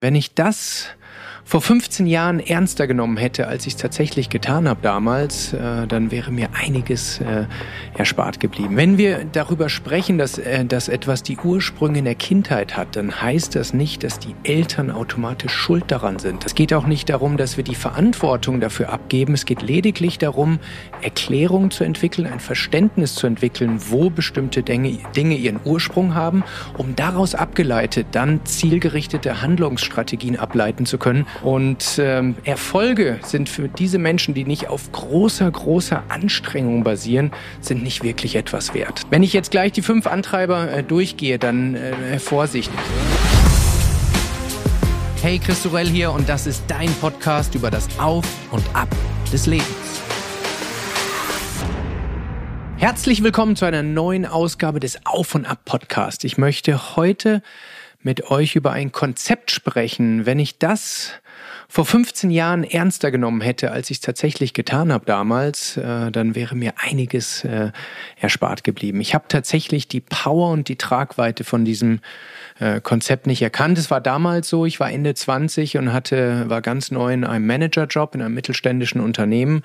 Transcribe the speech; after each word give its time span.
Wenn 0.00 0.14
ich 0.14 0.32
das 0.32 0.90
vor 1.48 1.62
15 1.62 2.06
Jahren 2.06 2.40
ernster 2.40 2.86
genommen 2.86 3.16
hätte, 3.16 3.48
als 3.48 3.66
ich 3.66 3.72
es 3.72 3.80
tatsächlich 3.80 4.28
getan 4.28 4.68
habe 4.68 4.80
damals, 4.82 5.54
äh, 5.54 5.86
dann 5.86 6.10
wäre 6.10 6.30
mir 6.30 6.50
einiges 6.52 7.22
äh, 7.22 7.46
erspart 7.96 8.38
geblieben. 8.38 8.76
Wenn 8.76 8.98
wir 8.98 9.24
darüber 9.24 9.70
sprechen, 9.70 10.18
dass, 10.18 10.36
äh, 10.36 10.66
dass 10.66 10.90
etwas 10.90 11.22
die 11.22 11.38
Ursprünge 11.38 12.00
in 12.00 12.04
der 12.04 12.16
Kindheit 12.16 12.76
hat, 12.76 12.96
dann 12.96 13.22
heißt 13.22 13.54
das 13.54 13.72
nicht, 13.72 14.04
dass 14.04 14.18
die 14.18 14.34
Eltern 14.42 14.90
automatisch 14.90 15.54
schuld 15.54 15.84
daran 15.88 16.18
sind. 16.18 16.44
Es 16.44 16.54
geht 16.54 16.74
auch 16.74 16.86
nicht 16.86 17.08
darum, 17.08 17.38
dass 17.38 17.56
wir 17.56 17.64
die 17.64 17.74
Verantwortung 17.74 18.60
dafür 18.60 18.90
abgeben. 18.90 19.32
Es 19.32 19.46
geht 19.46 19.62
lediglich 19.62 20.18
darum, 20.18 20.58
Erklärungen 21.00 21.70
zu 21.70 21.82
entwickeln, 21.82 22.26
ein 22.26 22.40
Verständnis 22.40 23.14
zu 23.14 23.26
entwickeln, 23.26 23.78
wo 23.88 24.10
bestimmte 24.10 24.62
Dinge, 24.62 24.98
Dinge 25.16 25.36
ihren 25.36 25.60
Ursprung 25.64 26.14
haben, 26.14 26.44
um 26.76 26.94
daraus 26.94 27.34
abgeleitet 27.34 28.08
dann 28.12 28.44
zielgerichtete 28.44 29.40
Handlungsstrategien 29.88 30.38
ableiten 30.38 30.86
zu 30.86 30.98
können, 30.98 31.26
und 31.42 31.98
ähm, 31.98 32.36
Erfolge 32.44 33.18
sind 33.22 33.48
für 33.48 33.68
diese 33.68 33.98
Menschen, 33.98 34.34
die 34.34 34.44
nicht 34.44 34.68
auf 34.68 34.92
großer, 34.92 35.50
großer 35.50 36.02
Anstrengung 36.08 36.84
basieren, 36.84 37.32
sind 37.60 37.82
nicht 37.82 38.02
wirklich 38.02 38.36
etwas 38.36 38.74
wert. 38.74 39.02
Wenn 39.10 39.22
ich 39.22 39.32
jetzt 39.32 39.50
gleich 39.50 39.72
die 39.72 39.82
fünf 39.82 40.06
Antreiber 40.06 40.70
äh, 40.70 40.82
durchgehe, 40.82 41.38
dann 41.38 41.74
äh, 41.74 42.18
Vorsicht. 42.18 42.70
Hey, 45.22 45.38
Christorell 45.38 45.88
hier 45.88 46.12
und 46.12 46.28
das 46.28 46.46
ist 46.46 46.64
dein 46.68 46.90
Podcast 47.00 47.54
über 47.54 47.70
das 47.70 47.88
Auf 47.98 48.24
und 48.50 48.64
Ab 48.74 48.88
des 49.32 49.46
Lebens. 49.46 49.66
Herzlich 52.76 53.24
willkommen 53.24 53.56
zu 53.56 53.64
einer 53.64 53.82
neuen 53.82 54.24
Ausgabe 54.24 54.78
des 54.78 55.04
Auf 55.04 55.34
und 55.34 55.46
Ab 55.46 55.58
Podcast. 55.64 56.22
Ich 56.22 56.38
möchte 56.38 56.94
heute 56.94 57.42
mit 58.02 58.30
euch 58.30 58.54
über 58.54 58.72
ein 58.72 58.92
Konzept 58.92 59.50
sprechen. 59.50 60.24
Wenn 60.24 60.38
ich 60.38 60.58
das 60.58 61.12
vor 61.68 61.84
15 61.84 62.30
Jahren 62.30 62.64
ernster 62.64 63.10
genommen 63.10 63.40
hätte, 63.40 63.72
als 63.72 63.90
ich 63.90 63.98
es 63.98 64.00
tatsächlich 64.00 64.54
getan 64.54 64.92
habe 64.92 65.04
damals, 65.04 65.76
äh, 65.76 66.10
dann 66.10 66.34
wäre 66.34 66.54
mir 66.54 66.74
einiges 66.78 67.44
äh, 67.44 67.72
erspart 68.16 68.64
geblieben. 68.64 69.00
Ich 69.00 69.14
habe 69.14 69.26
tatsächlich 69.28 69.88
die 69.88 70.00
Power 70.00 70.50
und 70.52 70.68
die 70.68 70.76
Tragweite 70.76 71.44
von 71.44 71.64
diesem 71.64 72.00
äh, 72.60 72.80
Konzept 72.80 73.26
nicht 73.26 73.40
erkannt. 73.42 73.78
Es 73.78 73.90
war 73.90 74.00
damals 74.00 74.48
so, 74.48 74.66
ich 74.66 74.80
war 74.80 74.90
Ende 74.90 75.14
20 75.14 75.78
und 75.78 75.92
hatte, 75.92 76.48
war 76.48 76.60
ganz 76.60 76.90
neu 76.90 77.12
in 77.12 77.24
einem 77.24 77.46
Managerjob 77.46 78.14
in 78.14 78.22
einem 78.22 78.34
mittelständischen 78.34 79.00
Unternehmen 79.00 79.62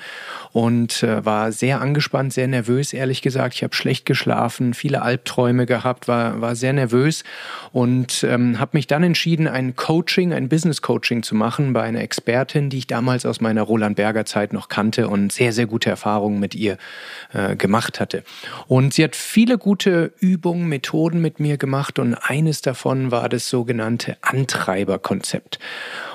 und 0.52 1.02
äh, 1.02 1.26
war 1.26 1.52
sehr 1.52 1.82
angespannt, 1.82 2.34
sehr 2.34 2.48
nervös, 2.48 2.94
ehrlich 2.94 3.22
gesagt. 3.22 3.56
Ich 3.56 3.64
habe 3.64 3.76
schlecht 3.76 4.06
geschlafen, 4.06 4.74
viele 4.74 5.02
Albträume 5.02 5.66
gehabt, 5.66 6.08
war, 6.08 6.40
war 6.42 6.56
sehr 6.56 6.74
nervös 6.74 7.24
und 7.72 8.24
ähm, 8.24 8.60
habe 8.60 8.72
mich 8.74 8.86
dann 8.86 9.04
entschieden, 9.04 9.48
ein 9.48 9.76
Coaching, 9.76 10.32
ein 10.34 10.48
Business 10.48 10.82
Coaching 10.82 11.24
zu 11.24 11.34
machen 11.34 11.74
bei 11.74 11.82
einer 11.82 12.02
Expertin, 12.02 12.70
die 12.70 12.78
ich 12.78 12.88
damals 12.88 13.26
aus 13.26 13.42
meiner 13.42 13.64
Roland 13.64 13.96
Berger 13.96 14.26
Zeit 14.26 14.54
noch 14.54 14.70
kannte 14.70 15.08
und 15.08 15.32
sehr, 15.32 15.52
sehr 15.52 15.66
gute 15.66 15.90
Erfahrungen 15.90 16.40
mit 16.40 16.54
ihr 16.54 16.78
äh, 17.34 17.56
gemacht 17.56 18.00
hatte. 18.00 18.24
Und 18.68 18.94
sie 18.94 19.04
hat 19.04 19.16
viele 19.16 19.58
gute 19.58 20.14
Übungen, 20.20 20.70
Methoden 20.70 21.22
mit 21.22 21.40
mir 21.40 21.58
gemacht 21.58 21.98
und 21.98 22.14
eines 22.14 22.62
davon 22.62 22.83
davon 22.84 23.12
war 23.12 23.30
das 23.30 23.48
sogenannte 23.48 24.18
Antreiberkonzept. 24.22 25.58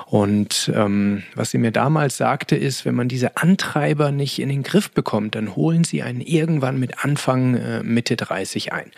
Und 0.09 0.71
ähm, 0.73 1.21
was 1.35 1.51
sie 1.51 1.59
mir 1.59 1.71
damals 1.71 2.17
sagte, 2.17 2.55
ist, 2.55 2.83
wenn 2.83 2.95
man 2.95 3.07
diese 3.07 3.37
Antreiber 3.37 4.11
nicht 4.11 4.39
in 4.39 4.49
den 4.49 4.63
Griff 4.63 4.89
bekommt, 4.89 5.35
dann 5.35 5.55
holen 5.55 5.83
sie 5.83 6.01
einen 6.01 6.21
irgendwann 6.21 6.79
mit 6.79 7.05
Anfang 7.05 7.53
äh, 7.53 7.83
Mitte 7.83 8.15
30 8.15 8.73
ein. 8.73 8.89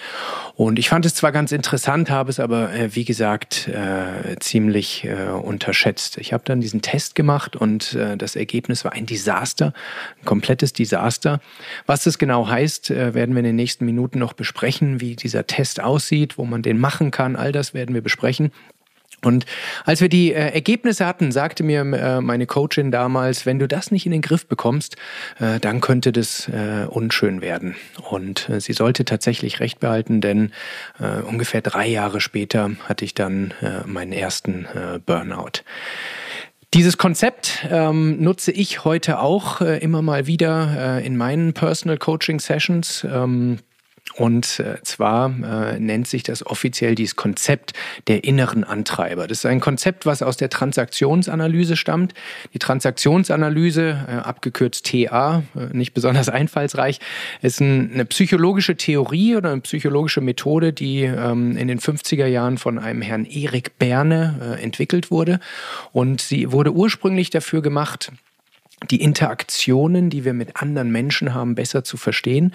Und 0.55 0.79
ich 0.79 0.87
fand 0.87 1.05
es 1.05 1.13
zwar 1.13 1.33
ganz 1.33 1.51
interessant, 1.51 2.09
habe 2.09 2.29
es 2.29 2.39
aber, 2.39 2.73
äh, 2.73 2.95
wie 2.95 3.03
gesagt, 3.03 3.67
äh, 3.67 4.39
ziemlich 4.39 5.03
äh, 5.03 5.31
unterschätzt. 5.31 6.17
Ich 6.17 6.31
habe 6.31 6.45
dann 6.45 6.61
diesen 6.61 6.81
Test 6.81 7.15
gemacht 7.15 7.57
und 7.57 7.93
äh, 7.93 8.15
das 8.15 8.37
Ergebnis 8.37 8.85
war 8.85 8.93
ein 8.93 9.05
Desaster, 9.05 9.73
ein 10.21 10.25
komplettes 10.25 10.71
Desaster. 10.71 11.41
Was 11.87 12.05
das 12.05 12.19
genau 12.19 12.47
heißt, 12.47 12.89
äh, 12.89 13.13
werden 13.13 13.35
wir 13.35 13.39
in 13.39 13.47
den 13.47 13.57
nächsten 13.57 13.83
Minuten 13.83 14.17
noch 14.17 14.31
besprechen, 14.31 15.01
wie 15.01 15.17
dieser 15.17 15.45
Test 15.45 15.81
aussieht, 15.81 16.37
wo 16.37 16.45
man 16.45 16.61
den 16.61 16.79
machen 16.79 17.11
kann. 17.11 17.35
All 17.35 17.51
das 17.51 17.73
werden 17.73 17.93
wir 17.93 18.01
besprechen. 18.01 18.53
Und 19.23 19.45
als 19.85 20.01
wir 20.01 20.09
die 20.09 20.33
äh, 20.33 20.53
Ergebnisse 20.53 21.05
hatten, 21.05 21.31
sagte 21.31 21.63
mir 21.63 21.81
äh, 21.81 22.21
meine 22.21 22.47
Coachin 22.47 22.91
damals, 22.91 23.45
wenn 23.45 23.59
du 23.59 23.67
das 23.67 23.91
nicht 23.91 24.05
in 24.05 24.11
den 24.11 24.21
Griff 24.21 24.47
bekommst, 24.47 24.95
äh, 25.39 25.59
dann 25.59 25.81
könnte 25.81 26.11
das 26.11 26.47
äh, 26.47 26.85
unschön 26.89 27.41
werden. 27.41 27.75
Und 28.09 28.49
äh, 28.49 28.59
sie 28.59 28.73
sollte 28.73 29.05
tatsächlich 29.05 29.59
recht 29.59 29.79
behalten, 29.79 30.21
denn 30.21 30.51
äh, 30.99 31.21
ungefähr 31.21 31.61
drei 31.61 31.87
Jahre 31.87 32.21
später 32.21 32.71
hatte 32.87 33.05
ich 33.05 33.13
dann 33.13 33.53
meinen 33.85 34.11
ersten 34.11 34.65
Burnout. 35.05 35.63
Dieses 36.73 36.97
Konzept 36.97 37.65
ähm, 37.69 38.21
nutze 38.21 38.51
ich 38.51 38.85
heute 38.85 39.19
auch 39.19 39.61
immer 39.61 40.01
mal 40.01 40.27
wieder 40.27 41.01
in 41.03 41.17
meinen 41.17 41.53
Personal 41.53 41.97
Coaching 41.97 42.39
Sessions. 42.39 43.05
Ähm, 43.09 43.59
und 44.15 44.59
äh, 44.59 44.81
zwar 44.83 45.29
äh, 45.29 45.79
nennt 45.79 46.07
sich 46.07 46.23
das 46.23 46.45
offiziell 46.45 46.95
dieses 46.95 47.15
Konzept 47.15 47.73
der 48.07 48.23
inneren 48.23 48.63
Antreiber. 48.63 49.27
Das 49.27 49.39
ist 49.39 49.45
ein 49.45 49.59
Konzept, 49.59 50.05
was 50.05 50.21
aus 50.21 50.37
der 50.37 50.49
Transaktionsanalyse 50.49 51.75
stammt. 51.75 52.13
Die 52.53 52.59
Transaktionsanalyse, 52.59 54.05
äh, 54.07 54.11
abgekürzt 54.11 54.85
TA, 54.85 55.43
äh, 55.55 55.75
nicht 55.75 55.93
besonders 55.93 56.29
einfallsreich, 56.29 56.99
ist 57.41 57.61
ein, 57.61 57.91
eine 57.93 58.05
psychologische 58.05 58.75
Theorie 58.75 59.35
oder 59.35 59.51
eine 59.51 59.61
psychologische 59.61 60.21
Methode, 60.21 60.73
die 60.73 61.03
ähm, 61.03 61.57
in 61.57 61.67
den 61.67 61.79
50er 61.79 62.27
Jahren 62.27 62.57
von 62.57 62.79
einem 62.79 63.01
Herrn 63.01 63.25
Erik 63.25 63.77
Berne 63.79 64.57
äh, 64.57 64.63
entwickelt 64.63 65.11
wurde. 65.11 65.39
Und 65.91 66.21
sie 66.21 66.51
wurde 66.51 66.73
ursprünglich 66.73 67.29
dafür 67.29 67.61
gemacht, 67.61 68.11
die 68.89 69.01
Interaktionen, 69.01 70.09
die 70.09 70.25
wir 70.25 70.33
mit 70.33 70.59
anderen 70.59 70.91
Menschen 70.91 71.35
haben, 71.35 71.53
besser 71.53 71.83
zu 71.83 71.97
verstehen 71.97 72.53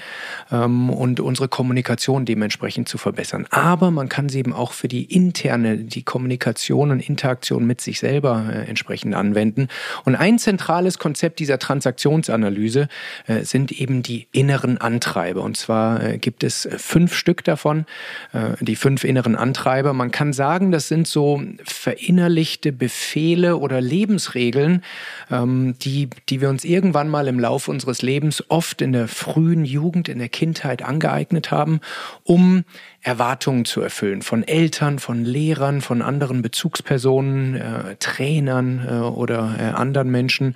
ähm, 0.50 0.90
und 0.90 1.20
unsere 1.20 1.48
Kommunikation 1.48 2.24
dementsprechend 2.24 2.88
zu 2.88 2.98
verbessern. 2.98 3.46
Aber 3.50 3.92
man 3.92 4.08
kann 4.08 4.28
sie 4.28 4.40
eben 4.40 4.52
auch 4.52 4.72
für 4.72 4.88
die 4.88 5.04
interne, 5.04 5.78
die 5.78 6.02
Kommunikation 6.02 6.90
und 6.90 7.08
Interaktion 7.08 7.64
mit 7.64 7.80
sich 7.80 8.00
selber 8.00 8.44
äh, 8.50 8.68
entsprechend 8.68 9.14
anwenden. 9.14 9.68
Und 10.04 10.16
ein 10.16 10.38
zentrales 10.38 10.98
Konzept 10.98 11.38
dieser 11.38 11.60
Transaktionsanalyse 11.60 12.88
äh, 13.26 13.44
sind 13.44 13.70
eben 13.70 14.02
die 14.02 14.26
inneren 14.32 14.78
Antreiber. 14.78 15.42
Und 15.42 15.56
zwar 15.56 16.02
äh, 16.02 16.18
gibt 16.18 16.42
es 16.42 16.68
fünf 16.76 17.14
Stück 17.14 17.44
davon, 17.44 17.86
äh, 18.32 18.54
die 18.60 18.76
fünf 18.76 19.04
inneren 19.04 19.36
Antreiber. 19.36 19.92
Man 19.92 20.10
kann 20.10 20.32
sagen, 20.32 20.72
das 20.72 20.88
sind 20.88 21.06
so 21.06 21.40
verinnerlichte 21.62 22.72
Befehle 22.72 23.58
oder 23.58 23.80
Lebensregeln, 23.80 24.82
ähm, 25.30 25.76
die 25.80 26.10
die 26.28 26.40
wir 26.40 26.48
uns 26.48 26.64
irgendwann 26.64 27.08
mal 27.08 27.28
im 27.28 27.38
Laufe 27.38 27.70
unseres 27.70 28.02
Lebens 28.02 28.44
oft 28.48 28.82
in 28.82 28.92
der 28.92 29.08
frühen 29.08 29.64
Jugend, 29.64 30.08
in 30.08 30.18
der 30.18 30.28
Kindheit 30.28 30.82
angeeignet 30.82 31.50
haben, 31.50 31.80
um 32.24 32.64
Erwartungen 33.02 33.64
zu 33.64 33.80
erfüllen 33.80 34.22
von 34.22 34.42
Eltern, 34.42 34.98
von 34.98 35.24
Lehrern, 35.24 35.80
von 35.80 36.02
anderen 36.02 36.42
Bezugspersonen, 36.42 37.54
äh, 37.54 37.96
Trainern 37.96 38.86
äh, 38.88 38.92
oder 38.94 39.56
äh, 39.58 39.62
anderen 39.62 40.10
Menschen, 40.10 40.54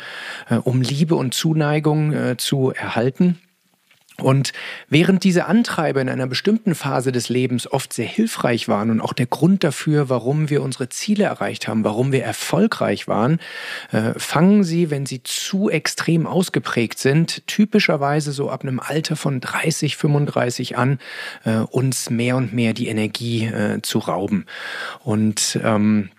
äh, 0.49 0.57
um 0.57 0.83
Liebe 0.83 1.15
und 1.15 1.35
Zuneigung 1.35 2.13
äh, 2.13 2.37
zu 2.37 2.73
erhalten. 2.73 3.39
Und 4.23 4.53
während 4.89 5.25
diese 5.25 5.47
Antreiber 5.47 6.01
in 6.01 6.09
einer 6.09 6.27
bestimmten 6.27 6.75
Phase 6.75 7.13
des 7.13 7.29
Lebens 7.29 7.71
oft 7.71 7.93
sehr 7.93 8.07
hilfreich 8.07 8.69
waren 8.69 8.91
und 8.91 9.01
auch 9.01 9.13
der 9.13 9.27
Grund 9.27 9.65
dafür, 9.65 10.09
warum 10.09 10.51
wir 10.51 10.63
unsere 10.63 10.89
Ziele 10.89 11.25
erreicht 11.25 11.69
haben, 11.69 11.85
warum 11.85 12.13
wir 12.13 12.23
erfolgreich 12.23 13.09
waren, 13.09 13.41
äh, 13.93 14.19
fangen 14.19 14.65
sie, 14.65 14.91
wenn 14.91 15.07
sie 15.07 15.23
zu 15.23 15.71
extrem 15.71 16.27
ausgeprägt 16.27 16.99
sind, 16.99 17.47
typischerweise 17.47 18.33
so 18.33 18.51
ab 18.51 18.63
einem 18.63 18.81
Alter 18.81 19.17
von 19.17 19.41
30, 19.41 19.97
35 19.97 20.77
an, 20.77 20.99
äh, 21.45 21.57
uns 21.59 22.11
mehr 22.11 22.37
und 22.37 22.53
mehr 22.53 22.73
die 22.73 22.89
Energie 22.89 23.47
äh, 23.47 23.83
zu 23.83 23.99
rauben. 23.99 24.47
Und 25.05 25.59
ähm, 25.63 26.11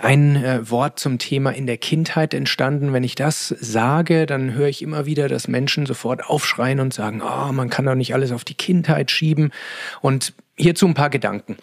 ein 0.00 0.36
äh, 0.36 0.70
Wort 0.70 0.98
zum 0.98 1.18
Thema 1.18 1.50
in 1.50 1.66
der 1.66 1.76
Kindheit 1.76 2.34
entstanden. 2.34 2.92
Wenn 2.92 3.04
ich 3.04 3.14
das 3.14 3.48
sage, 3.48 4.26
dann 4.26 4.54
höre 4.54 4.68
ich 4.68 4.82
immer 4.82 5.06
wieder, 5.06 5.28
dass 5.28 5.48
Menschen 5.48 5.86
sofort 5.86 6.24
aufschreien 6.26 6.80
und 6.80 6.94
sagen, 6.94 7.22
oh, 7.22 7.52
man 7.52 7.70
kann 7.70 7.84
doch 7.84 7.94
nicht 7.94 8.14
alles 8.14 8.32
auf 8.32 8.44
die 8.44 8.54
Kindheit 8.54 9.10
schieben. 9.10 9.52
Und 10.00 10.32
hierzu 10.56 10.86
ein 10.86 10.94
paar 10.94 11.10
Gedanken. 11.10 11.56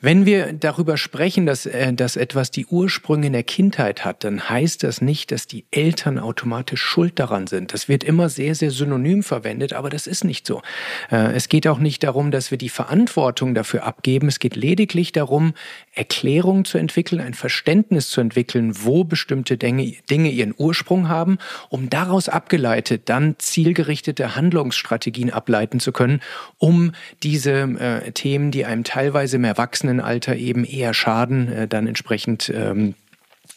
Wenn 0.00 0.26
wir 0.26 0.52
darüber 0.52 0.96
sprechen, 0.96 1.44
dass, 1.44 1.66
äh, 1.66 1.92
dass 1.92 2.14
etwas 2.14 2.52
die 2.52 2.66
Ursprünge 2.66 3.26
in 3.26 3.32
der 3.32 3.42
Kindheit 3.42 4.04
hat, 4.04 4.22
dann 4.22 4.48
heißt 4.48 4.84
das 4.84 5.00
nicht, 5.00 5.32
dass 5.32 5.48
die 5.48 5.64
Eltern 5.72 6.20
automatisch 6.20 6.80
schuld 6.80 7.18
daran 7.18 7.48
sind. 7.48 7.72
Das 7.74 7.88
wird 7.88 8.04
immer 8.04 8.28
sehr, 8.28 8.54
sehr 8.54 8.70
synonym 8.70 9.24
verwendet, 9.24 9.72
aber 9.72 9.90
das 9.90 10.06
ist 10.06 10.22
nicht 10.22 10.46
so. 10.46 10.62
Äh, 11.10 11.32
es 11.32 11.48
geht 11.48 11.66
auch 11.66 11.80
nicht 11.80 12.04
darum, 12.04 12.30
dass 12.30 12.52
wir 12.52 12.58
die 12.58 12.68
Verantwortung 12.68 13.54
dafür 13.54 13.82
abgeben. 13.82 14.28
Es 14.28 14.38
geht 14.38 14.54
lediglich 14.54 15.10
darum, 15.10 15.54
Erklärungen 15.92 16.64
zu 16.64 16.78
entwickeln, 16.78 17.20
ein 17.20 17.34
Verständnis 17.34 18.08
zu 18.08 18.20
entwickeln, 18.20 18.84
wo 18.84 19.02
bestimmte 19.02 19.56
Dinge, 19.56 19.94
Dinge 20.08 20.30
ihren 20.30 20.54
Ursprung 20.56 21.08
haben, 21.08 21.38
um 21.70 21.90
daraus 21.90 22.28
abgeleitet 22.28 23.08
dann 23.08 23.34
zielgerichtete 23.38 24.36
Handlungsstrategien 24.36 25.30
ableiten 25.30 25.80
zu 25.80 25.90
können, 25.90 26.20
um 26.58 26.92
diese 27.24 27.50
äh, 27.52 28.12
Themen, 28.12 28.52
die 28.52 28.64
einem 28.64 28.84
teilweise 28.84 29.36
im 29.36 29.44
Erwachsenen 29.44 29.87
Erwachsenenalter 29.88 30.36
eben 30.36 30.64
eher 30.64 30.92
schaden, 30.92 31.50
äh, 31.50 31.68
dann 31.68 31.86
entsprechend 31.86 32.52
ähm, 32.54 32.94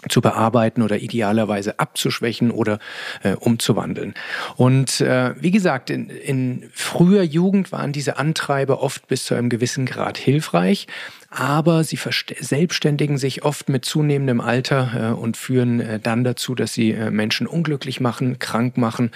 zu 0.09 0.21
bearbeiten 0.21 0.81
oder 0.81 1.01
idealerweise 1.01 1.79
abzuschwächen 1.79 2.51
oder 2.51 2.79
äh, 3.23 3.33
umzuwandeln. 3.33 4.13
Und 4.55 5.01
äh, 5.01 5.33
wie 5.39 5.51
gesagt, 5.51 5.89
in, 5.89 6.09
in 6.09 6.69
früher 6.73 7.23
Jugend 7.23 7.71
waren 7.71 7.91
diese 7.91 8.17
Antreiber 8.17 8.81
oft 8.81 9.07
bis 9.07 9.25
zu 9.25 9.35
einem 9.35 9.49
gewissen 9.49 9.85
Grad 9.85 10.17
hilfreich, 10.17 10.87
aber 11.33 11.85
sie 11.85 11.97
selbstständigen 12.39 13.17
sich 13.17 13.45
oft 13.45 13.69
mit 13.69 13.85
zunehmendem 13.85 14.41
Alter 14.41 15.11
äh, 15.11 15.13
und 15.13 15.37
führen 15.37 15.79
äh, 15.79 15.97
dann 15.97 16.25
dazu, 16.25 16.55
dass 16.55 16.73
sie 16.73 16.91
äh, 16.91 17.09
Menschen 17.09 17.47
unglücklich 17.47 18.01
machen, 18.01 18.37
krank 18.37 18.75
machen 18.75 19.11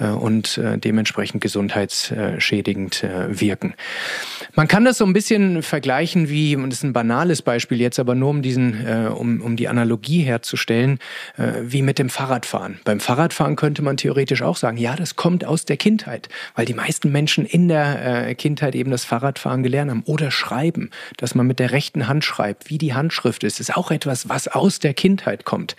äh, 0.00 0.08
und 0.08 0.58
äh, 0.58 0.78
dementsprechend 0.78 1.40
gesundheitsschädigend 1.40 3.04
äh, 3.04 3.40
wirken. 3.40 3.74
Man 4.56 4.66
kann 4.66 4.84
das 4.84 4.98
so 4.98 5.04
ein 5.04 5.12
bisschen 5.12 5.62
vergleichen 5.62 6.28
wie, 6.28 6.56
und 6.56 6.70
das 6.70 6.80
ist 6.80 6.84
ein 6.84 6.92
banales 6.92 7.40
Beispiel 7.40 7.80
jetzt, 7.80 8.00
aber 8.00 8.16
nur 8.16 8.30
um 8.30 8.42
diesen, 8.42 8.84
um, 9.10 9.40
um 9.40 9.54
die 9.54 9.68
Analogie 9.68 10.22
herzustellen, 10.30 10.98
wie 11.36 11.82
mit 11.82 11.98
dem 11.98 12.08
Fahrradfahren. 12.08 12.80
Beim 12.84 13.00
Fahrradfahren 13.00 13.56
könnte 13.56 13.82
man 13.82 13.96
theoretisch 13.96 14.42
auch 14.42 14.56
sagen, 14.56 14.76
ja, 14.76 14.96
das 14.96 15.16
kommt 15.16 15.44
aus 15.44 15.64
der 15.64 15.76
Kindheit, 15.76 16.28
weil 16.54 16.64
die 16.64 16.74
meisten 16.74 17.10
Menschen 17.12 17.44
in 17.44 17.68
der 17.68 18.34
Kindheit 18.34 18.74
eben 18.74 18.90
das 18.90 19.04
Fahrradfahren 19.04 19.62
gelernt 19.62 19.90
haben 19.90 20.02
oder 20.06 20.30
schreiben, 20.30 20.90
dass 21.16 21.34
man 21.34 21.46
mit 21.46 21.58
der 21.58 21.72
rechten 21.72 22.06
Hand 22.06 22.24
schreibt, 22.24 22.70
wie 22.70 22.78
die 22.78 22.94
Handschrift 22.94 23.44
ist, 23.44 23.60
ist 23.60 23.76
auch 23.76 23.90
etwas, 23.90 24.28
was 24.28 24.48
aus 24.48 24.78
der 24.78 24.94
Kindheit 24.94 25.44
kommt. 25.44 25.76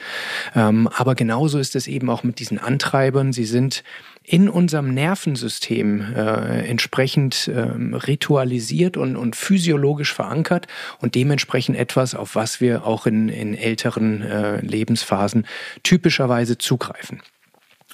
Ähm, 0.56 0.90
aber 0.96 1.16
genauso 1.16 1.60
ist 1.60 1.76
es 1.76 1.88
eben 1.88 2.10
auch 2.10 2.24
mit 2.24 2.40
diesen 2.40 2.60
Antreibern. 2.60 3.34
Sie 3.34 3.46
sind 3.46 3.84
in 4.24 4.50
unserem 4.50 4.94
Nervensystem 4.94 6.02
äh, 6.02 6.68
entsprechend 6.68 7.48
äh, 7.48 7.60
ritualisiert 7.62 8.96
und, 8.96 9.16
und 9.16 9.36
physiologisch 9.36 10.14
verankert 10.14 10.68
und 11.00 11.16
dementsprechend 11.16 11.78
etwas, 11.78 12.14
auf 12.14 12.36
was 12.36 12.62
wir 12.62 12.86
auch 12.86 13.08
in, 13.08 13.30
in 13.30 13.56
älteren 13.56 14.22
äh, 14.22 14.62
Lebensphasen 14.62 15.48
typischerweise 15.84 16.58
zugreifen. 16.58 17.22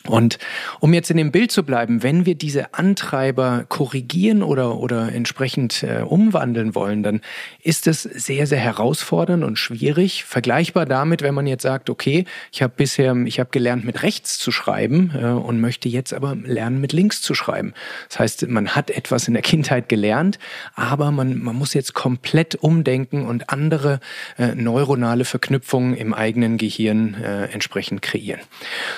Und 0.09 0.37
um 0.79 0.93
jetzt 0.93 1.11
in 1.11 1.17
dem 1.17 1.31
Bild 1.31 1.51
zu 1.51 1.63
bleiben, 1.63 2.03
wenn 2.03 2.25
wir 2.25 2.35
diese 2.35 2.73
Antreiber 2.73 3.65
korrigieren 3.67 4.43
oder, 4.43 4.77
oder 4.77 5.11
entsprechend 5.13 5.83
äh, 5.83 6.01
umwandeln 6.01 6.75
wollen, 6.75 7.03
dann 7.03 7.21
ist 7.61 7.87
es 7.87 8.03
sehr, 8.03 8.47
sehr 8.47 8.59
herausfordernd 8.59 9.43
und 9.43 9.57
schwierig. 9.57 10.23
Vergleichbar 10.23 10.85
damit, 10.85 11.21
wenn 11.21 11.33
man 11.33 11.47
jetzt 11.47 11.63
sagt, 11.63 11.89
okay, 11.89 12.25
ich 12.51 12.61
habe 12.61 12.73
bisher, 12.75 13.15
ich 13.25 13.39
habe 13.39 13.49
gelernt, 13.51 13.85
mit 13.85 14.03
rechts 14.03 14.37
zu 14.37 14.51
schreiben 14.51 15.11
äh, 15.15 15.25
und 15.27 15.59
möchte 15.59 15.89
jetzt 15.89 16.13
aber 16.13 16.35
lernen, 16.35 16.79
mit 16.79 16.93
links 16.93 17.21
zu 17.21 17.35
schreiben. 17.35 17.73
Das 18.09 18.19
heißt, 18.19 18.47
man 18.47 18.69
hat 18.75 18.89
etwas 18.89 19.27
in 19.27 19.33
der 19.33 19.43
Kindheit 19.43 19.89
gelernt, 19.89 20.39
aber 20.75 21.11
man, 21.11 21.41
man 21.41 21.55
muss 21.55 21.73
jetzt 21.73 21.93
komplett 21.93 22.55
umdenken 22.55 23.25
und 23.25 23.49
andere 23.49 23.99
äh, 24.37 24.55
neuronale 24.55 25.25
Verknüpfungen 25.25 25.95
im 25.95 26.13
eigenen 26.13 26.57
Gehirn 26.57 27.15
äh, 27.15 27.45
entsprechend 27.45 28.01
kreieren. 28.01 28.41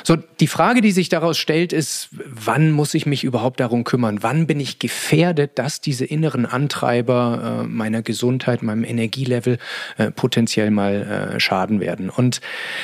So, 0.04 0.16
die 0.16 0.48
Frage, 0.48 0.82
die 0.82 0.92
sich 1.00 1.08
daraus 1.08 1.38
stellt, 1.38 1.72
ist, 1.72 2.10
wann 2.12 2.72
muss 2.72 2.94
ich 2.94 3.06
mich 3.06 3.24
überhaupt 3.24 3.62
darum 3.62 3.86
kümmern? 3.86 4.22
Wann 4.22 4.48
bin 4.48 4.60
ich 4.60 4.80
gefährdet, 4.80 5.52
dass 5.56 5.80
diese 5.80 6.04
inneren 6.04 6.46
Antreiber 6.46 7.62
äh, 7.62 7.68
meiner 7.68 8.02
Gesundheit, 8.02 8.64
meinem 8.64 8.84
Energielevel 8.84 9.60
äh, 9.98 10.12
potenziell 10.12 10.72
mal 10.72 11.36
äh, 11.36 11.40
schaden 11.40 11.80
werden? 11.80 12.10
Und 12.10 12.42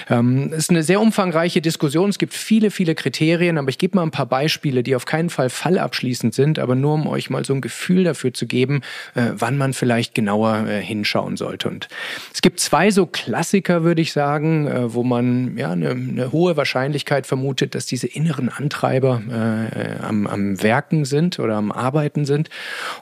ähm, 0.09 0.51
es 0.53 0.59
ist 0.59 0.69
eine 0.69 0.83
sehr 0.83 1.01
umfangreiche 1.01 1.59
Diskussion. 1.59 2.09
Es 2.09 2.17
gibt 2.17 2.33
viele, 2.33 2.71
viele 2.71 2.95
Kriterien, 2.95 3.57
aber 3.57 3.67
ich 3.67 3.77
gebe 3.79 3.97
mal 3.97 4.03
ein 4.03 4.11
paar 4.11 4.27
Beispiele, 4.27 4.81
die 4.81 4.95
auf 4.95 5.03
keinen 5.03 5.29
Fall 5.29 5.49
fallabschließend 5.49 6.33
sind, 6.33 6.57
aber 6.57 6.75
nur 6.75 6.93
um 6.93 7.07
euch 7.07 7.29
mal 7.29 7.43
so 7.43 7.53
ein 7.53 7.59
Gefühl 7.59 8.05
dafür 8.05 8.33
zu 8.33 8.47
geben, 8.47 8.79
äh, 9.15 9.31
wann 9.33 9.57
man 9.57 9.73
vielleicht 9.73 10.15
genauer 10.15 10.67
äh, 10.69 10.81
hinschauen 10.81 11.35
sollte. 11.35 11.67
Und 11.67 11.89
es 12.33 12.41
gibt 12.41 12.61
zwei 12.61 12.91
so 12.91 13.07
Klassiker, 13.07 13.83
würde 13.83 14.01
ich 14.01 14.13
sagen, 14.13 14.67
äh, 14.67 14.93
wo 14.93 15.03
man 15.03 15.57
ja 15.57 15.71
eine, 15.71 15.89
eine 15.89 16.31
hohe 16.31 16.55
Wahrscheinlichkeit 16.55 17.27
vermutet, 17.27 17.75
dass 17.75 17.85
diese 17.85 18.04
diese 18.05 18.17
inneren 18.17 18.49
Antreiber 18.49 19.21
äh, 19.29 20.03
am, 20.03 20.27
am 20.27 20.61
Werken 20.61 21.05
sind 21.05 21.39
oder 21.39 21.55
am 21.55 21.71
Arbeiten 21.71 22.25
sind. 22.25 22.49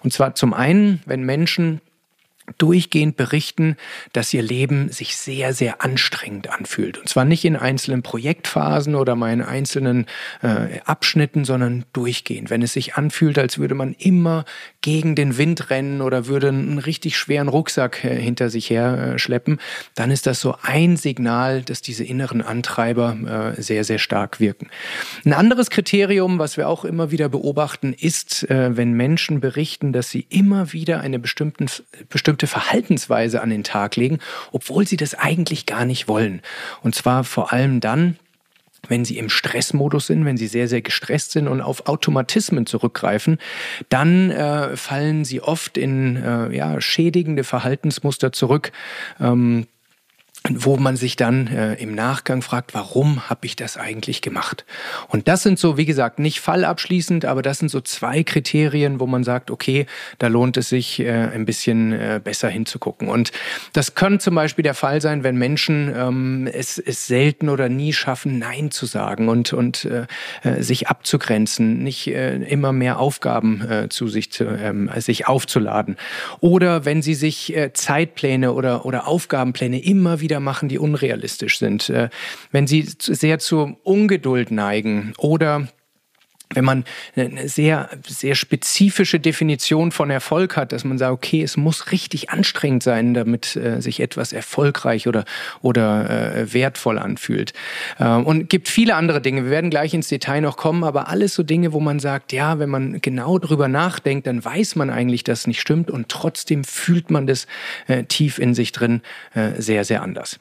Und 0.03 0.13
zwar 0.13 0.35
zum 0.35 0.53
einen, 0.53 1.01
wenn 1.05 1.23
Menschen 1.23 1.81
durchgehend 2.57 3.15
berichten, 3.15 3.77
dass 4.11 4.33
ihr 4.33 4.41
Leben 4.41 4.89
sich 4.89 5.15
sehr, 5.15 5.53
sehr 5.53 5.81
anstrengend 5.83 6.49
anfühlt. 6.49 6.97
Und 6.97 7.07
zwar 7.07 7.25
nicht 7.25 7.45
in 7.45 7.55
einzelnen 7.55 8.03
Projektphasen 8.03 8.95
oder 8.95 9.15
mal 9.15 9.31
in 9.31 9.41
einzelnen 9.41 10.05
äh, 10.41 10.79
Abschnitten, 10.85 11.45
sondern 11.45 11.85
durchgehend. 11.93 12.49
Wenn 12.49 12.61
es 12.61 12.73
sich 12.73 12.95
anfühlt, 12.95 13.39
als 13.39 13.57
würde 13.57 13.75
man 13.75 13.93
immer 13.93 14.45
gegen 14.81 15.15
den 15.15 15.37
Wind 15.37 15.69
rennen 15.69 16.01
oder 16.01 16.27
würde 16.27 16.49
einen 16.49 16.79
richtig 16.79 17.17
schweren 17.17 17.47
Rucksack 17.47 18.03
äh, 18.03 18.15
hinter 18.15 18.49
sich 18.49 18.69
her 18.69 19.13
äh, 19.15 19.19
schleppen, 19.19 19.59
dann 19.95 20.11
ist 20.11 20.27
das 20.27 20.41
so 20.41 20.55
ein 20.61 20.97
Signal, 20.97 21.61
dass 21.61 21.81
diese 21.81 22.03
inneren 22.03 22.41
Antreiber 22.41 23.53
äh, 23.57 23.61
sehr, 23.61 23.83
sehr 23.83 23.99
stark 23.99 24.39
wirken. 24.39 24.69
Ein 25.25 25.33
anderes 25.33 25.69
Kriterium, 25.69 26.39
was 26.39 26.57
wir 26.57 26.67
auch 26.67 26.83
immer 26.83 27.11
wieder 27.11 27.29
beobachten, 27.29 27.93
ist, 27.93 28.49
äh, 28.49 28.75
wenn 28.75 28.93
Menschen 28.93 29.39
berichten, 29.39 29.93
dass 29.93 30.09
sie 30.09 30.25
immer 30.29 30.73
wieder 30.73 30.99
eine 30.99 31.19
bestimmte 31.19 31.67
bestimmte 32.33 32.47
Verhaltensweise 32.47 33.41
an 33.41 33.51
den 33.51 33.63
Tag 33.63 33.95
legen, 33.95 34.19
obwohl 34.51 34.87
sie 34.87 34.97
das 34.97 35.13
eigentlich 35.13 35.65
gar 35.65 35.85
nicht 35.85 36.07
wollen. 36.07 36.41
Und 36.81 36.95
zwar 36.95 37.23
vor 37.23 37.53
allem 37.53 37.79
dann, 37.79 38.17
wenn 38.87 39.05
sie 39.05 39.17
im 39.17 39.29
Stressmodus 39.29 40.07
sind, 40.07 40.25
wenn 40.25 40.35
sie 40.35 40.47
sehr, 40.47 40.67
sehr 40.67 40.81
gestresst 40.81 41.31
sind 41.31 41.47
und 41.47 41.61
auf 41.61 41.85
Automatismen 41.85 42.65
zurückgreifen, 42.65 43.37
dann 43.89 44.31
äh, 44.31 44.75
fallen 44.75 45.25
sie 45.25 45.41
oft 45.41 45.77
in 45.77 46.15
äh, 46.17 46.55
ja, 46.55 46.81
schädigende 46.81 47.43
Verhaltensmuster 47.43 48.31
zurück. 48.31 48.71
Ähm, 49.21 49.67
wo 50.49 50.75
man 50.75 50.97
sich 50.97 51.15
dann 51.15 51.47
äh, 51.47 51.75
im 51.75 51.95
Nachgang 51.95 52.41
fragt, 52.41 52.73
warum 52.73 53.29
habe 53.29 53.45
ich 53.45 53.55
das 53.55 53.77
eigentlich 53.77 54.21
gemacht? 54.21 54.65
Und 55.07 55.29
das 55.29 55.41
sind 55.41 55.57
so, 55.57 55.77
wie 55.77 55.85
gesagt, 55.85 56.19
nicht 56.19 56.41
fallabschließend, 56.41 57.23
aber 57.23 57.41
das 57.41 57.59
sind 57.59 57.69
so 57.69 57.79
zwei 57.79 58.23
Kriterien, 58.23 58.99
wo 58.99 59.07
man 59.07 59.23
sagt, 59.23 59.51
okay, 59.51 59.85
da 60.19 60.27
lohnt 60.27 60.57
es 60.57 60.67
sich 60.67 60.99
äh, 60.99 61.11
ein 61.11 61.45
bisschen 61.45 61.93
äh, 61.93 62.19
besser 62.21 62.49
hinzugucken. 62.49 63.07
Und 63.07 63.31
das 63.71 63.95
kann 63.95 64.19
zum 64.19 64.35
Beispiel 64.35 64.63
der 64.63 64.73
Fall 64.73 64.99
sein, 64.99 65.23
wenn 65.23 65.37
Menschen 65.37 65.93
ähm, 65.95 66.49
es, 66.51 66.77
es 66.77 67.07
selten 67.07 67.47
oder 67.47 67.69
nie 67.69 67.93
schaffen, 67.93 68.37
Nein 68.37 68.69
zu 68.69 68.85
sagen 68.85 69.29
und, 69.29 69.53
und 69.53 69.85
äh, 69.85 70.07
äh 70.43 70.61
sich 70.61 70.89
abzugrenzen, 70.89 71.83
nicht 71.83 72.07
äh, 72.07 72.35
immer 72.35 72.73
mehr 72.73 72.99
Aufgaben 72.99 73.61
äh, 73.61 73.87
zu 73.89 74.09
sich, 74.09 74.31
zu, 74.33 74.43
ähm, 74.43 74.89
sich 74.97 75.25
aufzuladen. 75.27 75.95
Oder 76.41 76.83
wenn 76.83 77.01
sie 77.01 77.13
sich 77.13 77.55
äh, 77.55 77.71
Zeitpläne 77.71 78.51
oder, 78.51 78.85
oder 78.85 79.07
Aufgabenpläne 79.07 79.81
immer 79.81 80.19
wieder 80.19 80.32
wieder 80.33 80.39
machen, 80.39 80.67
die 80.67 80.79
unrealistisch 80.79 81.59
sind. 81.59 81.89
Äh, 81.89 82.09
wenn 82.51 82.65
sie 82.65 82.87
sehr 82.99 83.37
zur 83.37 83.77
Ungeduld 83.83 84.49
neigen 84.49 85.13
oder 85.19 85.67
wenn 86.53 86.65
man 86.65 86.83
eine 87.15 87.47
sehr, 87.47 87.89
sehr 88.07 88.35
spezifische 88.35 89.19
Definition 89.19 89.91
von 89.91 90.09
Erfolg 90.09 90.55
hat, 90.55 90.71
dass 90.71 90.83
man 90.83 90.97
sagt, 90.97 91.11
okay, 91.13 91.43
es 91.43 91.57
muss 91.57 91.91
richtig 91.91 92.29
anstrengend 92.29 92.83
sein, 92.83 93.13
damit 93.13 93.55
äh, 93.55 93.81
sich 93.81 93.99
etwas 93.99 94.33
erfolgreich 94.33 95.07
oder, 95.07 95.25
oder 95.61 96.35
äh, 96.35 96.53
wertvoll 96.53 96.99
anfühlt. 96.99 97.53
Äh, 97.99 98.07
und 98.07 98.49
gibt 98.49 98.69
viele 98.69 98.95
andere 98.95 99.21
Dinge. 99.21 99.45
Wir 99.45 99.51
werden 99.51 99.69
gleich 99.69 99.93
ins 99.93 100.07
Detail 100.07 100.41
noch 100.41 100.57
kommen, 100.57 100.83
aber 100.83 101.07
alles 101.07 101.35
so 101.35 101.43
Dinge, 101.43 101.73
wo 101.73 101.79
man 101.79 101.99
sagt, 101.99 102.33
ja, 102.33 102.59
wenn 102.59 102.69
man 102.69 103.01
genau 103.01 103.39
drüber 103.39 103.67
nachdenkt, 103.67 104.27
dann 104.27 104.43
weiß 104.43 104.75
man 104.75 104.89
eigentlich, 104.89 105.23
dass 105.23 105.41
es 105.41 105.47
nicht 105.47 105.61
stimmt 105.61 105.91
und 105.91 106.09
trotzdem 106.09 106.63
fühlt 106.63 107.11
man 107.11 107.27
das 107.27 107.47
äh, 107.87 108.03
tief 108.03 108.39
in 108.39 108.53
sich 108.53 108.71
drin 108.71 109.01
äh, 109.33 109.61
sehr, 109.61 109.83
sehr 109.83 110.01
anders. 110.01 110.39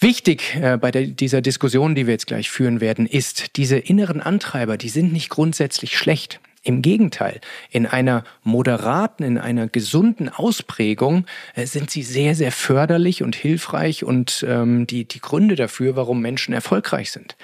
Wichtig 0.00 0.56
äh, 0.56 0.76
bei 0.76 0.90
der, 0.90 1.06
dieser 1.06 1.40
Diskussion, 1.40 1.94
die 1.94 2.06
wir 2.06 2.14
jetzt 2.14 2.26
gleich 2.26 2.50
führen 2.50 2.80
werden, 2.80 3.06
ist, 3.06 3.56
diese 3.56 3.78
inneren 3.78 4.20
Antreiber, 4.20 4.76
die 4.76 4.88
sind 4.88 5.12
nicht 5.12 5.28
grundsätzlich 5.28 5.96
schlecht. 5.96 6.40
Im 6.66 6.80
Gegenteil, 6.80 7.42
in 7.70 7.86
einer 7.86 8.24
moderaten, 8.42 9.22
in 9.22 9.36
einer 9.36 9.68
gesunden 9.68 10.30
Ausprägung 10.30 11.26
äh, 11.54 11.66
sind 11.66 11.90
sie 11.90 12.02
sehr, 12.02 12.34
sehr 12.34 12.52
förderlich 12.52 13.22
und 13.22 13.36
hilfreich 13.36 14.02
und 14.02 14.44
ähm, 14.48 14.86
die, 14.86 15.04
die 15.06 15.20
Gründe 15.20 15.56
dafür, 15.56 15.94
warum 15.94 16.22
Menschen 16.22 16.54
erfolgreich 16.54 17.10
sind. 17.10 17.36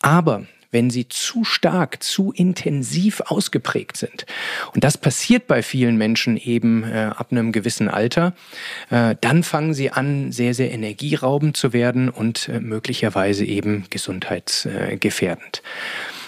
Aber 0.00 0.46
wenn 0.74 0.90
sie 0.90 1.08
zu 1.08 1.44
stark, 1.44 2.02
zu 2.02 2.32
intensiv 2.32 3.22
ausgeprägt 3.22 3.96
sind. 3.96 4.26
Und 4.74 4.84
das 4.84 4.98
passiert 4.98 5.46
bei 5.46 5.62
vielen 5.62 5.96
Menschen 5.96 6.36
eben 6.36 6.84
äh, 6.84 7.10
ab 7.16 7.28
einem 7.30 7.52
gewissen 7.52 7.88
Alter. 7.88 8.34
Äh, 8.90 9.14
dann 9.20 9.42
fangen 9.42 9.72
sie 9.72 9.90
an, 9.90 10.32
sehr, 10.32 10.52
sehr 10.52 10.72
energieraubend 10.72 11.56
zu 11.56 11.72
werden 11.72 12.10
und 12.10 12.48
äh, 12.48 12.60
möglicherweise 12.60 13.46
eben 13.46 13.86
gesundheitsgefährdend. 13.88 15.62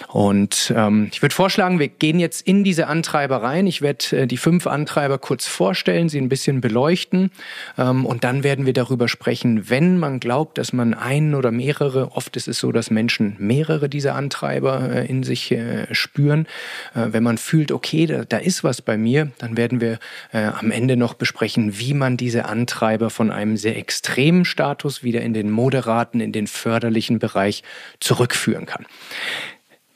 Und 0.07 0.73
ähm, 0.75 1.09
ich 1.11 1.21
würde 1.21 1.35
vorschlagen, 1.35 1.79
wir 1.79 1.89
gehen 1.89 2.19
jetzt 2.19 2.47
in 2.47 2.63
diese 2.63 2.87
Antreiber 2.87 3.43
rein. 3.43 3.67
Ich 3.67 3.81
werde 3.81 4.21
äh, 4.21 4.27
die 4.27 4.37
fünf 4.37 4.65
Antreiber 4.65 5.17
kurz 5.17 5.47
vorstellen, 5.47 6.07
sie 6.07 6.19
ein 6.19 6.29
bisschen 6.29 6.61
beleuchten 6.61 7.31
ähm, 7.77 8.05
und 8.05 8.23
dann 8.23 8.43
werden 8.43 8.65
wir 8.65 8.73
darüber 8.73 9.09
sprechen, 9.09 9.69
wenn 9.69 9.99
man 9.99 10.21
glaubt, 10.21 10.57
dass 10.57 10.71
man 10.71 10.93
einen 10.93 11.35
oder 11.35 11.51
mehrere, 11.51 12.11
oft 12.13 12.37
ist 12.37 12.47
es 12.47 12.59
so, 12.59 12.71
dass 12.71 12.89
Menschen 12.89 13.35
mehrere 13.37 13.89
dieser 13.89 14.15
Antreiber 14.15 14.89
äh, 14.89 15.07
in 15.07 15.23
sich 15.23 15.51
äh, 15.51 15.93
spüren. 15.93 16.47
Äh, 16.95 17.07
wenn 17.11 17.23
man 17.23 17.37
fühlt, 17.37 17.73
okay, 17.73 18.05
da, 18.05 18.23
da, 18.23 18.37
ist 18.37 18.63
was 18.63 18.81
bei 18.81 18.97
mir, 18.97 19.31
dann 19.39 19.57
werden 19.57 19.81
wir 19.81 19.99
äh, 20.31 20.45
am 20.45 20.71
Ende 20.71 20.95
noch 20.95 21.15
besprechen, 21.15 21.79
wie 21.79 21.93
man 21.93 22.15
diese 22.15 22.45
Antreiber 22.45 23.09
von 23.09 23.29
einem 23.29 23.57
sehr 23.57 23.77
extremen 23.77 24.45
Status 24.45 25.03
wieder 25.03 25.21
in 25.21 25.33
den 25.33 25.49
moderaten, 25.49 26.21
in 26.21 26.31
den 26.31 26.47
förderlichen 26.47 27.19
Bereich 27.19 27.63
zurückführen 27.99 28.65
kann. 28.65 28.85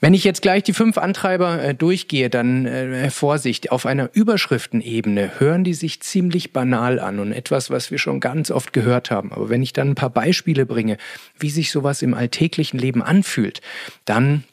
Wenn 0.03 0.15
ich 0.15 0.23
jetzt 0.23 0.41
gleich 0.41 0.63
die 0.63 0.73
fünf 0.73 0.97
Antreiber 0.97 1.61
äh, 1.61 1.75
durchgehe, 1.75 2.31
dann 2.31 2.65
äh, 2.65 3.11
Vorsicht, 3.11 3.71
auf 3.71 3.85
einer 3.85 4.09
Überschriftenebene 4.11 5.39
hören 5.39 5.63
die 5.63 5.75
sich 5.75 6.01
ziemlich 6.01 6.53
banal 6.53 6.99
an 6.99 7.19
und 7.19 7.31
etwas, 7.31 7.69
was 7.69 7.91
wir 7.91 7.99
schon 7.99 8.19
ganz 8.19 8.49
oft 8.49 8.73
gehört 8.73 9.11
haben. 9.11 9.31
Aber 9.31 9.49
wenn 9.49 9.61
ich 9.61 9.73
dann 9.73 9.89
ein 9.89 9.95
paar 9.95 10.09
Beispiele 10.09 10.65
bringe, 10.65 10.97
wie 11.37 11.51
sich 11.51 11.71
sowas 11.71 12.01
im 12.01 12.15
alltäglichen 12.15 12.79
Leben 12.79 13.03
anfühlt, 13.03 13.61
dann 14.05 14.43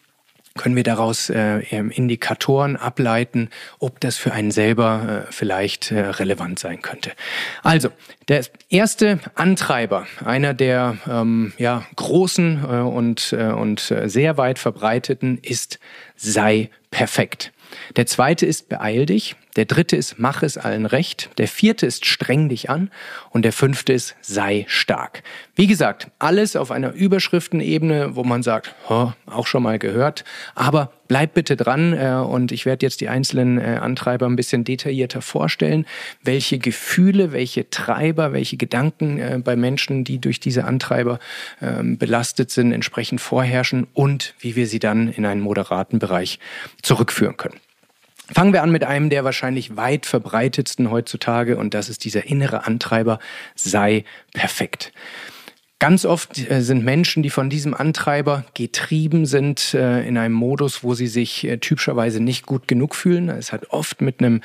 können 0.59 0.77
wir 0.77 0.83
daraus 0.83 1.31
äh, 1.31 1.61
Indikatoren 1.61 2.77
ableiten, 2.77 3.49
ob 3.79 3.99
das 4.01 4.19
für 4.19 4.33
einen 4.33 4.51
selber 4.51 5.25
äh, 5.27 5.33
vielleicht 5.33 5.91
äh, 5.91 6.01
relevant 6.01 6.59
sein 6.59 6.83
könnte. 6.83 7.13
Also, 7.63 7.89
der 8.29 8.45
erste 8.69 9.21
Antreiber, 9.35 10.07
einer 10.23 10.53
der 10.53 10.99
ähm, 11.09 11.55
ja, 11.57 11.87
großen 11.97 12.63
äh, 12.63 12.81
und, 12.81 13.33
äh, 13.33 13.47
und 13.47 13.91
äh, 13.91 14.09
sehr 14.11 14.37
weit 14.37 14.59
verbreiteten, 14.59 15.39
ist 15.41 15.79
sei 16.17 16.69
perfekt. 16.91 17.53
Der 17.97 18.07
zweite 18.07 18.45
ist 18.45 18.69
beeil 18.69 19.07
dich. 19.07 19.37
Der 19.59 19.65
dritte 19.65 19.97
ist 19.97 20.21
mach 20.21 20.45
es 20.45 20.57
allen 20.57 20.87
recht. 20.87 21.31
Der 21.37 21.49
vierte 21.49 21.85
ist 21.85 22.07
streng 22.07 22.49
dich 22.49 22.71
an. 22.71 22.93
Und 23.31 23.43
der 23.45 23.53
fünfte 23.53 23.93
ist 23.93 24.15
sei 24.21 24.65
stark. 24.69 25.25
Wie 25.57 25.67
gesagt, 25.67 26.13
alles 26.21 26.55
auf 26.55 26.71
einer 26.71 26.93
Überschriftenebene, 26.93 28.15
wo 28.15 28.23
man 28.23 28.45
sagt, 28.45 28.73
oh, 28.89 29.11
auch 29.27 29.49
schon 29.49 29.65
mal 29.65 29.81
gehört. 29.81 30.23
Aber 30.55 30.93
bleib 31.09 31.35
bitte 31.35 31.57
dran 31.57 31.93
äh, 31.93 32.25
und 32.25 32.53
ich 32.53 32.67
werde 32.67 32.87
jetzt 32.87 33.01
die 33.01 33.09
einzelnen 33.09 33.59
äh, 33.59 33.81
Antreiber 33.83 34.27
ein 34.27 34.37
bisschen 34.37 34.63
detaillierter 34.63 35.23
vorstellen, 35.23 35.87
welche 36.23 36.61
Gefühle, 36.61 37.33
welche 37.33 37.69
Treiber, 37.69 38.33
welche 38.33 38.59
Gedanken 38.59 39.19
äh, 39.19 39.41
bei 39.43 39.57
Menschen, 39.57 40.05
die 40.05 40.21
durch 40.21 40.39
diese 40.39 40.67
Antreiber 40.67 41.19
ähm, 41.61 41.99
belastet 41.99 42.53
sind, 42.53 42.71
entsprechend 42.71 43.21
vorherrschen 43.21 43.89
und 43.93 44.35
wie 44.39 44.55
wir 44.55 44.69
sie 44.69 44.79
dann 44.79 45.09
in 45.09 45.27
einen 45.27 45.41
moderaten 45.41 45.99
Bereich 45.99 46.39
zurückführen 46.81 47.37
können. 47.37 47.59
Fangen 48.31 48.53
wir 48.53 48.63
an 48.63 48.71
mit 48.71 48.85
einem 48.85 49.09
der 49.09 49.25
wahrscheinlich 49.25 49.77
weit 49.77 50.05
verbreitetsten 50.05 50.91
heutzutage 50.91 51.57
und 51.57 51.73
das 51.73 51.89
ist 51.89 52.05
dieser 52.05 52.27
innere 52.27 52.67
Antreiber, 52.67 53.19
sei 53.55 54.05
perfekt. 54.35 54.93
Ganz 55.81 56.05
oft 56.05 56.51
äh, 56.51 56.61
sind 56.61 56.85
Menschen, 56.85 57.23
die 57.23 57.31
von 57.31 57.49
diesem 57.49 57.73
Antreiber 57.73 58.45
getrieben 58.55 59.27
sind, 59.27 59.75
äh, 59.75 60.07
in 60.09 60.19
einem 60.19 60.35
Modus, 60.35 60.83
wo 60.83 60.95
sie 60.95 61.07
sich 61.07 61.45
äh, 61.45 61.59
typischerweise 61.59 62.21
nicht 62.21 62.47
gut 62.47 62.67
genug 62.67 62.97
fühlen. 62.97 63.29
Es 63.29 63.53
hat 63.53 63.71
oft 63.71 64.01
mit 64.01 64.19
einem, 64.19 64.41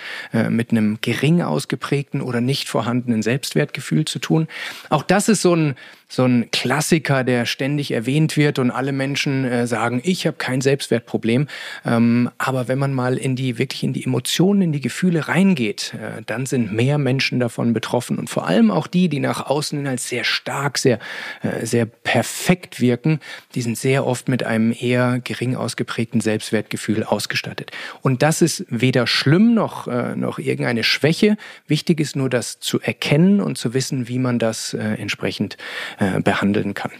mit 0.49 0.71
einem 0.71 0.99
gering 1.01 1.41
ausgeprägten 1.41 2.21
oder 2.21 2.39
nicht 2.39 2.69
vorhandenen 2.69 3.23
Selbstwertgefühl 3.23 4.05
zu 4.05 4.19
tun. 4.19 4.47
Auch 4.89 5.01
das 5.01 5.27
ist 5.27 5.41
so 5.41 5.55
ein, 5.55 5.75
so 6.13 6.25
ein 6.25 6.51
Klassiker, 6.51 7.23
der 7.23 7.47
ständig 7.47 7.89
erwähnt 7.89 8.37
wird 8.37 8.59
und 8.59 8.69
alle 8.69 8.91
Menschen 8.91 9.45
äh, 9.45 9.65
sagen, 9.65 9.99
ich 10.03 10.27
habe 10.27 10.37
kein 10.37 10.61
Selbstwertproblem. 10.61 11.47
Ähm, 11.85 12.29
aber 12.37 12.67
wenn 12.67 12.77
man 12.77 12.93
mal 12.93 13.17
in 13.17 13.35
die 13.35 13.57
wirklich 13.57 13.83
in 13.83 13.93
die 13.93 14.05
Emotionen, 14.05 14.61
in 14.61 14.71
die 14.71 14.79
Gefühle 14.79 15.27
reingeht, 15.27 15.95
äh, 15.95 16.21
dann 16.23 16.45
sind 16.45 16.71
mehr 16.71 16.99
Menschen 16.99 17.39
davon 17.39 17.73
betroffen 17.73 18.19
und 18.19 18.29
vor 18.29 18.47
allem 18.47 18.69
auch 18.69 18.85
die, 18.85 19.09
die 19.09 19.19
nach 19.19 19.47
außen 19.47 19.87
als 19.87 20.07
sehr 20.07 20.23
stark, 20.23 20.77
sehr 20.77 20.99
äh, 21.41 21.65
sehr 21.65 21.87
perfekt 21.87 22.79
wirken, 22.79 23.19
die 23.55 23.63
sind 23.63 23.75
sehr 23.75 24.05
oft 24.05 24.29
mit 24.29 24.43
einem 24.43 24.71
eher 24.71 25.19
gering 25.23 25.55
ausgeprägten 25.55 26.21
Selbstwertgefühl 26.21 27.03
ausgestattet. 27.03 27.71
Und 28.03 28.21
das 28.21 28.43
ist 28.43 28.65
weder 28.69 29.07
schlimm 29.07 29.55
noch 29.55 29.87
äh, 29.87 30.15
noch 30.15 30.37
irgendeine 30.37 30.83
Schwäche. 30.83 31.37
Wichtig 31.65 31.99
ist 31.99 32.15
nur, 32.15 32.29
das 32.29 32.59
zu 32.59 32.79
erkennen 32.79 33.41
und 33.41 33.57
zu 33.57 33.73
wissen, 33.73 34.07
wie 34.07 34.19
man 34.19 34.37
das 34.37 34.75
äh, 34.75 34.79
entsprechend 34.79 35.57
äh, 35.99 36.02
behandeln 36.23 36.73
kann. 36.73 36.91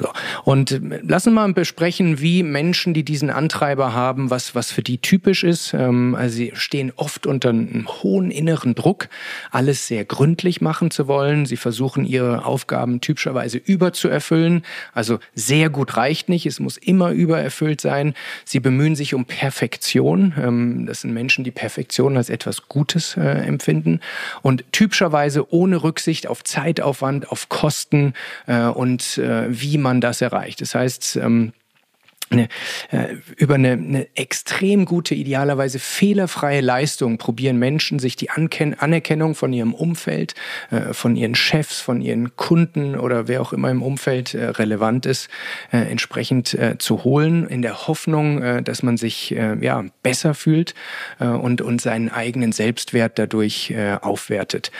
So. 0.00 0.08
Und 0.44 0.80
lassen 1.02 1.34
wir 1.34 1.46
mal 1.46 1.52
besprechen, 1.52 2.20
wie 2.20 2.42
Menschen, 2.42 2.94
die 2.94 3.04
diesen 3.04 3.30
Antreiber 3.30 3.92
haben, 3.92 4.30
was, 4.30 4.54
was 4.54 4.72
für 4.72 4.82
die 4.82 4.98
typisch 4.98 5.44
ist. 5.44 5.74
Ähm, 5.74 6.14
also 6.14 6.36
sie 6.36 6.52
stehen 6.54 6.92
oft 6.96 7.26
unter 7.26 7.50
einem 7.50 7.86
hohen 8.02 8.30
inneren 8.30 8.74
Druck, 8.74 9.08
alles 9.50 9.86
sehr 9.86 10.04
gründlich 10.04 10.60
machen 10.60 10.90
zu 10.90 11.08
wollen. 11.08 11.46
Sie 11.46 11.56
versuchen 11.56 12.04
ihre 12.04 12.44
Aufgaben 12.44 13.00
typischerweise 13.00 13.58
überzuerfüllen. 13.58 14.64
Also 14.92 15.18
sehr 15.34 15.68
gut 15.70 15.96
reicht 15.96 16.28
nicht, 16.28 16.46
es 16.46 16.60
muss 16.60 16.76
immer 16.76 17.10
übererfüllt 17.10 17.80
sein. 17.80 18.14
Sie 18.44 18.60
bemühen 18.60 18.96
sich 18.96 19.14
um 19.14 19.26
Perfektion. 19.26 20.34
Ähm, 20.38 20.86
das 20.86 21.02
sind 21.02 21.12
Menschen, 21.12 21.44
die 21.44 21.50
Perfektion 21.50 22.16
als 22.16 22.30
etwas 22.30 22.68
Gutes 22.68 23.16
äh, 23.16 23.20
empfinden. 23.20 24.00
Und 24.40 24.64
typischerweise 24.72 25.52
ohne 25.52 25.82
Rücksicht 25.82 26.26
auf 26.26 26.44
Zeitaufwand, 26.44 27.30
auf 27.30 27.48
Kosten 27.48 28.14
äh, 28.46 28.64
und 28.64 29.18
äh, 29.18 29.46
wie 29.48 29.78
man 29.82 30.00
das 30.00 30.20
erreicht. 30.20 30.60
Das 30.60 30.74
heißt, 30.74 31.16
ähm, 31.16 31.52
eine, 32.32 32.48
äh, 32.90 33.14
über 33.36 33.54
eine, 33.54 33.72
eine 33.72 34.16
extrem 34.16 34.84
gute, 34.84 35.14
idealerweise 35.14 35.78
fehlerfreie 35.78 36.60
Leistung 36.60 37.18
probieren 37.18 37.58
Menschen, 37.58 37.98
sich 37.98 38.16
die 38.16 38.30
Anken 38.30 38.78
Anerkennung 38.78 39.34
von 39.34 39.52
ihrem 39.52 39.74
Umfeld, 39.74 40.34
äh, 40.70 40.92
von 40.92 41.16
ihren 41.16 41.34
Chefs, 41.34 41.80
von 41.80 42.00
ihren 42.00 42.36
Kunden 42.36 42.96
oder 42.96 43.28
wer 43.28 43.42
auch 43.42 43.52
immer 43.52 43.70
im 43.70 43.82
Umfeld 43.82 44.34
äh, 44.34 44.46
relevant 44.46 45.06
ist, 45.06 45.28
äh, 45.72 45.78
entsprechend 45.78 46.54
äh, 46.54 46.78
zu 46.78 47.04
holen, 47.04 47.46
in 47.46 47.62
der 47.62 47.86
Hoffnung, 47.86 48.42
äh, 48.42 48.60
dass 48.62 48.82
man 48.82 48.96
sich 48.96 49.12
ja, 49.32 49.84
besser 50.02 50.34
fühlt 50.34 50.74
und, 51.18 51.62
und 51.62 51.80
seinen 51.80 52.10
eigenen 52.10 52.52
Selbstwert 52.52 53.18
dadurch 53.18 53.74
aufwertet. 54.00 54.70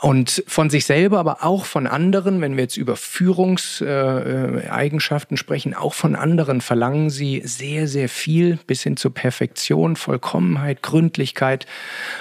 Und 0.00 0.42
von 0.46 0.68
sich 0.70 0.86
selber, 0.86 1.18
aber 1.18 1.44
auch 1.44 1.64
von 1.64 1.86
anderen, 1.86 2.40
wenn 2.40 2.56
wir 2.56 2.64
jetzt 2.64 2.76
über 2.76 2.96
Führungseigenschaften 2.96 5.36
sprechen, 5.36 5.74
auch 5.74 5.94
von 5.94 6.16
anderen 6.16 6.60
verlangen, 6.60 6.99
verlangen 7.00 7.10
sie 7.10 7.42
sehr, 7.44 7.88
sehr 7.88 8.08
viel 8.08 8.58
bis 8.66 8.82
hin 8.82 8.96
zur 8.96 9.14
Perfektion, 9.14 9.96
Vollkommenheit, 9.96 10.82
Gründlichkeit 10.82 11.66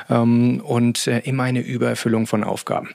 ähm, 0.10 0.62
und 0.62 1.08
äh, 1.08 1.20
immer 1.20 1.44
eine 1.44 1.60
Übererfüllung 1.60 2.28
von 2.28 2.44
Aufgaben. 2.44 2.90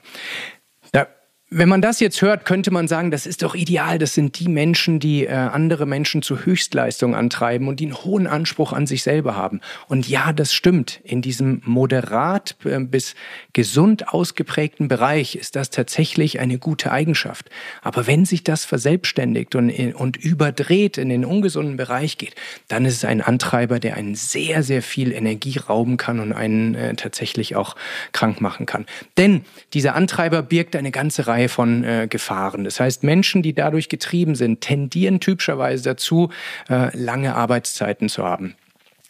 Wenn 1.57 1.69
man 1.69 1.79
das 1.79 2.01
jetzt 2.01 2.21
hört, 2.21 2.43
könnte 2.43 2.69
man 2.69 2.89
sagen, 2.89 3.11
das 3.11 3.25
ist 3.25 3.41
doch 3.41 3.55
ideal. 3.55 3.97
Das 3.97 4.13
sind 4.13 4.41
die 4.41 4.49
Menschen, 4.49 4.99
die 4.99 5.25
äh, 5.25 5.31
andere 5.31 5.85
Menschen 5.85 6.21
zu 6.21 6.43
Höchstleistung 6.43 7.15
antreiben 7.15 7.69
und 7.69 7.79
die 7.79 7.85
einen 7.85 7.95
hohen 7.95 8.27
Anspruch 8.27 8.73
an 8.73 8.85
sich 8.87 9.03
selber 9.03 9.37
haben. 9.37 9.61
Und 9.87 10.05
ja, 10.05 10.33
das 10.33 10.53
stimmt. 10.53 10.99
In 11.05 11.21
diesem 11.21 11.61
moderat 11.63 12.57
äh, 12.65 12.77
bis 12.81 13.15
gesund 13.53 14.09
ausgeprägten 14.09 14.89
Bereich 14.89 15.37
ist 15.37 15.55
das 15.55 15.69
tatsächlich 15.69 16.41
eine 16.41 16.57
gute 16.57 16.91
Eigenschaft. 16.91 17.49
Aber 17.81 18.05
wenn 18.05 18.25
sich 18.25 18.43
das 18.43 18.65
verselbstständigt 18.65 19.55
und, 19.55 19.69
äh, 19.69 19.93
und 19.93 20.17
überdreht 20.17 20.97
in 20.97 21.07
den 21.07 21.23
ungesunden 21.23 21.77
Bereich 21.77 22.17
geht, 22.17 22.35
dann 22.67 22.83
ist 22.83 22.95
es 22.95 23.05
ein 23.05 23.21
Antreiber, 23.21 23.79
der 23.79 23.95
einen 23.95 24.15
sehr, 24.15 24.61
sehr 24.61 24.81
viel 24.81 25.13
Energie 25.13 25.57
rauben 25.57 25.95
kann 25.95 26.19
und 26.19 26.33
einen 26.33 26.75
äh, 26.75 26.95
tatsächlich 26.95 27.55
auch 27.55 27.77
krank 28.11 28.41
machen 28.41 28.65
kann. 28.65 28.85
Denn 29.15 29.45
dieser 29.73 29.95
Antreiber 29.95 30.41
birgt 30.41 30.75
eine 30.75 30.91
ganze 30.91 31.27
Reihe 31.27 31.44
Reihe 31.45 31.49
von 31.49 31.83
äh, 31.83 32.07
Gefahren. 32.09 32.63
Das 32.63 32.79
heißt, 32.79 33.03
Menschen, 33.03 33.41
die 33.41 33.53
dadurch 33.53 33.89
getrieben 33.89 34.35
sind, 34.35 34.61
tendieren 34.61 35.19
typischerweise 35.19 35.83
dazu, 35.83 36.29
äh, 36.69 36.95
lange 36.95 37.35
Arbeitszeiten 37.35 38.09
zu 38.09 38.23
haben. 38.23 38.55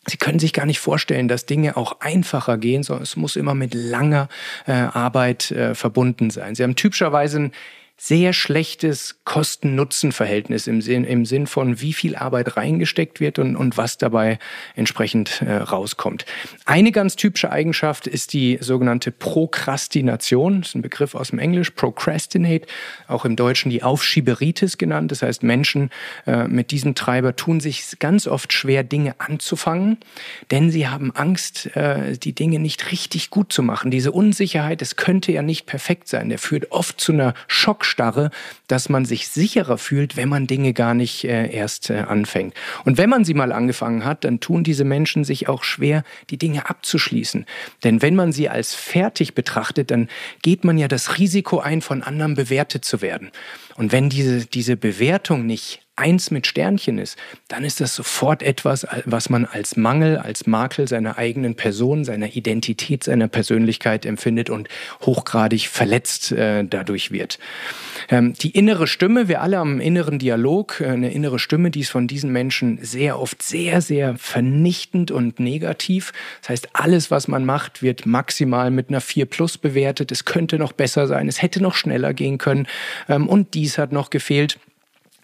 Sie 0.07 0.17
können 0.17 0.37
sich 0.37 0.53
gar 0.53 0.67
nicht 0.67 0.79
vorstellen, 0.79 1.27
dass 1.27 1.47
Dinge 1.47 1.77
auch 1.77 1.99
einfacher 1.99 2.57
gehen, 2.57 2.83
sondern 2.83 3.03
es 3.03 3.15
muss 3.15 3.35
immer 3.35 3.55
mit 3.55 3.73
langer 3.73 4.27
äh, 4.67 4.73
Arbeit 4.73 5.49
äh, 5.51 5.73
verbunden 5.73 6.29
sein. 6.29 6.53
Sie 6.53 6.63
haben 6.63 6.75
typischerweise 6.75 7.39
ein 7.39 7.51
sehr 7.97 8.33
schlechtes 8.33 9.21
Kosten-Nutzen-Verhältnis 9.23 10.67
im 10.67 10.81
Sinn, 10.81 11.05
im 11.05 11.25
Sinn 11.25 11.47
von, 11.47 11.79
wie 11.79 11.93
viel 11.93 12.15
Arbeit 12.15 12.57
reingesteckt 12.57 13.21
wird 13.21 13.39
und, 13.39 13.55
und 13.55 13.77
was 13.77 13.97
dabei 13.97 14.37
entsprechend 14.75 15.41
äh, 15.41 15.53
rauskommt. 15.55 16.25
Eine 16.65 16.91
ganz 16.91 17.15
typische 17.15 17.51
Eigenschaft 17.51 18.05
ist 18.05 18.33
die 18.33 18.57
sogenannte 18.59 19.11
Prokrastination. 19.11 20.61
Das 20.61 20.69
ist 20.69 20.75
ein 20.75 20.81
Begriff 20.81 21.15
aus 21.15 21.29
dem 21.29 21.39
Englisch, 21.39 21.71
Procrastinate, 21.71 22.67
auch 23.07 23.23
im 23.23 23.37
Deutschen 23.37 23.69
die 23.69 23.81
Aufschieberitis 23.81 24.77
genannt. 24.77 25.11
Das 25.11 25.21
heißt, 25.21 25.41
Menschen 25.41 25.89
äh, 26.27 26.49
mit 26.49 26.71
diesem 26.71 26.95
Treiber 26.95 27.37
tun 27.37 27.61
sich 27.61 27.97
ganz 27.99 28.27
oft 28.27 28.51
schwer, 28.51 28.83
Dinge 28.83 29.15
anzufangen, 29.19 29.97
denn 30.51 30.69
sie 30.69 30.89
haben 30.89 31.15
Angst, 31.15 31.73
äh, 31.77 32.17
die 32.17 32.35
Dinge 32.35 32.59
nicht 32.59 32.91
richtig 32.91 33.29
gut 33.29 33.53
zu 33.53 33.63
machen. 33.63 33.89
Diese 33.89 34.11
Unsicherheit, 34.11 34.81
es 34.81 34.97
könnte 34.97 35.31
ja 35.31 35.41
nicht 35.41 35.65
perfekt 35.65 36.09
sein, 36.09 36.27
der 36.27 36.39
führt 36.39 36.71
oft 36.71 36.99
zu 36.99 37.13
einer 37.13 37.33
Schock 37.47 37.84
Schockstarre, 37.85 38.31
dass 38.67 38.89
man 38.89 39.05
sich 39.05 39.29
sicherer 39.29 39.77
fühlt, 39.77 40.17
wenn 40.17 40.29
man 40.29 40.47
Dinge 40.47 40.73
gar 40.73 40.93
nicht 40.93 41.23
äh, 41.23 41.49
erst 41.51 41.89
äh, 41.89 41.99
anfängt. 41.99 42.53
Und 42.83 42.97
wenn 42.97 43.09
man 43.09 43.23
sie 43.23 43.33
mal 43.33 43.51
angefangen 43.51 44.03
hat, 44.03 44.23
dann 44.23 44.39
tun 44.39 44.63
diese 44.63 44.83
Menschen 44.83 45.23
sich 45.23 45.47
auch 45.47 45.63
schwer, 45.63 46.03
die 46.29 46.37
Dinge 46.37 46.69
abzuschließen. 46.69 47.45
Denn 47.83 48.01
wenn 48.01 48.15
man 48.15 48.31
sie 48.31 48.49
als 48.49 48.73
fertig 48.73 49.33
betrachtet, 49.35 49.91
dann 49.91 50.09
geht 50.41 50.63
man 50.63 50.77
ja 50.77 50.87
das 50.87 51.17
Risiko 51.17 51.59
ein, 51.59 51.81
von 51.81 52.03
anderen 52.03 52.35
bewertet 52.35 52.83
zu 52.85 53.01
werden. 53.01 53.31
Und 53.75 53.91
wenn 53.91 54.09
diese, 54.09 54.45
diese 54.45 54.77
Bewertung 54.77 55.45
nicht 55.45 55.84
eins 55.95 56.29
mit 56.29 56.45
Sternchen 56.45 56.97
ist, 56.97 57.17
dann 57.47 57.63
ist 57.63 57.79
das 57.79 57.95
sofort 57.95 58.43
etwas, 58.43 58.85
was 59.05 59.29
man 59.29 59.45
als 59.45 59.77
Mangel, 59.77 60.17
als 60.17 60.45
Makel 60.45 60.87
seiner 60.87 61.17
eigenen 61.17 61.55
Person, 61.55 62.03
seiner 62.03 62.35
Identität, 62.35 63.03
seiner 63.03 63.27
Persönlichkeit 63.27 64.05
empfindet 64.05 64.49
und 64.49 64.67
hochgradig 65.01 65.69
verletzt 65.69 66.31
äh, 66.31 66.65
dadurch 66.65 67.11
wird. 67.11 67.39
Ähm, 68.09 68.33
die 68.33 68.51
innere 68.51 68.87
Stimme, 68.87 69.27
wir 69.27 69.41
alle 69.41 69.57
haben 69.57 69.79
inneren 69.79 70.19
Dialog, 70.19 70.81
äh, 70.81 70.87
eine 70.87 71.11
innere 71.11 71.39
Stimme, 71.39 71.71
die 71.71 71.81
ist 71.81 71.89
von 71.89 72.07
diesen 72.07 72.31
Menschen 72.31 72.79
sehr 72.81 73.19
oft 73.19 73.41
sehr, 73.41 73.81
sehr 73.81 74.17
vernichtend 74.17 75.11
und 75.11 75.39
negativ. 75.39 76.11
Das 76.41 76.49
heißt, 76.49 76.69
alles, 76.73 77.09
was 77.09 77.27
man 77.27 77.45
macht, 77.45 77.81
wird 77.81 78.05
maximal 78.05 78.69
mit 78.69 78.89
einer 78.89 79.01
4 79.01 79.25
plus 79.25 79.57
bewertet. 79.57 80.11
Es 80.11 80.25
könnte 80.25 80.59
noch 80.59 80.73
besser 80.73 81.07
sein, 81.07 81.27
es 81.27 81.41
hätte 81.41 81.61
noch 81.61 81.75
schneller 81.75 82.13
gehen 82.13 82.37
können 82.37 82.67
ähm, 83.07 83.27
und 83.27 83.53
dies 83.53 83.77
hat 83.77 83.91
noch 83.91 84.09
gefehlt. 84.09 84.59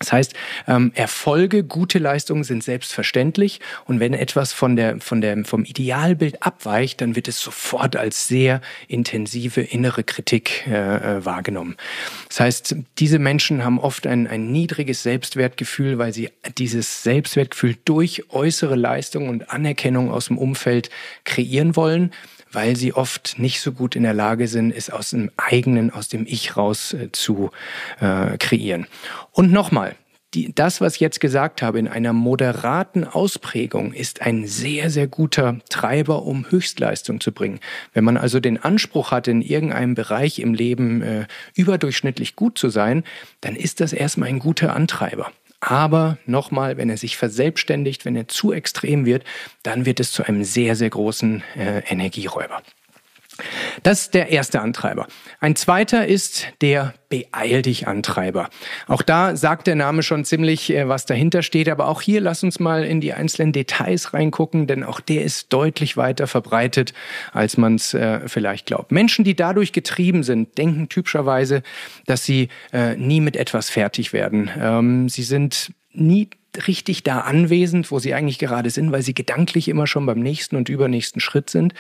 Das 0.02 0.12
heißt, 0.12 0.34
ähm, 0.68 0.92
Erfolge, 0.96 1.64
gute 1.64 2.00
Leistungen 2.00 2.44
sind 2.44 2.64
selbstverständlich 2.64 3.60
und 3.86 4.00
wenn 4.00 4.14
etwas 4.14 4.52
von 4.52 4.76
der, 4.76 5.00
von 5.00 5.22
der, 5.22 5.46
vom 5.46 5.64
Idealbild 5.64 6.42
abweicht, 6.42 7.02
dann 7.02 7.16
wird 7.16 7.28
es 7.28 7.40
sofort 7.40 7.96
als 7.96 8.28
sehr 8.28 8.62
intensive 8.88 9.62
innere 9.62 10.04
Kritik 10.04 10.66
äh, 10.68 11.18
äh, 11.18 11.26
wahrgenommen. 11.26 11.78
Das 12.30 12.40
heißt, 12.40 12.76
diese 12.98 13.20
Menschen 13.20 13.64
haben 13.64 13.80
oft 13.80 14.08
ein, 14.08 14.26
ein 14.26 14.52
niedriges 14.52 15.04
Selbstwertgefühl, 15.04 16.00
weil 16.00 16.14
sie 16.14 16.30
dieses 16.58 17.04
Selbstwertgefühl 17.04 17.76
durch 17.86 18.24
äußere 18.30 18.76
Leistung 18.76 19.30
und 19.30 19.52
Anerkennung 19.52 20.12
aus 20.12 20.26
dem 20.26 20.40
Umfeld 20.40 20.90
kreieren 21.26 21.76
wollen 21.76 22.12
weil 22.52 22.76
sie 22.76 22.94
oft 22.94 23.36
nicht 23.38 23.62
so 23.62 23.72
gut 23.72 23.96
in 23.96 24.04
der 24.04 24.14
Lage 24.14 24.48
sind, 24.48 24.72
es 24.72 24.90
aus 24.90 25.12
dem 25.12 25.32
eigenen, 25.38 25.92
aus 25.92 26.08
dem 26.08 26.26
Ich 26.28 26.58
raus 26.58 26.94
äh, 26.94 27.12
zu 27.12 27.52
äh, 28.00 28.38
kreieren. 28.38 28.88
Und 29.32 29.52
nochmal, 29.52 29.96
die, 30.34 30.54
das, 30.56 30.80
was 30.80 30.96
ich 30.96 31.02
jetzt 31.02 31.20
gesagt 31.20 31.62
habe, 31.62 31.80
in 31.80 31.88
einer 31.88 32.14
moderaten 32.14 33.04
Ausprägung 33.04 33.92
ist 33.92 34.22
ein 34.22 34.48
sehr, 34.48 34.90
sehr 34.90 35.08
guter 35.08 35.60
Treiber, 35.70 36.24
um 36.24 36.50
Höchstleistung 36.50 37.20
zu 37.20 37.34
bringen. 37.34 37.60
Wenn 37.94 38.06
man 38.06 38.16
also 38.16 38.40
den 38.40 38.58
Anspruch 38.58 39.12
hat, 39.12 39.28
in 39.28 39.42
irgendeinem 39.42 39.94
Bereich 39.94 40.40
im 40.40 40.54
Leben 40.54 41.02
äh, 41.02 41.26
überdurchschnittlich 41.56 42.38
gut 42.38 42.58
zu 42.58 42.70
sein, 42.70 43.04
dann 43.42 43.56
ist 43.56 43.82
das 43.82 43.92
erstmal 43.92 44.30
ein 44.30 44.40
guter 44.40 44.74
Antreiber. 44.74 45.32
Aber 45.62 46.18
nochmal, 46.26 46.78
wenn 46.78 46.90
er 46.90 46.98
sich 46.98 47.18
verselbstständigt, 47.18 48.04
wenn 48.04 48.16
er 48.16 48.28
zu 48.28 48.52
extrem 48.52 49.06
wird, 49.06 49.24
dann 49.62 49.86
wird 49.86 50.00
es 50.00 50.12
zu 50.12 50.24
einem 50.24 50.44
sehr, 50.44 50.76
sehr 50.76 50.90
großen 50.90 51.44
äh, 51.56 51.84
Energieräuber. 51.88 52.64
Das 53.84 54.02
ist 54.02 54.14
der 54.14 54.30
erste 54.30 54.62
Antreiber. 54.62 55.08
Ein 55.40 55.56
zweiter 55.56 56.08
ist 56.08 56.48
der 56.62 56.94
Beeil 57.10 57.62
dich 57.62 57.88
Antreiber. 57.88 58.50
Auch 58.88 59.02
da 59.02 59.36
sagt 59.36 59.68
der 59.68 59.76
Name 59.76 60.02
schon 60.02 60.24
ziemlich, 60.24 60.72
äh, 60.72 60.88
was 60.88 61.06
dahinter 61.06 61.44
steht, 61.44 61.70
aber 61.70 61.88
auch 61.88 62.02
hier 62.02 62.22
lass 62.22 62.44
uns 62.44 62.60
mal 62.60 62.84
in 62.84 63.02
die 63.02 63.14
einzelnen 63.14 63.52
Details 63.52 64.14
reingucken, 64.14 64.66
denn 64.66 64.84
auch 64.84 65.00
der 65.00 65.24
ist 65.24 65.52
deutlich 65.52 65.98
weiter 65.98 66.26
verbreitet, 66.26 66.94
als 67.34 67.58
man 67.58 67.76
es 67.76 67.94
äh, 67.94 68.28
vielleicht 68.28 68.66
glaubt. 68.66 68.92
Menschen, 68.92 69.26
die 69.26 69.36
dadurch 69.36 69.74
getrieben 69.74 70.24
sind, 70.24 70.58
denken 70.58 70.88
typischerweise, 70.90 71.64
dass 72.06 72.24
sie 72.24 72.48
äh, 72.72 72.96
nie 72.96 73.20
mit 73.20 73.36
etwas 73.36 73.70
fertig 73.70 74.14
werden. 74.14 74.50
Ähm, 74.58 75.10
sie 75.10 75.24
sind 75.24 75.74
nie 75.92 76.30
richtig 76.68 77.04
da 77.04 77.22
anwesend, 77.22 77.92
wo 77.92 78.00
sie 78.00 78.14
eigentlich 78.14 78.40
gerade 78.40 78.70
sind, 78.70 78.92
weil 78.92 79.02
sie 79.02 79.14
gedanklich 79.14 79.68
immer 79.68 79.88
schon 79.88 80.06
beim 80.06 80.20
nächsten 80.20 80.56
und 80.56 80.70
übernächsten 80.70 81.22
Schritt 81.22 81.50
sind. 81.50 81.74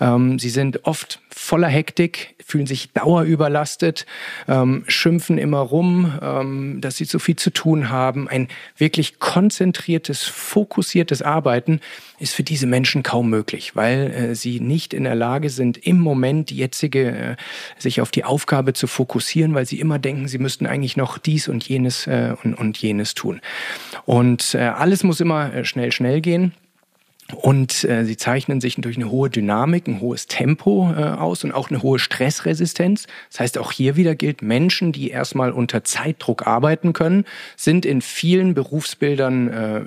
Ähm, 0.00 0.38
sie 0.38 0.50
sind 0.50 0.84
oft 0.84 1.20
voller 1.28 1.68
Hektik, 1.68 2.34
fühlen 2.44 2.66
sich 2.66 2.92
dauerüberlastet, 2.92 4.06
ähm, 4.48 4.84
schimpfen 4.86 5.38
immer 5.38 5.58
rum, 5.58 6.18
ähm, 6.20 6.80
dass 6.80 6.96
sie 6.96 7.06
zu 7.06 7.18
viel 7.18 7.36
zu 7.36 7.50
tun 7.50 7.90
haben. 7.90 8.28
Ein 8.28 8.48
wirklich 8.76 9.18
konzentriertes, 9.18 10.22
fokussiertes 10.22 11.22
Arbeiten 11.22 11.80
ist 12.18 12.34
für 12.34 12.42
diese 12.42 12.66
Menschen 12.66 13.02
kaum 13.02 13.30
möglich, 13.30 13.74
weil 13.74 14.10
äh, 14.10 14.34
sie 14.34 14.60
nicht 14.60 14.94
in 14.94 15.04
der 15.04 15.14
Lage 15.14 15.50
sind, 15.50 15.78
im 15.78 15.98
Moment 15.98 16.50
die 16.50 16.56
jetzige, 16.56 17.10
äh, 17.10 17.36
sich 17.78 18.00
auf 18.00 18.10
die 18.10 18.24
Aufgabe 18.24 18.72
zu 18.74 18.86
fokussieren, 18.86 19.54
weil 19.54 19.66
sie 19.66 19.80
immer 19.80 19.98
denken, 19.98 20.28
sie 20.28 20.38
müssten 20.38 20.66
eigentlich 20.66 20.96
noch 20.96 21.18
dies 21.18 21.48
und 21.48 21.68
jenes 21.68 22.06
äh, 22.06 22.34
und, 22.44 22.54
und 22.54 22.78
jenes 22.78 23.14
tun. 23.14 23.40
Äh, 24.54 24.58
alles 24.58 25.04
muss 25.04 25.20
immer 25.20 25.54
äh, 25.54 25.64
schnell, 25.64 25.90
schnell 25.90 26.20
gehen. 26.20 26.52
Und 27.34 27.84
äh, 27.84 28.04
sie 28.04 28.18
zeichnen 28.18 28.60
sich 28.60 28.74
durch 28.74 28.96
eine 28.96 29.10
hohe 29.10 29.30
Dynamik, 29.30 29.86
ein 29.88 30.00
hohes 30.00 30.26
Tempo 30.26 30.92
äh, 30.94 31.02
aus 31.02 31.44
und 31.44 31.52
auch 31.52 31.70
eine 31.70 31.82
hohe 31.82 31.98
Stressresistenz. 31.98 33.06
Das 33.30 33.40
heißt, 33.40 33.58
auch 33.58 33.72
hier 33.72 33.96
wieder 33.96 34.14
gilt, 34.14 34.42
Menschen, 34.42 34.92
die 34.92 35.08
erstmal 35.08 35.52
unter 35.52 35.82
Zeitdruck 35.82 36.46
arbeiten 36.46 36.92
können, 36.92 37.24
sind 37.56 37.86
in 37.86 38.02
vielen 38.02 38.52
Berufsbildern 38.52 39.48
äh, 39.48 39.82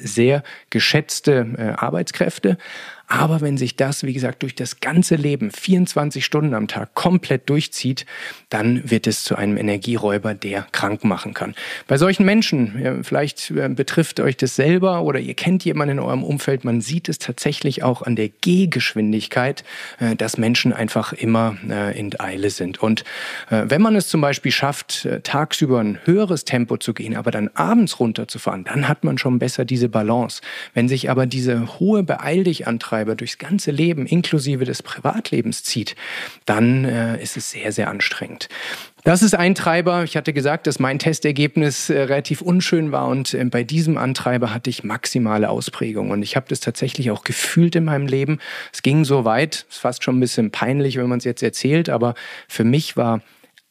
sehr 0.00 0.42
geschätzte 0.70 1.46
äh, 1.56 1.62
Arbeitskräfte. 1.80 2.58
Aber 3.14 3.42
wenn 3.42 3.58
sich 3.58 3.76
das, 3.76 4.04
wie 4.04 4.14
gesagt, 4.14 4.42
durch 4.42 4.54
das 4.54 4.80
ganze 4.80 5.16
Leben 5.16 5.50
24 5.50 6.24
Stunden 6.24 6.54
am 6.54 6.66
Tag 6.66 6.94
komplett 6.94 7.50
durchzieht, 7.50 8.06
dann 8.48 8.90
wird 8.90 9.06
es 9.06 9.22
zu 9.22 9.36
einem 9.36 9.58
Energieräuber, 9.58 10.32
der 10.32 10.66
krank 10.72 11.04
machen 11.04 11.34
kann. 11.34 11.54
Bei 11.86 11.98
solchen 11.98 12.24
Menschen, 12.24 13.02
vielleicht 13.04 13.50
äh, 13.50 13.68
betrifft 13.68 14.18
euch 14.18 14.38
das 14.38 14.56
selber 14.56 15.02
oder 15.02 15.20
ihr 15.20 15.34
kennt 15.34 15.62
jemanden 15.66 15.98
in 15.98 16.02
eurem 16.02 16.24
Umfeld, 16.24 16.64
man 16.64 16.80
sieht 16.80 17.10
es 17.10 17.18
tatsächlich 17.18 17.82
auch 17.82 18.00
an 18.00 18.16
der 18.16 18.30
Gehgeschwindigkeit, 18.30 19.62
äh, 20.00 20.16
dass 20.16 20.38
Menschen 20.38 20.72
einfach 20.72 21.12
immer 21.12 21.58
äh, 21.68 21.98
in 21.98 22.18
Eile 22.18 22.48
sind. 22.48 22.82
Und 22.82 23.04
wenn 23.48 23.82
man 23.82 23.96
es 23.96 24.08
zum 24.08 24.20
Beispiel 24.20 24.52
schafft, 24.52 25.08
tagsüber 25.24 25.80
ein 25.80 25.98
höheres 26.04 26.44
Tempo 26.44 26.76
zu 26.76 26.94
gehen, 26.94 27.16
aber 27.16 27.30
dann 27.30 27.48
abends 27.54 27.98
runterzufahren, 28.00 28.64
dann 28.64 28.88
hat 28.88 29.04
man 29.04 29.18
schon 29.18 29.38
besser 29.38 29.64
diese 29.64 29.88
Balance. 29.88 30.40
Wenn 30.74 30.88
sich 30.88 31.10
aber 31.10 31.26
diese 31.26 31.78
hohe 31.78 32.02
Beeil 32.02 32.44
dich 32.44 32.66
antreibt, 32.66 33.01
Antreiber 33.02 33.16
durchs 33.16 33.38
ganze 33.38 33.70
Leben 33.72 34.06
inklusive 34.06 34.64
des 34.64 34.82
Privatlebens 34.82 35.64
zieht, 35.64 35.96
dann 36.46 36.84
äh, 36.84 37.20
ist 37.20 37.36
es 37.36 37.50
sehr, 37.50 37.72
sehr 37.72 37.88
anstrengend. 37.88 38.48
Das 39.04 39.22
ist 39.22 39.34
ein 39.34 39.56
Treiber. 39.56 40.04
Ich 40.04 40.16
hatte 40.16 40.32
gesagt, 40.32 40.68
dass 40.68 40.78
mein 40.78 41.00
Testergebnis 41.00 41.90
äh, 41.90 42.02
relativ 42.02 42.40
unschön 42.42 42.92
war 42.92 43.08
und 43.08 43.34
äh, 43.34 43.44
bei 43.44 43.64
diesem 43.64 43.98
Antreiber 43.98 44.54
hatte 44.54 44.70
ich 44.70 44.84
maximale 44.84 45.48
Ausprägung 45.48 46.10
und 46.10 46.22
ich 46.22 46.36
habe 46.36 46.46
das 46.48 46.60
tatsächlich 46.60 47.10
auch 47.10 47.24
gefühlt 47.24 47.74
in 47.74 47.84
meinem 47.84 48.06
Leben. 48.06 48.38
Es 48.72 48.82
ging 48.82 49.04
so 49.04 49.24
weit, 49.24 49.66
ist 49.68 49.80
fast 49.80 50.04
schon 50.04 50.18
ein 50.18 50.20
bisschen 50.20 50.52
peinlich, 50.52 50.96
wenn 50.96 51.08
man 51.08 51.18
es 51.18 51.24
jetzt 51.24 51.42
erzählt, 51.42 51.88
aber 51.88 52.14
für 52.46 52.64
mich 52.64 52.96
war 52.96 53.20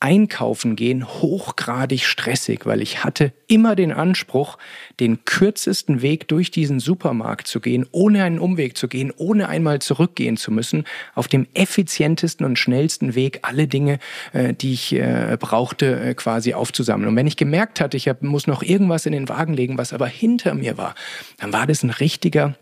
Einkaufen 0.01 0.75
gehen 0.75 1.07
hochgradig 1.07 2.05
stressig, 2.05 2.65
weil 2.65 2.81
ich 2.81 3.03
hatte 3.03 3.33
immer 3.47 3.75
den 3.75 3.91
Anspruch, 3.91 4.57
den 4.99 5.25
kürzesten 5.25 6.01
Weg 6.01 6.27
durch 6.27 6.49
diesen 6.49 6.79
Supermarkt 6.79 7.47
zu 7.47 7.59
gehen, 7.59 7.85
ohne 7.91 8.23
einen 8.23 8.39
Umweg 8.39 8.75
zu 8.75 8.87
gehen, 8.87 9.13
ohne 9.15 9.47
einmal 9.47 9.79
zurückgehen 9.79 10.37
zu 10.37 10.51
müssen, 10.51 10.85
auf 11.13 11.27
dem 11.27 11.45
effizientesten 11.53 12.45
und 12.45 12.57
schnellsten 12.57 13.13
Weg 13.13 13.39
alle 13.43 13.67
Dinge, 13.67 13.99
äh, 14.33 14.55
die 14.55 14.73
ich 14.73 14.93
äh, 14.93 15.37
brauchte, 15.39 15.99
äh, 15.99 16.13
quasi 16.15 16.55
aufzusammeln. 16.55 17.09
Und 17.09 17.15
wenn 17.15 17.27
ich 17.27 17.37
gemerkt 17.37 17.79
hatte, 17.79 17.95
ich 17.95 18.07
hab, 18.07 18.23
muss 18.23 18.47
noch 18.47 18.63
irgendwas 18.63 19.05
in 19.05 19.13
den 19.13 19.29
Wagen 19.29 19.53
legen, 19.53 19.77
was 19.77 19.93
aber 19.93 20.07
hinter 20.07 20.55
mir 20.55 20.79
war, 20.79 20.95
dann 21.37 21.53
war 21.53 21.67
das 21.67 21.83
ein 21.83 21.91
richtiger 21.91 22.55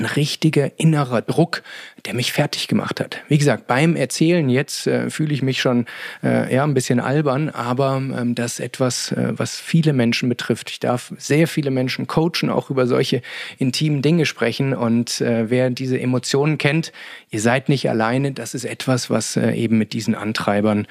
ein 0.00 0.06
richtiger 0.06 0.78
innerer 0.78 1.22
Druck, 1.22 1.62
der 2.06 2.14
mich 2.14 2.32
fertig 2.32 2.66
gemacht 2.66 2.98
hat. 3.00 3.18
Wie 3.28 3.38
gesagt, 3.38 3.66
beim 3.66 3.94
Erzählen 3.94 4.48
jetzt 4.48 4.86
äh, 4.86 5.10
fühle 5.10 5.34
ich 5.34 5.42
mich 5.42 5.60
schon 5.60 5.86
äh, 6.22 6.52
ja 6.52 6.64
ein 6.64 6.74
bisschen 6.74 6.98
albern, 6.98 7.50
aber 7.50 7.96
ähm, 7.96 8.34
das 8.34 8.54
ist 8.54 8.60
etwas, 8.60 9.12
äh, 9.12 9.32
was 9.36 9.60
viele 9.60 9.92
Menschen 9.92 10.28
betrifft. 10.28 10.70
Ich 10.70 10.80
darf 10.80 11.12
sehr 11.18 11.46
viele 11.46 11.70
Menschen 11.70 12.06
coachen, 12.06 12.48
auch 12.50 12.70
über 12.70 12.86
solche 12.86 13.22
intimen 13.58 14.02
Dinge 14.02 14.26
sprechen. 14.26 14.74
Und 14.74 15.20
äh, 15.20 15.50
wer 15.50 15.70
diese 15.70 16.00
Emotionen 16.00 16.58
kennt, 16.58 16.92
ihr 17.30 17.40
seid 17.40 17.68
nicht 17.68 17.88
alleine. 17.88 18.32
Das 18.32 18.54
ist 18.54 18.64
etwas, 18.64 19.10
was 19.10 19.36
äh, 19.36 19.52
eben 19.52 19.78
mit 19.78 19.92
diesen 19.92 20.14
Antreibern 20.14 20.86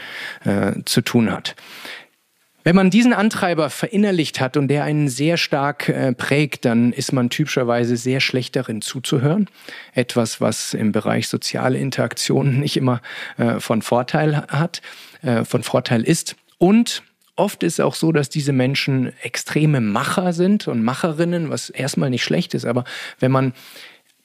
äh, 0.46 0.74
zu 0.86 1.02
tun 1.02 1.32
hat. 1.32 1.56
Wenn 2.64 2.76
man 2.76 2.90
diesen 2.90 3.14
Antreiber 3.14 3.70
verinnerlicht 3.70 4.42
hat 4.42 4.58
und 4.58 4.68
der 4.68 4.84
einen 4.84 5.08
sehr 5.08 5.38
stark 5.38 5.88
äh, 5.88 6.14
prägt, 6.14 6.66
dann 6.66 6.92
ist 6.92 7.14
man 7.14 7.30
typischerweise 7.30 7.96
sehr 7.96 8.20
schlecht 8.20 8.56
darin 8.56 8.82
zuzuhören. 8.82 9.50
Etwas, 9.94 10.42
was 10.42 10.74
im 10.74 10.92
Bereich 10.92 11.30
soziale 11.30 11.78
Interaktionen 11.78 12.60
nicht 12.60 12.76
immer 12.76 13.02
äh, 13.38 13.60
von 13.60 13.82
Vorteil 13.82 14.46
hat, 14.48 14.82
äh, 15.22 15.46
von 15.46 15.64
Vorteil 15.64 16.04
ist. 16.04 16.36
Und 16.58 17.04
oft 17.38 17.64
ist 17.64 17.74
es 17.74 17.80
auch 17.80 17.96
so, 17.96 18.12
dass 18.12 18.28
diese 18.28 18.52
Menschen 18.52 19.14
extreme 19.22 19.80
Macher 19.80 20.34
sind 20.34 20.68
und 20.68 20.84
Macherinnen, 20.84 21.50
was 21.50 21.70
erstmal 21.70 22.10
nicht 22.10 22.24
schlecht 22.24 22.54
ist, 22.54 22.66
aber 22.66 22.84
wenn 23.20 23.32
man 23.32 23.54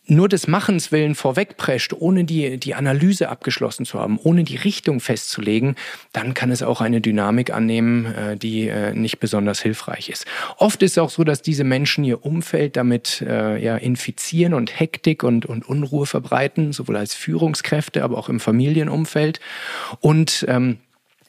nur 0.07 0.29
des 0.29 0.47
Machens 0.47 0.93
willen 0.93 1.15
vorwegprescht, 1.15 1.95
ohne 1.95 2.25
die, 2.25 2.59
die 2.59 2.75
Analyse 2.75 3.29
abgeschlossen 3.29 3.87
zu 3.87 3.99
haben, 3.99 4.19
ohne 4.23 4.45
die 4.45 4.57
Richtung 4.57 5.01
festzulegen, 5.01 5.77
dann 6.13 6.35
kann 6.35 6.51
es 6.51 6.63
auch 6.63 6.81
eine 6.81 7.01
Dynamik 7.01 7.53
annehmen, 7.53 8.07
äh, 8.07 8.37
die 8.37 8.69
äh, 8.69 8.93
nicht 8.93 9.19
besonders 9.19 9.61
hilfreich 9.61 10.11
ist. 10.11 10.27
Oft 10.59 10.83
ist 10.83 10.93
es 10.93 10.99
auch 10.99 11.11
so, 11.11 11.25
dass 11.25 11.43
diese 11.43 11.65
Menschen 11.65 12.05
ihr 12.05 12.25
Umfeld 12.25 12.77
damit 12.77 13.23
äh, 13.27 13.63
ja, 13.63 13.77
infizieren 13.77 14.55
und 14.55 14.79
Hektik 14.79 15.23
und, 15.23 15.47
und 15.47 15.67
Unruhe 15.67 16.07
verbreiten, 16.07 16.73
sowohl 16.73 16.97
als 16.97 17.15
Führungskräfte, 17.15 18.05
aber 18.05 18.19
auch 18.19 18.29
im 18.29 18.41
Familienumfeld. 18.41 19.41
Und 20.01 20.45
ähm, 20.49 20.79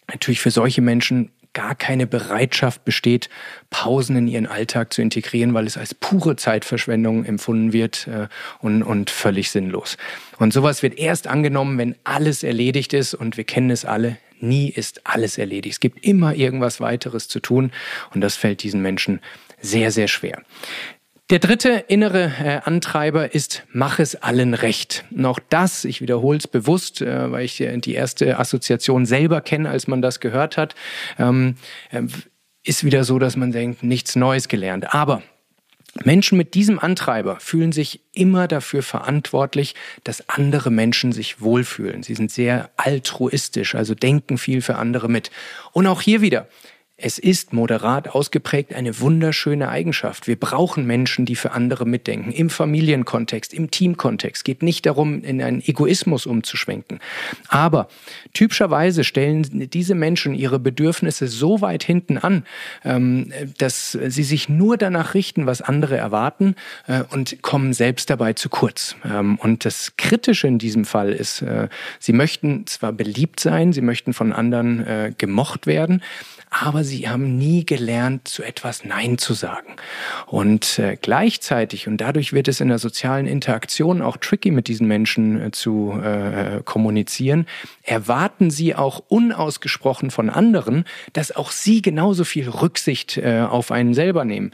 natürlich 0.08 0.40
für 0.40 0.52
solche 0.52 0.82
Menschen 0.82 1.32
gar 1.56 1.74
keine 1.74 2.06
Bereitschaft 2.06 2.86
besteht, 2.86 3.30
Pausen 3.72 4.16
in 4.16 4.28
ihren 4.28 4.46
Alltag 4.46 4.94
zu 4.94 5.02
integrieren, 5.02 5.56
weil 5.56 5.66
es 5.66 5.78
als 5.78 5.96
pure 5.96 6.36
Zeitverschwendung 6.36 7.26
empfunden 7.26 7.74
wird 7.74 8.08
äh, 8.08 8.28
und, 8.60 8.84
und 8.84 9.10
völlig 9.10 9.50
sinnlos. 9.50 9.98
Und 10.38 10.54
sowas 10.54 10.84
wird 10.84 11.00
erst 11.00 11.26
angenommen, 11.26 11.80
wenn 11.80 11.96
alles 12.04 12.44
erledigt 12.44 12.94
ist 12.94 13.16
und 13.16 13.38
wir 13.38 13.46
kennen 13.46 13.72
es 13.72 13.86
alle, 13.86 14.18
nie 14.40 14.70
ist 14.70 15.08
alles 15.08 15.40
erledigt. 15.40 15.76
Es 15.76 15.80
gibt 15.80 16.06
immer 16.06 16.36
irgendwas 16.36 16.80
weiteres 16.82 17.28
zu 17.28 17.40
tun 17.40 17.72
und 18.14 18.22
das 18.22 18.36
fällt 18.36 18.62
diesen 18.62 18.82
Menschen 18.82 19.22
sehr, 19.62 19.92
sehr 19.92 20.08
schwer. 20.08 20.44
Der 21.32 21.40
dritte 21.40 21.86
innere 21.88 22.32
äh, 22.40 22.60
Antreiber 22.66 23.34
ist, 23.34 23.64
mach 23.72 23.98
es 23.98 24.16
allen 24.16 24.54
recht. 24.54 25.06
Auch 25.24 25.40
das, 25.50 25.84
ich 25.84 26.00
wiederhole 26.00 26.38
es 26.38 26.48
bewusst, 26.48 27.02
äh, 27.02 27.32
weil 27.32 27.46
ich 27.46 27.60
äh, 27.62 27.76
die 27.78 27.96
erste 27.96 28.38
Assoziation 28.38 29.08
selber 29.08 29.42
kenne, 29.42 29.72
als 29.72 29.88
man 29.88 30.04
das 30.04 30.20
gehört 30.20 30.56
hat, 30.56 30.76
ähm, 31.18 31.56
äh, 31.90 32.04
ist 32.64 32.84
wieder 32.84 33.04
so, 33.04 33.18
dass 33.18 33.38
man 33.38 33.52
denkt, 33.52 33.82
nichts 33.82 34.16
Neues 34.16 34.48
gelernt. 34.50 34.94
Aber 34.94 35.24
Menschen 36.04 36.38
mit 36.38 36.54
diesem 36.54 36.78
Antreiber 36.78 37.40
fühlen 37.40 37.72
sich 37.72 38.02
immer 38.14 38.48
dafür 38.48 38.84
verantwortlich, 38.84 39.74
dass 40.04 40.30
andere 40.30 40.70
Menschen 40.70 41.12
sich 41.12 41.42
wohlfühlen. 41.42 42.04
Sie 42.04 42.14
sind 42.14 42.30
sehr 42.30 42.70
altruistisch, 42.78 43.74
also 43.74 43.96
denken 43.96 44.38
viel 44.38 44.62
für 44.62 44.76
andere 44.76 45.10
mit. 45.10 45.32
Und 45.72 45.88
auch 45.88 46.02
hier 46.02 46.22
wieder, 46.22 46.48
es 46.98 47.18
ist 47.20 47.52
moderat 47.52 48.08
ausgeprägt 48.08 48.74
eine 48.74 49.02
wunderschöne 49.02 49.68
Eigenschaft. 49.68 50.28
Wir 50.28 50.40
brauchen 50.40 50.86
Menschen, 50.88 51.26
die 51.26 51.36
für 51.36 51.52
andere 51.52 51.86
mitdenken. 51.86 52.32
Im 52.32 52.50
Familienkontext, 52.50 53.54
im 53.54 53.70
Teamkontext. 53.70 54.46
Geht 54.46 54.64
nicht 54.64 54.86
darum, 54.86 55.22
in 55.22 55.42
einen 55.42 55.62
Egoismus 55.62 56.26
umzuschwenken. 56.26 57.02
Aber 57.50 57.90
typischerweise 58.34 59.04
stellen 59.04 59.70
diese 59.70 59.94
Menschen 59.94 60.34
ihre 60.34 60.58
Bedürfnisse 60.58 61.28
so 61.28 61.60
weit 61.60 61.84
hinten 61.84 62.18
an, 62.18 62.46
ähm, 62.86 63.34
dass 63.58 63.92
sie 63.92 64.24
sich 64.24 64.48
nur 64.48 64.78
danach 64.78 65.16
richten, 65.16 65.46
was 65.48 65.62
andere 65.62 65.98
erwarten 65.98 66.56
äh, 66.88 67.04
und 67.12 67.42
kommen 67.42 67.74
selbst 67.74 68.10
dabei 68.10 68.32
zu 68.32 68.48
kurz. 68.48 68.96
Ähm, 69.04 69.38
und 69.40 69.66
das 69.66 69.98
Kritische 69.98 70.48
in 70.48 70.60
diesem 70.60 70.86
Fall 70.86 71.12
ist, 71.12 71.42
äh, 71.42 71.68
sie 72.00 72.14
möchten 72.14 72.66
zwar 72.68 72.94
beliebt 72.94 73.42
sein, 73.42 73.74
sie 73.74 73.82
möchten 73.82 74.14
von 74.14 74.32
anderen 74.32 74.88
äh, 74.88 75.14
gemocht 75.18 75.68
werden, 75.68 76.02
aber 76.62 76.84
sie 76.84 77.10
haben 77.10 77.38
nie 77.38 77.66
gelernt, 77.66 78.28
zu 78.28 78.44
etwas 78.44 78.86
Nein 78.86 79.18
zu 79.18 79.34
sagen. 79.34 79.76
Und 80.26 80.80
äh, 80.80 80.98
gleichzeitig, 81.00 81.88
und 81.88 81.98
dadurch 81.98 82.32
wird 82.32 82.48
es 82.48 82.62
in 82.62 82.70
der 82.70 82.80
sozialen 82.80 83.28
Interaktion 83.28 84.02
auch 84.02 84.18
tricky 84.18 84.52
mit 84.52 84.68
diesen 84.68 84.88
Menschen 84.88 85.42
äh, 85.42 85.52
zu 85.52 86.00
äh, 86.02 86.62
kommunizieren, 86.64 87.46
erwarten 87.84 88.52
sie 88.52 88.74
auch 88.74 89.04
unausgesprochen 89.08 90.12
von 90.12 90.30
anderen, 90.30 90.86
dass 91.14 91.36
auch 91.36 91.52
sie 91.52 91.82
genauso 91.82 92.24
viel 92.24 92.50
Rücksicht 92.50 93.18
äh, 93.18 93.42
auf 93.42 93.72
einen 93.72 93.94
selber 93.94 94.24
nehmen 94.24 94.52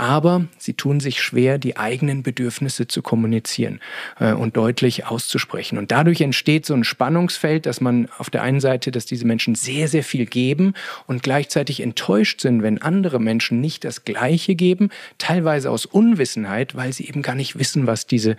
aber 0.00 0.46
sie 0.56 0.72
tun 0.72 0.98
sich 0.98 1.20
schwer, 1.20 1.58
die 1.58 1.76
eigenen 1.76 2.22
Bedürfnisse 2.22 2.88
zu 2.88 3.02
kommunizieren 3.02 3.80
äh, 4.18 4.32
und 4.32 4.56
deutlich 4.56 5.04
auszusprechen. 5.04 5.76
Und 5.76 5.92
dadurch 5.92 6.22
entsteht 6.22 6.64
so 6.64 6.72
ein 6.72 6.84
Spannungsfeld, 6.84 7.66
dass 7.66 7.82
man 7.82 8.08
auf 8.16 8.30
der 8.30 8.42
einen 8.42 8.60
Seite, 8.60 8.92
dass 8.92 9.04
diese 9.04 9.26
Menschen 9.26 9.54
sehr, 9.54 9.88
sehr 9.88 10.02
viel 10.02 10.24
geben 10.24 10.72
und 11.06 11.22
gleichzeitig 11.22 11.80
enttäuscht 11.80 12.40
sind, 12.40 12.62
wenn 12.62 12.80
andere 12.80 13.20
Menschen 13.20 13.60
nicht 13.60 13.84
das 13.84 14.06
Gleiche 14.06 14.54
geben, 14.54 14.88
teilweise 15.18 15.70
aus 15.70 15.84
Unwissenheit, 15.84 16.74
weil 16.74 16.94
sie 16.94 17.06
eben 17.06 17.20
gar 17.20 17.34
nicht 17.34 17.58
wissen, 17.58 17.86
was 17.86 18.06
diese, 18.06 18.36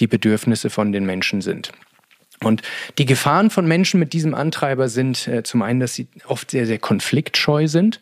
die 0.00 0.08
Bedürfnisse 0.08 0.68
von 0.68 0.90
den 0.90 1.06
Menschen 1.06 1.42
sind. 1.42 1.70
Und 2.42 2.62
die 2.98 3.06
Gefahren 3.06 3.50
von 3.50 3.68
Menschen 3.68 4.00
mit 4.00 4.14
diesem 4.14 4.34
Antreiber 4.34 4.88
sind 4.88 5.28
äh, 5.28 5.44
zum 5.44 5.62
einen, 5.62 5.78
dass 5.78 5.94
sie 5.94 6.08
oft 6.26 6.50
sehr, 6.50 6.66
sehr 6.66 6.80
konfliktscheu 6.80 7.68
sind. 7.68 8.00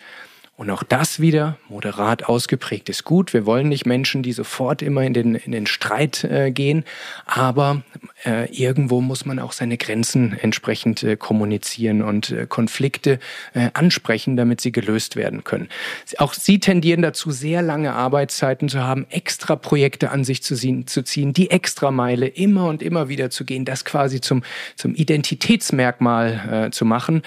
Und 0.55 0.69
auch 0.69 0.83
das 0.83 1.19
wieder 1.19 1.57
moderat 1.71 2.25
ausgeprägt 2.25 2.91
ist 2.91 3.05
gut. 3.05 3.33
Wir 3.33 3.47
wollen 3.47 3.71
nicht 3.71 3.87
Menschen, 3.87 4.23
die 4.23 4.33
sofort 4.33 4.83
immer 4.83 5.03
in 5.03 5.15
den, 5.15 5.35
in 5.35 5.51
den 5.51 5.67
Streit 5.67 6.25
äh, 6.25 6.51
gehen, 6.51 6.85
aber 7.25 7.83
äh, 8.27 8.53
irgendwo 8.53 9.01
muss 9.01 9.25
man 9.25 9.39
auch 9.39 9.53
seine 9.53 9.79
Grenzen 9.79 10.39
entsprechend 10.39 11.03
äh, 11.05 11.17
kommunizieren 11.17 12.03
und 12.03 12.31
äh, 12.31 12.47
Konflikte 12.47 13.19
äh, 13.55 13.71
ansprechen, 13.73 14.37
damit 14.37 14.61
sie 14.61 14.73
gelöst 14.73 15.17
werden 15.17 15.43
können. 15.43 15.71
Auch 16.19 16.35
sie 16.35 16.61
tendieren 16.61 17.01
dazu, 17.01 17.31
sehr 17.31 17.63
lange 17.63 17.95
Arbeitszeiten 17.95 18.69
zu 18.69 18.85
haben, 18.85 19.07
extra 19.09 19.57
Projekte 19.57 20.11
an 20.11 20.23
sich 20.23 20.43
zu 20.43 20.55
ziehen, 20.55 20.87
zu 20.87 21.03
ziehen 21.03 21.33
die 21.33 21.51
Extrameile 21.51 22.27
immer 22.27 22.67
und 22.67 22.83
immer 22.83 23.09
wieder 23.09 23.31
zu 23.31 23.47
gehen, 23.47 23.65
das 23.65 23.87
quasi 23.87 24.21
zum, 24.21 24.43
zum 24.77 24.95
Identitätsmerkmal 24.95 26.67
äh, 26.67 26.71
zu 26.71 26.85
machen 26.85 27.23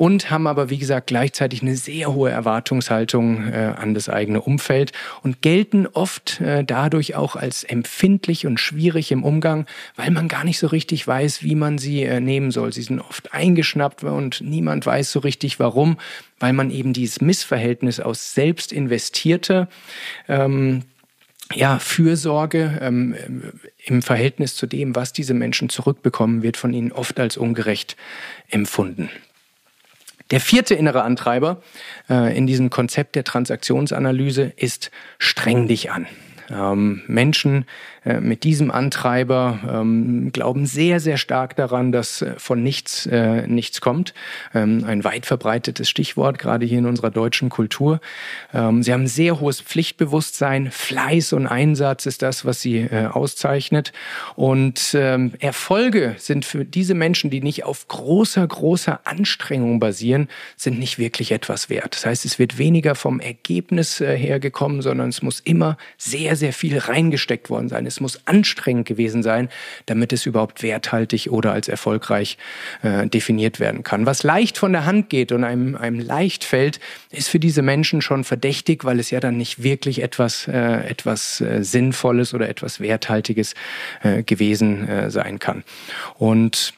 und 0.00 0.30
haben 0.30 0.46
aber, 0.46 0.70
wie 0.70 0.78
gesagt, 0.78 1.08
gleichzeitig 1.08 1.60
eine 1.60 1.76
sehr 1.76 2.14
hohe 2.14 2.30
Erwartungshaltung 2.30 3.52
äh, 3.52 3.74
an 3.76 3.92
das 3.92 4.08
eigene 4.08 4.40
Umfeld 4.40 4.92
und 5.22 5.42
gelten 5.42 5.86
oft 5.86 6.40
äh, 6.40 6.64
dadurch 6.64 7.16
auch 7.16 7.36
als 7.36 7.64
empfindlich 7.64 8.46
und 8.46 8.58
schwierig 8.58 9.12
im 9.12 9.24
Umgang, 9.24 9.66
weil 9.96 10.10
man 10.10 10.26
gar 10.26 10.44
nicht 10.44 10.58
so 10.58 10.68
richtig 10.68 11.06
weiß, 11.06 11.42
wie 11.42 11.54
man 11.54 11.76
sie 11.76 12.02
äh, 12.04 12.18
nehmen 12.18 12.50
soll. 12.50 12.72
Sie 12.72 12.80
sind 12.80 12.98
oft 12.98 13.34
eingeschnappt 13.34 14.02
und 14.02 14.40
niemand 14.40 14.86
weiß 14.86 15.12
so 15.12 15.18
richtig 15.18 15.60
warum, 15.60 15.98
weil 16.38 16.54
man 16.54 16.70
eben 16.70 16.94
dieses 16.94 17.20
Missverhältnis 17.20 18.00
aus 18.00 18.32
selbst 18.32 18.72
investierter 18.72 19.68
ähm, 20.28 20.84
ja, 21.52 21.78
Fürsorge 21.78 22.78
ähm, 22.80 23.14
im 23.84 24.00
Verhältnis 24.00 24.56
zu 24.56 24.66
dem, 24.66 24.96
was 24.96 25.12
diese 25.12 25.34
Menschen 25.34 25.68
zurückbekommen, 25.68 26.42
wird 26.42 26.56
von 26.56 26.72
ihnen 26.72 26.90
oft 26.90 27.20
als 27.20 27.36
ungerecht 27.36 27.98
empfunden. 28.48 29.10
Der 30.30 30.40
vierte 30.40 30.74
innere 30.74 31.02
Antreiber 31.02 31.62
äh, 32.08 32.36
in 32.36 32.46
diesem 32.46 32.70
Konzept 32.70 33.16
der 33.16 33.24
Transaktionsanalyse 33.24 34.52
ist 34.56 34.90
streng 35.18 35.66
dich 35.66 35.90
an. 35.90 36.06
Ähm, 36.50 37.02
Menschen 37.06 37.64
mit 38.20 38.44
diesem 38.44 38.70
Antreiber 38.70 39.58
ähm, 39.68 40.30
glauben 40.32 40.64
sehr, 40.66 41.00
sehr 41.00 41.18
stark 41.18 41.56
daran, 41.56 41.92
dass 41.92 42.22
äh, 42.22 42.34
von 42.38 42.62
nichts 42.62 43.06
äh, 43.06 43.46
nichts 43.46 43.80
kommt. 43.80 44.14
Ähm, 44.54 44.84
ein 44.86 45.04
weit 45.04 45.26
verbreitetes 45.26 45.88
Stichwort, 45.88 46.38
gerade 46.38 46.64
hier 46.64 46.78
in 46.78 46.86
unserer 46.86 47.10
deutschen 47.10 47.50
Kultur. 47.50 48.00
Ähm, 48.54 48.82
sie 48.82 48.92
haben 48.92 49.06
sehr 49.06 49.40
hohes 49.40 49.60
Pflichtbewusstsein, 49.60 50.70
Fleiß 50.70 51.32
und 51.34 51.46
Einsatz 51.46 52.06
ist 52.06 52.22
das, 52.22 52.44
was 52.44 52.60
sie 52.60 52.78
äh, 52.78 53.06
auszeichnet. 53.06 53.92
Und 54.34 54.94
ähm, 54.94 55.32
Erfolge 55.38 56.14
sind 56.18 56.44
für 56.44 56.64
diese 56.64 56.94
Menschen, 56.94 57.30
die 57.30 57.42
nicht 57.42 57.64
auf 57.64 57.88
großer, 57.88 58.46
großer 58.46 59.00
Anstrengung 59.04 59.80
basieren, 59.80 60.28
sind 60.56 60.78
nicht 60.78 60.98
wirklich 60.98 61.32
etwas 61.32 61.68
wert. 61.68 61.96
Das 61.96 62.06
heißt, 62.06 62.24
es 62.24 62.38
wird 62.38 62.58
weniger 62.58 62.94
vom 62.94 63.20
Ergebnis 63.20 64.00
äh, 64.00 64.16
hergekommen, 64.16 64.80
sondern 64.82 65.08
es 65.10 65.22
muss 65.22 65.40
immer 65.40 65.76
sehr, 65.98 66.36
sehr 66.36 66.52
viel 66.52 66.78
reingesteckt 66.78 67.50
worden 67.50 67.68
sein. 67.68 67.89
Es 67.90 68.00
muss 68.00 68.26
anstrengend 68.26 68.86
gewesen 68.86 69.22
sein, 69.22 69.48
damit 69.86 70.12
es 70.12 70.26
überhaupt 70.26 70.62
werthaltig 70.62 71.28
oder 71.30 71.52
als 71.52 71.68
erfolgreich 71.68 72.38
äh, 72.82 73.06
definiert 73.06 73.60
werden 73.60 73.82
kann. 73.82 74.06
Was 74.06 74.22
leicht 74.22 74.58
von 74.58 74.72
der 74.72 74.86
Hand 74.86 75.10
geht 75.10 75.32
und 75.32 75.44
einem, 75.44 75.76
einem 75.76 76.00
leicht 76.00 76.44
fällt, 76.44 76.80
ist 77.10 77.28
für 77.28 77.40
diese 77.40 77.62
Menschen 77.62 78.00
schon 78.00 78.24
verdächtig, 78.24 78.84
weil 78.84 79.00
es 79.00 79.10
ja 79.10 79.20
dann 79.20 79.36
nicht 79.36 79.62
wirklich 79.62 80.02
etwas, 80.02 80.46
äh, 80.48 80.88
etwas 80.88 81.40
äh, 81.40 81.62
Sinnvolles 81.62 82.34
oder 82.34 82.48
etwas 82.48 82.80
Werthaltiges 82.80 83.54
äh, 84.02 84.22
gewesen 84.22 84.88
äh, 84.88 85.10
sein 85.10 85.38
kann. 85.38 85.64
Und 86.16 86.74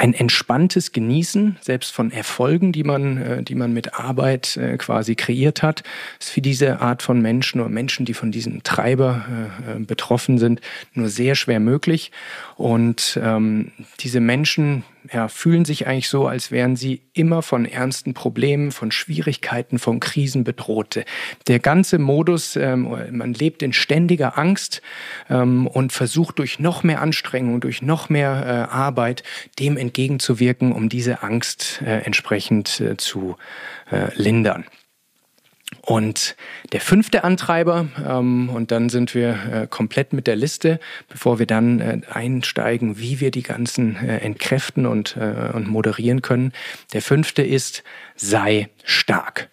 ein 0.00 0.14
entspanntes 0.14 0.92
Genießen, 0.92 1.56
selbst 1.60 1.92
von 1.92 2.12
Erfolgen, 2.12 2.70
die 2.70 2.84
man, 2.84 3.18
äh, 3.18 3.42
die 3.42 3.56
man 3.56 3.72
mit 3.72 3.94
Arbeit 3.94 4.56
äh, 4.56 4.76
quasi 4.76 5.16
kreiert 5.16 5.64
hat, 5.64 5.82
ist 6.20 6.30
für 6.30 6.40
diese 6.40 6.80
Art 6.80 7.02
von 7.02 7.20
Menschen 7.20 7.60
oder 7.60 7.68
Menschen, 7.68 8.06
die 8.06 8.14
von 8.14 8.30
diesem 8.30 8.62
Treiber 8.62 9.26
äh, 9.66 9.80
betroffen 9.80 10.38
sind, 10.38 10.60
nur 10.94 11.08
sehr 11.08 11.34
schwer 11.34 11.58
möglich. 11.58 12.12
Und 12.56 13.18
ähm, 13.20 13.72
diese 13.98 14.20
Menschen 14.20 14.84
ja, 15.12 15.28
fühlen 15.28 15.64
sich 15.64 15.86
eigentlich 15.86 16.08
so, 16.08 16.26
als 16.26 16.50
wären 16.50 16.76
sie 16.76 17.02
immer 17.12 17.42
von 17.42 17.64
ernsten 17.64 18.14
Problemen, 18.14 18.72
von 18.72 18.90
Schwierigkeiten, 18.90 19.78
von 19.78 20.00
Krisen 20.00 20.44
bedroht. 20.44 21.04
Der 21.46 21.58
ganze 21.58 21.98
Modus, 21.98 22.56
ähm, 22.56 22.88
man 23.10 23.34
lebt 23.34 23.62
in 23.62 23.72
ständiger 23.72 24.38
Angst 24.38 24.82
ähm, 25.30 25.66
und 25.66 25.92
versucht 25.92 26.38
durch 26.38 26.58
noch 26.58 26.82
mehr 26.82 27.00
Anstrengung, 27.00 27.60
durch 27.60 27.82
noch 27.82 28.08
mehr 28.08 28.68
äh, 28.70 28.74
Arbeit 28.74 29.22
dem 29.58 29.76
entgegenzuwirken, 29.76 30.72
um 30.72 30.88
diese 30.88 31.22
Angst 31.22 31.82
äh, 31.84 32.00
entsprechend 32.00 32.80
äh, 32.80 32.96
zu 32.96 33.36
äh, 33.90 34.14
lindern. 34.14 34.64
Und 35.82 36.36
der 36.72 36.80
fünfte 36.80 37.24
Antreiber, 37.24 37.88
ähm, 38.06 38.48
und 38.48 38.70
dann 38.70 38.88
sind 38.88 39.14
wir 39.14 39.38
äh, 39.52 39.66
komplett 39.66 40.12
mit 40.12 40.26
der 40.26 40.36
Liste, 40.36 40.80
bevor 41.08 41.38
wir 41.38 41.46
dann 41.46 41.80
äh, 41.80 42.00
einsteigen, 42.10 42.98
wie 42.98 43.20
wir 43.20 43.30
die 43.30 43.42
ganzen 43.42 43.96
äh, 43.96 44.18
entkräften 44.18 44.86
und, 44.86 45.16
äh, 45.16 45.50
und 45.52 45.68
moderieren 45.68 46.22
können. 46.22 46.52
Der 46.94 47.02
fünfte 47.02 47.42
ist, 47.42 47.84
sei 48.16 48.68
stark. 48.82 49.50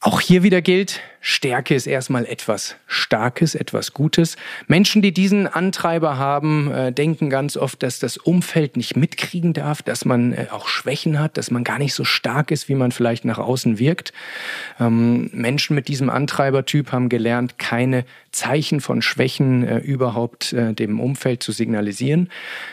Auch 0.00 0.20
hier 0.20 0.42
wieder 0.42 0.62
gilt, 0.62 1.00
Stärke 1.24 1.76
ist 1.76 1.86
erstmal 1.86 2.26
etwas 2.26 2.74
Starkes, 2.88 3.54
etwas 3.54 3.92
Gutes. 3.92 4.36
Menschen, 4.66 5.02
die 5.02 5.14
diesen 5.14 5.46
Antreiber 5.46 6.18
haben, 6.18 6.72
äh, 6.72 6.92
denken 6.92 7.30
ganz 7.30 7.56
oft, 7.56 7.84
dass 7.84 8.00
das 8.00 8.16
Umfeld 8.16 8.76
nicht 8.76 8.96
mitkriegen 8.96 9.52
darf, 9.52 9.82
dass 9.82 10.04
man 10.04 10.32
äh, 10.32 10.46
auch 10.50 10.66
Schwächen 10.66 11.20
hat, 11.20 11.36
dass 11.36 11.52
man 11.52 11.62
gar 11.62 11.78
nicht 11.78 11.94
so 11.94 12.02
stark 12.02 12.50
ist, 12.50 12.68
wie 12.68 12.74
man 12.74 12.90
vielleicht 12.90 13.24
nach 13.24 13.38
außen 13.38 13.78
wirkt. 13.78 14.12
Ähm, 14.80 15.30
Menschen 15.32 15.76
mit 15.76 15.86
diesem 15.86 16.10
Antreibertyp 16.10 16.90
haben 16.90 17.08
gelernt, 17.08 17.56
keine 17.56 18.04
Zeichen 18.32 18.80
von 18.80 19.00
Schwächen 19.00 19.62
äh, 19.62 19.78
überhaupt 19.78 20.52
dem 20.52 21.00
Umfeld 21.00 21.42
zu 21.42 21.52
signalisieren. 21.52 22.30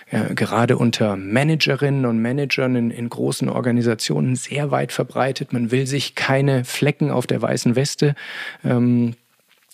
Gerade 0.09 0.77
unter 0.77 1.15
Managerinnen 1.15 2.05
und 2.05 2.19
Managern 2.19 2.75
in, 2.75 3.09
großen 3.09 3.49
Organisationen 3.49 4.35
sehr 4.35 4.71
weit 4.71 4.91
verbreitet. 4.91 5.53
Man 5.53 5.71
will 5.71 5.85
sich 5.85 6.15
keine 6.15 6.63
Flecken 6.65 7.11
auf 7.11 7.27
der 7.27 7.41
weißen 7.41 7.75
Weste, 7.75 8.15
ähm, 8.63 9.15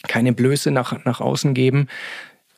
keine 0.08 0.34
Blöße 0.34 0.72
nach, 0.72 1.04
nach 1.06 1.20
außen 1.20 1.54
geben. 1.54 1.88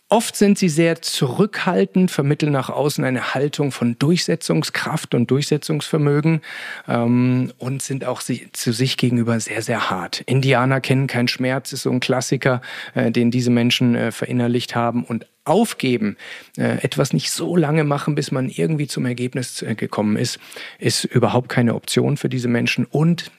Oft 0.10 0.38
sind 0.38 0.58
sie 0.58 0.70
sehr 0.70 1.02
zurückhaltend, 1.02 2.12
vermitteln 2.12 2.54
nach 2.54 2.70
außen 2.70 3.04
eine 3.04 3.34
Haltung 3.34 3.74
von 3.74 4.00
Durchsetzungskraft 4.00 5.14
und 5.14 5.30
Durchsetzungsvermögen 5.30 6.40
ähm, 6.88 7.52
und 7.58 7.82
sind 7.82 8.06
auch 8.06 8.22
sie, 8.22 8.48
zu 8.54 8.72
sich 8.72 8.96
gegenüber 8.96 9.38
sehr, 9.42 9.62
sehr 9.62 9.90
hart. 9.90 10.22
Indianer 10.22 10.80
kennen 10.80 11.08
keinen 11.08 11.28
Schmerz, 11.28 11.74
ist 11.74 11.84
so 11.84 11.92
ein 11.92 12.00
Klassiker, 12.00 12.62
äh, 12.96 13.12
den 13.12 13.32
diese 13.32 13.50
Menschen 13.50 13.96
äh, 13.96 14.14
verinnerlicht 14.14 14.76
haben. 14.76 15.04
Und 15.04 15.28
aufgeben, 15.44 16.16
äh, 16.58 16.84
etwas 16.84 17.12
nicht 17.12 17.32
so 17.32 17.56
lange 17.58 17.84
machen, 17.84 18.16
bis 18.16 18.32
man 18.32 18.50
irgendwie 18.50 18.88
zum 18.88 19.06
Ergebnis 19.06 19.62
äh, 19.62 19.76
gekommen 19.76 20.16
ist, 20.16 20.40
ist 20.80 21.04
überhaupt 21.04 21.50
keine 21.50 21.76
Option 21.76 22.18
für 22.18 22.30
diese 22.30 22.48
Menschen. 22.48 22.86
Und 22.86 23.32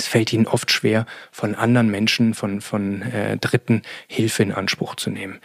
es 0.00 0.06
fällt 0.06 0.32
ihnen 0.32 0.46
oft 0.46 0.70
schwer, 0.70 1.06
von 1.32 1.56
anderen 1.56 1.90
Menschen, 1.90 2.32
von, 2.32 2.60
von 2.60 3.02
äh, 3.02 3.36
Dritten 3.36 3.82
Hilfe 4.06 4.44
in 4.44 4.52
Anspruch 4.52 4.94
zu 4.94 5.10
nehmen. 5.10 5.40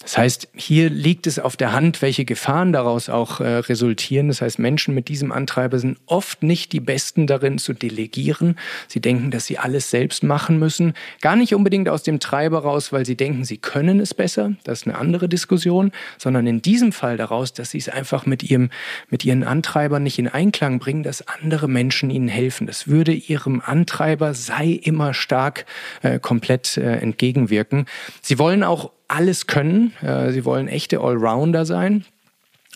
Das 0.00 0.16
heißt, 0.16 0.48
hier 0.54 0.90
liegt 0.90 1.26
es 1.26 1.40
auf 1.40 1.56
der 1.56 1.72
Hand, 1.72 2.02
welche 2.02 2.24
Gefahren 2.24 2.72
daraus 2.72 3.08
auch 3.08 3.40
äh, 3.40 3.56
resultieren. 3.56 4.28
Das 4.28 4.40
heißt, 4.42 4.60
Menschen 4.60 4.94
mit 4.94 5.08
diesem 5.08 5.32
Antreiber 5.32 5.80
sind 5.80 5.98
oft 6.06 6.44
nicht 6.44 6.72
die 6.72 6.78
Besten 6.78 7.26
darin 7.26 7.58
zu 7.58 7.72
delegieren. 7.72 8.56
Sie 8.86 9.00
denken, 9.00 9.32
dass 9.32 9.46
sie 9.46 9.58
alles 9.58 9.90
selbst 9.90 10.22
machen 10.22 10.60
müssen. 10.60 10.94
Gar 11.20 11.34
nicht 11.34 11.52
unbedingt 11.52 11.88
aus 11.88 12.04
dem 12.04 12.20
Treiber 12.20 12.60
raus, 12.60 12.92
weil 12.92 13.04
sie 13.04 13.16
denken, 13.16 13.44
sie 13.44 13.58
können 13.58 13.98
es 13.98 14.14
besser. 14.14 14.52
Das 14.62 14.82
ist 14.82 14.86
eine 14.86 14.98
andere 14.98 15.28
Diskussion. 15.28 15.90
Sondern 16.16 16.46
in 16.46 16.62
diesem 16.62 16.92
Fall 16.92 17.16
daraus, 17.16 17.54
dass 17.54 17.72
sie 17.72 17.78
es 17.78 17.88
einfach 17.88 18.24
mit 18.24 18.44
ihrem, 18.44 18.70
mit 19.10 19.24
ihren 19.24 19.42
Antreibern 19.42 20.04
nicht 20.04 20.20
in 20.20 20.28
Einklang 20.28 20.78
bringen, 20.78 21.02
dass 21.02 21.26
andere 21.26 21.66
Menschen 21.66 22.08
ihnen 22.08 22.28
helfen. 22.28 22.68
Das 22.68 22.86
würde 22.86 23.12
ihrem 23.12 23.60
Antreiber 23.60 23.95
Antreiber 23.96 24.34
sei 24.34 24.66
immer 24.82 25.14
stark 25.14 25.64
äh, 26.02 26.18
komplett 26.18 26.76
äh, 26.76 26.96
entgegenwirken. 26.96 27.86
Sie 28.20 28.38
wollen 28.38 28.62
auch 28.62 28.92
alles 29.08 29.46
können. 29.46 29.94
Äh, 30.02 30.32
sie 30.32 30.44
wollen 30.44 30.68
echte 30.68 31.00
Allrounder 31.00 31.64
sein 31.64 32.04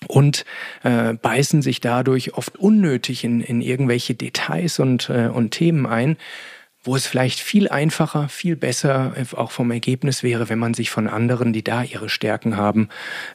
und 0.08 0.46
äh, 0.82 1.12
beißen 1.12 1.60
sich 1.60 1.82
dadurch 1.82 2.32
oft 2.34 2.56
unnötig 2.56 3.22
in, 3.22 3.42
in 3.42 3.60
irgendwelche 3.60 4.14
Details 4.14 4.78
und, 4.78 5.10
äh, 5.10 5.28
und 5.28 5.50
Themen 5.50 5.84
ein, 5.84 6.16
wo 6.84 6.96
es 6.96 7.06
vielleicht 7.06 7.40
viel 7.40 7.68
einfacher, 7.68 8.30
viel 8.30 8.56
besser 8.56 9.12
äh, 9.14 9.36
auch 9.36 9.50
vom 9.50 9.70
Ergebnis 9.70 10.22
wäre, 10.22 10.48
wenn 10.48 10.58
man 10.58 10.72
sich 10.72 10.88
von 10.88 11.06
anderen, 11.06 11.52
die 11.52 11.62
da 11.62 11.82
ihre 11.82 12.08
Stärken 12.08 12.56
haben, 12.56 12.88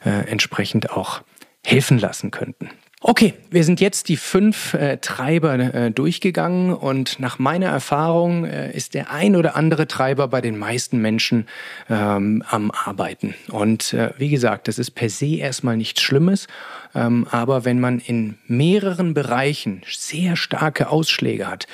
äh, 0.04 0.28
entsprechend 0.28 0.90
auch 0.90 1.22
helfen 1.64 2.00
lassen 2.00 2.32
könnten. 2.32 2.68
Okay, 3.08 3.34
wir 3.50 3.62
sind 3.62 3.80
jetzt 3.80 4.08
die 4.08 4.16
fünf 4.16 4.74
äh, 4.74 4.96
Treiber 4.96 5.54
äh, 5.54 5.92
durchgegangen 5.92 6.74
und 6.74 7.20
nach 7.20 7.38
meiner 7.38 7.68
Erfahrung 7.68 8.46
äh, 8.46 8.72
ist 8.72 8.94
der 8.94 9.12
ein 9.12 9.36
oder 9.36 9.54
andere 9.54 9.86
Treiber 9.86 10.26
bei 10.26 10.40
den 10.40 10.58
meisten 10.58 11.00
Menschen 11.00 11.46
ähm, 11.88 12.42
am 12.50 12.72
Arbeiten. 12.72 13.36
Und 13.46 13.92
äh, 13.92 14.10
wie 14.18 14.28
gesagt, 14.28 14.66
das 14.66 14.80
ist 14.80 14.90
per 14.90 15.08
se 15.08 15.36
erstmal 15.36 15.76
nichts 15.76 16.02
Schlimmes, 16.02 16.48
aber 16.92 17.64
wenn 17.64 17.80
man 17.80 17.98
in 17.98 18.38
mehreren 18.46 19.14
Bereichen 19.14 19.82
sehr 19.86 20.36
starke 20.36 20.88
Ausschläge 20.88 21.48
hat, 21.48 21.66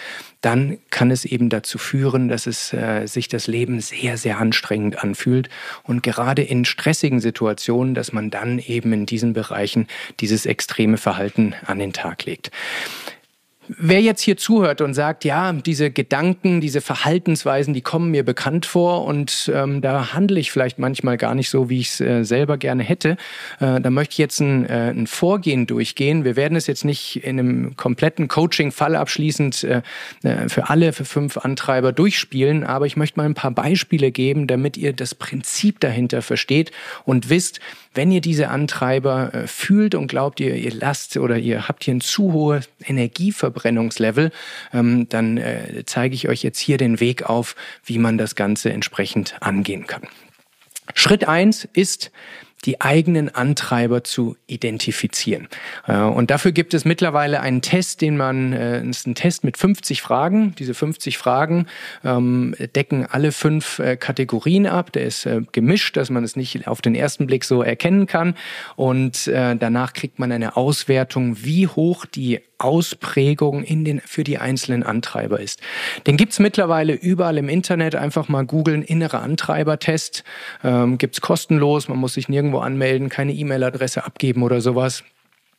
dann 0.42 0.79
kann 0.90 1.11
es 1.12 1.25
eben 1.25 1.48
dazu 1.48 1.79
führen, 1.79 2.29
dass 2.29 2.46
es 2.46 2.72
äh, 2.72 3.07
sich 3.07 3.29
das 3.29 3.46
Leben 3.46 3.81
sehr, 3.81 4.18
sehr 4.18 4.38
anstrengend 4.38 5.03
anfühlt. 5.03 5.48
Und 5.85 6.03
gerade 6.03 6.42
in 6.42 6.64
stressigen 6.64 7.20
Situationen, 7.20 7.94
dass 7.94 8.12
man 8.12 8.29
dann 8.31 8.59
eben 8.59 8.92
in 8.92 9.07
diesen 9.07 9.33
Bereichen 9.33 9.87
dieses 10.18 10.44
extreme 10.44 10.98
Verhalten 10.98 11.55
an 11.64 11.79
den 11.79 11.92
Tag 11.92 12.25
legt. 12.25 12.51
Wer 13.68 14.01
jetzt 14.01 14.22
hier 14.22 14.37
zuhört 14.37 14.81
und 14.81 14.92
sagt, 14.92 15.25
ja, 15.25 15.53
diese 15.53 15.92
Gedanken, 15.92 16.61
diese 16.61 16.81
Verhaltensweisen, 16.81 17.75
die 17.75 17.81
kommen 17.81 18.11
mir 18.11 18.25
bekannt 18.25 18.66
vor 18.66 19.05
und 19.05 19.51
ähm, 19.55 19.81
da 19.81 20.12
handle 20.14 20.40
ich 20.40 20.51
vielleicht 20.51 20.81
manchmal 20.81 21.16
gar 21.16 21.37
nicht 21.37 21.48
so, 21.48 21.70
wie 21.70 21.79
ich 21.79 21.90
es 21.90 22.01
äh, 22.01 22.25
selber 22.25 22.59
gerne 22.59 22.83
hätte, 22.83 23.16
äh, 23.61 23.81
da 23.81 23.90
möchte 23.90 24.14
ich 24.14 24.18
jetzt 24.18 24.40
ein, 24.40 24.66
äh, 24.66 24.90
ein 24.90 25.07
Vorgehen 25.07 25.68
durchgehen. 25.68 26.25
Wir 26.25 26.35
werden 26.35 26.57
es 26.57 26.66
jetzt 26.66 26.85
nicht 26.85 27.22
in 27.25 27.38
einem 27.38 27.77
kompletten 27.77 28.27
Coaching-Fall 28.27 28.96
abschließend 28.96 29.62
äh, 29.62 29.83
äh, 30.25 30.48
für 30.48 30.68
alle, 30.68 30.92
für 30.92 31.05
fünf 31.05 31.37
Antreiber 31.37 31.92
durchspielen, 31.92 32.64
aber 32.64 32.87
ich 32.87 32.96
möchte 32.96 33.20
mal 33.20 33.27
ein 33.27 33.35
paar 33.35 33.53
Beispiele 33.53 34.11
geben, 34.11 34.48
damit 34.48 34.77
ihr 34.77 34.92
das 34.92 35.14
Prinzip 35.14 35.79
dahinter 35.79 36.20
versteht 36.22 36.72
und 37.05 37.31
wisst, 37.31 37.61
wenn 37.94 38.11
ihr 38.11 38.20
diese 38.20 38.48
Antreiber 38.48 39.35
äh, 39.35 39.46
fühlt 39.46 39.94
und 39.94 40.09
glaubt, 40.09 40.40
ihr, 40.40 40.57
ihr 40.57 40.72
lasst 40.72 41.16
oder 41.16 41.37
ihr 41.38 41.68
habt 41.68 41.85
hier 41.85 41.94
ein 41.94 42.01
zu 42.01 42.33
hohes 42.33 42.68
Energieverbrennungslevel, 43.53 44.31
ähm, 44.73 45.09
dann 45.09 45.38
äh, 45.38 45.85
zeige 45.87 46.15
ich 46.15 46.29
euch 46.29 46.43
jetzt 46.43 46.59
hier 46.59 46.79
den 46.79 47.01
Weg 47.01 47.25
auf, 47.25 47.55
wie 47.85 47.99
man 47.99 48.19
das 48.19 48.35
Ganze 48.35 48.73
entsprechend 48.73 49.37
angehen 49.41 49.87
kann. 49.87 50.03
Schritt 50.95 51.29
eins 51.29 51.69
ist, 51.73 52.11
die 52.65 52.81
eigenen 52.81 53.35
Antreiber 53.35 54.05
zu 54.05 54.37
identifizieren. 54.47 55.49
Äh, 55.87 55.99
und 55.99 56.31
dafür 56.31 56.53
gibt 56.53 56.75
es 56.75 56.85
mittlerweile 56.85 57.41
einen 57.41 57.61
Test, 57.61 58.01
den 58.01 58.17
man, 58.17 58.53
äh, 58.53 58.85
ist 58.85 59.07
ein 59.07 59.15
Test 59.15 59.45
mit 59.45 59.57
50 59.57 60.01
Fragen. 60.01 60.55
Diese 60.59 60.75
50 60.75 61.19
Fragen 61.19 61.67
ähm, 62.05 62.55
decken 62.77 63.07
alle 63.07 63.33
fünf 63.33 63.79
äh, 63.79 63.97
Kategorien 63.97 64.67
ab. 64.67 64.93
Der 64.93 65.05
ist 65.05 65.29
gemischt, 65.53 65.97
dass 65.97 66.11
man 66.11 66.25
es 66.25 66.37
nicht 66.37 66.67
auf 66.67 66.81
den 66.81 66.95
ersten 66.95 67.27
Blick 67.27 67.45
so 67.45 67.62
erkennen 67.62 68.07
kann. 68.07 68.35
Und 68.77 69.27
danach 69.27 69.93
kriegt 69.93 70.19
man 70.19 70.33
eine 70.33 70.57
Auswertung, 70.57 71.37
wie 71.45 71.67
hoch 71.67 72.07
die 72.07 72.41
Ausprägung 72.62 73.62
in 73.62 73.85
den, 73.85 74.01
für 74.01 74.25
die 74.25 74.38
einzelnen 74.38 74.83
Antreiber 74.83 75.40
ist. 75.40 75.61
Den 76.07 76.16
gibt's 76.16 76.38
mittlerweile 76.38 76.94
überall 76.94 77.38
im 77.38 77.48
Internet. 77.48 77.94
Einfach 77.94 78.29
mal 78.29 78.44
googeln, 78.44 78.83
innere 78.83 79.20
Antreibertest. 79.20 80.25
Ähm, 80.64 80.98
gibt's 80.98 81.20
kostenlos, 81.20 81.88
man 81.88 81.98
muss 81.98 82.14
sich 82.14 82.29
nirgendwo 82.29 82.59
anmelden, 82.59 83.09
keine 83.09 83.33
E-Mail-Adresse 83.33 84.05
abgeben 84.05 84.42
oder 84.42 84.61
sowas 84.61 85.05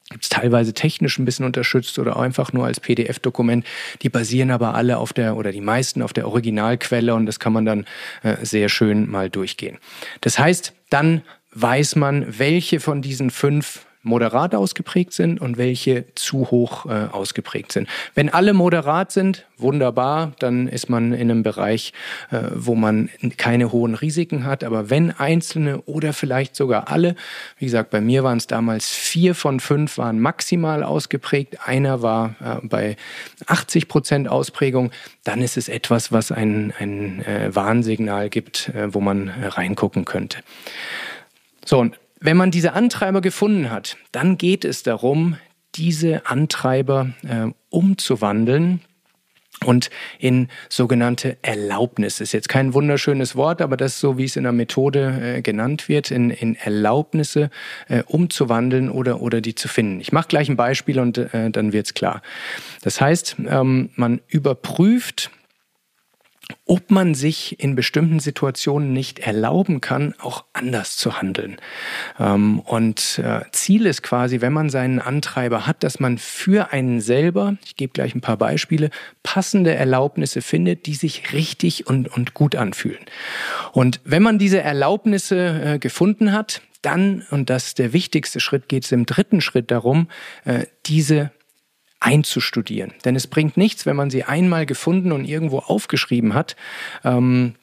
gibt 0.09 0.23
es 0.25 0.29
teilweise 0.29 0.73
technisch 0.73 1.17
ein 1.17 1.25
bisschen 1.25 1.45
unterstützt 1.45 1.97
oder 1.97 2.17
einfach 2.17 2.53
nur 2.53 2.65
als 2.65 2.79
PDF-Dokument. 2.79 3.65
Die 4.01 4.09
basieren 4.09 4.51
aber 4.51 4.75
alle 4.75 4.97
auf 4.97 5.13
der 5.13 5.35
oder 5.35 5.51
die 5.51 5.61
meisten 5.61 6.01
auf 6.01 6.13
der 6.13 6.27
Originalquelle 6.27 7.15
und 7.15 7.25
das 7.25 7.39
kann 7.39 7.53
man 7.53 7.65
dann 7.65 7.85
äh, 8.21 8.35
sehr 8.45 8.69
schön 8.69 9.09
mal 9.09 9.29
durchgehen. 9.29 9.77
Das 10.21 10.37
heißt, 10.39 10.73
dann 10.89 11.23
weiß 11.53 11.95
man, 11.95 12.25
welche 12.37 12.79
von 12.79 13.01
diesen 13.01 13.29
fünf 13.31 13.85
moderat 14.03 14.53
ausgeprägt 14.53 15.13
sind 15.13 15.39
und 15.41 15.57
welche 15.57 16.05
zu 16.15 16.51
hoch 16.51 16.85
äh, 16.85 17.07
ausgeprägt 17.11 17.71
sind. 17.71 17.87
Wenn 18.13 18.29
alle 18.29 18.53
moderat 18.53 19.11
sind, 19.11 19.45
wunderbar, 19.57 20.33
dann 20.39 20.67
ist 20.67 20.89
man 20.89 21.13
in 21.13 21.31
einem 21.31 21.41
Bereich, 21.41 21.93
äh, 22.29 22.41
wo 22.53 22.75
man 22.75 23.09
keine 23.37 23.71
hohen 23.71 23.95
Risiken 23.95 24.45
hat. 24.45 24.63
Aber 24.63 24.89
wenn 24.89 25.11
einzelne 25.11 25.81
oder 25.83 26.11
vielleicht 26.11 26.55
sogar 26.55 26.89
alle, 26.89 27.15
wie 27.57 27.65
gesagt, 27.65 27.89
bei 27.89 28.01
mir 28.01 28.23
waren 28.23 28.37
es 28.37 28.47
damals 28.47 28.89
vier 28.89 29.33
von 29.35 29.59
fünf 29.59 29.97
waren 29.97 30.19
maximal 30.19 30.83
ausgeprägt, 30.83 31.65
einer 31.65 32.01
war 32.01 32.35
äh, 32.43 32.67
bei 32.67 32.97
80 33.47 33.87
Prozent 33.87 34.27
Ausprägung, 34.27 34.91
dann 35.23 35.41
ist 35.41 35.55
es 35.55 35.69
etwas, 35.69 36.11
was 36.11 36.31
ein, 36.31 36.73
ein 36.77 37.23
äh, 37.23 37.55
Warnsignal 37.55 38.29
gibt, 38.29 38.69
äh, 38.69 38.93
wo 38.93 38.99
man 38.99 39.29
äh, 39.29 39.47
reingucken 39.47 40.03
könnte. 40.03 40.39
So, 41.65 41.79
und 41.79 41.97
wenn 42.23 42.37
man 42.37 42.51
diese 42.51 42.73
Antreiber 42.73 43.19
gefunden 43.19 43.69
hat, 43.69 43.97
dann 44.13 44.37
geht 44.37 44.63
es 44.63 44.81
darum, 44.81 45.35
diese 45.75 46.25
Antreiber 46.25 47.09
äh, 47.27 47.51
umzuwandeln 47.69 48.79
und 49.65 49.89
in 50.19 50.47
sogenannte 50.69 51.37
Erlaubnis. 51.41 52.21
Ist 52.21 52.31
jetzt 52.31 52.47
kein 52.47 52.73
wunderschönes 52.73 53.35
Wort, 53.35 53.61
aber 53.61 53.75
das 53.75 53.95
ist 53.95 53.99
so, 53.99 54.17
wie 54.17 54.23
es 54.23 54.37
in 54.37 54.43
der 54.43 54.53
Methode 54.53 55.35
äh, 55.37 55.41
genannt 55.41 55.89
wird, 55.89 56.11
in, 56.11 56.29
in 56.29 56.55
Erlaubnisse 56.55 57.49
äh, 57.89 58.03
umzuwandeln 58.03 58.89
oder, 58.89 59.21
oder 59.21 59.41
die 59.41 59.55
zu 59.55 59.67
finden. 59.67 59.99
Ich 59.99 60.13
mache 60.13 60.29
gleich 60.29 60.49
ein 60.49 60.55
Beispiel 60.55 60.99
und 60.99 61.17
äh, 61.17 61.51
dann 61.51 61.73
wird's 61.73 61.93
klar. 61.93 62.21
Das 62.83 63.01
heißt, 63.01 63.35
ähm, 63.47 63.89
man 63.95 64.21
überprüft 64.27 65.29
ob 66.65 66.91
man 66.91 67.13
sich 67.15 67.59
in 67.59 67.75
bestimmten 67.75 68.19
Situationen 68.19 68.93
nicht 68.93 69.19
erlauben 69.19 69.81
kann, 69.81 70.13
auch 70.19 70.45
anders 70.53 70.97
zu 70.97 71.21
handeln. 71.21 71.57
Ähm, 72.19 72.59
und 72.59 73.19
äh, 73.19 73.41
Ziel 73.51 73.85
ist 73.85 74.03
quasi, 74.03 74.41
wenn 74.41 74.53
man 74.53 74.69
seinen 74.69 74.99
Antreiber 74.99 75.65
hat, 75.67 75.83
dass 75.83 75.99
man 75.99 76.17
für 76.17 76.71
einen 76.71 77.01
selber, 77.01 77.57
ich 77.65 77.75
gebe 77.75 77.93
gleich 77.93 78.15
ein 78.15 78.21
paar 78.21 78.37
Beispiele, 78.37 78.89
passende 79.23 79.73
Erlaubnisse 79.73 80.41
findet, 80.41 80.85
die 80.85 80.95
sich 80.95 81.33
richtig 81.33 81.87
und, 81.87 82.07
und 82.07 82.33
gut 82.33 82.55
anfühlen. 82.55 83.03
Und 83.71 83.99
wenn 84.03 84.23
man 84.23 84.37
diese 84.37 84.61
Erlaubnisse 84.61 85.61
äh, 85.63 85.79
gefunden 85.79 86.33
hat, 86.33 86.61
dann, 86.81 87.25
und 87.31 87.49
das 87.49 87.67
ist 87.67 87.79
der 87.79 87.93
wichtigste 87.93 88.39
Schritt, 88.39 88.67
geht 88.67 88.83
es 88.83 88.91
im 88.91 89.05
dritten 89.05 89.41
Schritt 89.41 89.71
darum, 89.71 90.09
äh, 90.43 90.65
diese 90.85 91.31
einzustudieren. 92.03 92.93
Denn 93.05 93.15
es 93.15 93.27
bringt 93.27 93.57
nichts, 93.57 93.85
wenn 93.85 93.95
man 93.95 94.09
sie 94.09 94.23
einmal 94.23 94.65
gefunden 94.65 95.11
und 95.11 95.25
irgendwo 95.25 95.59
aufgeschrieben 95.59 96.33
hat, 96.33 96.55
ähm, 97.03 97.55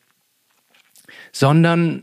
sondern 1.33 2.03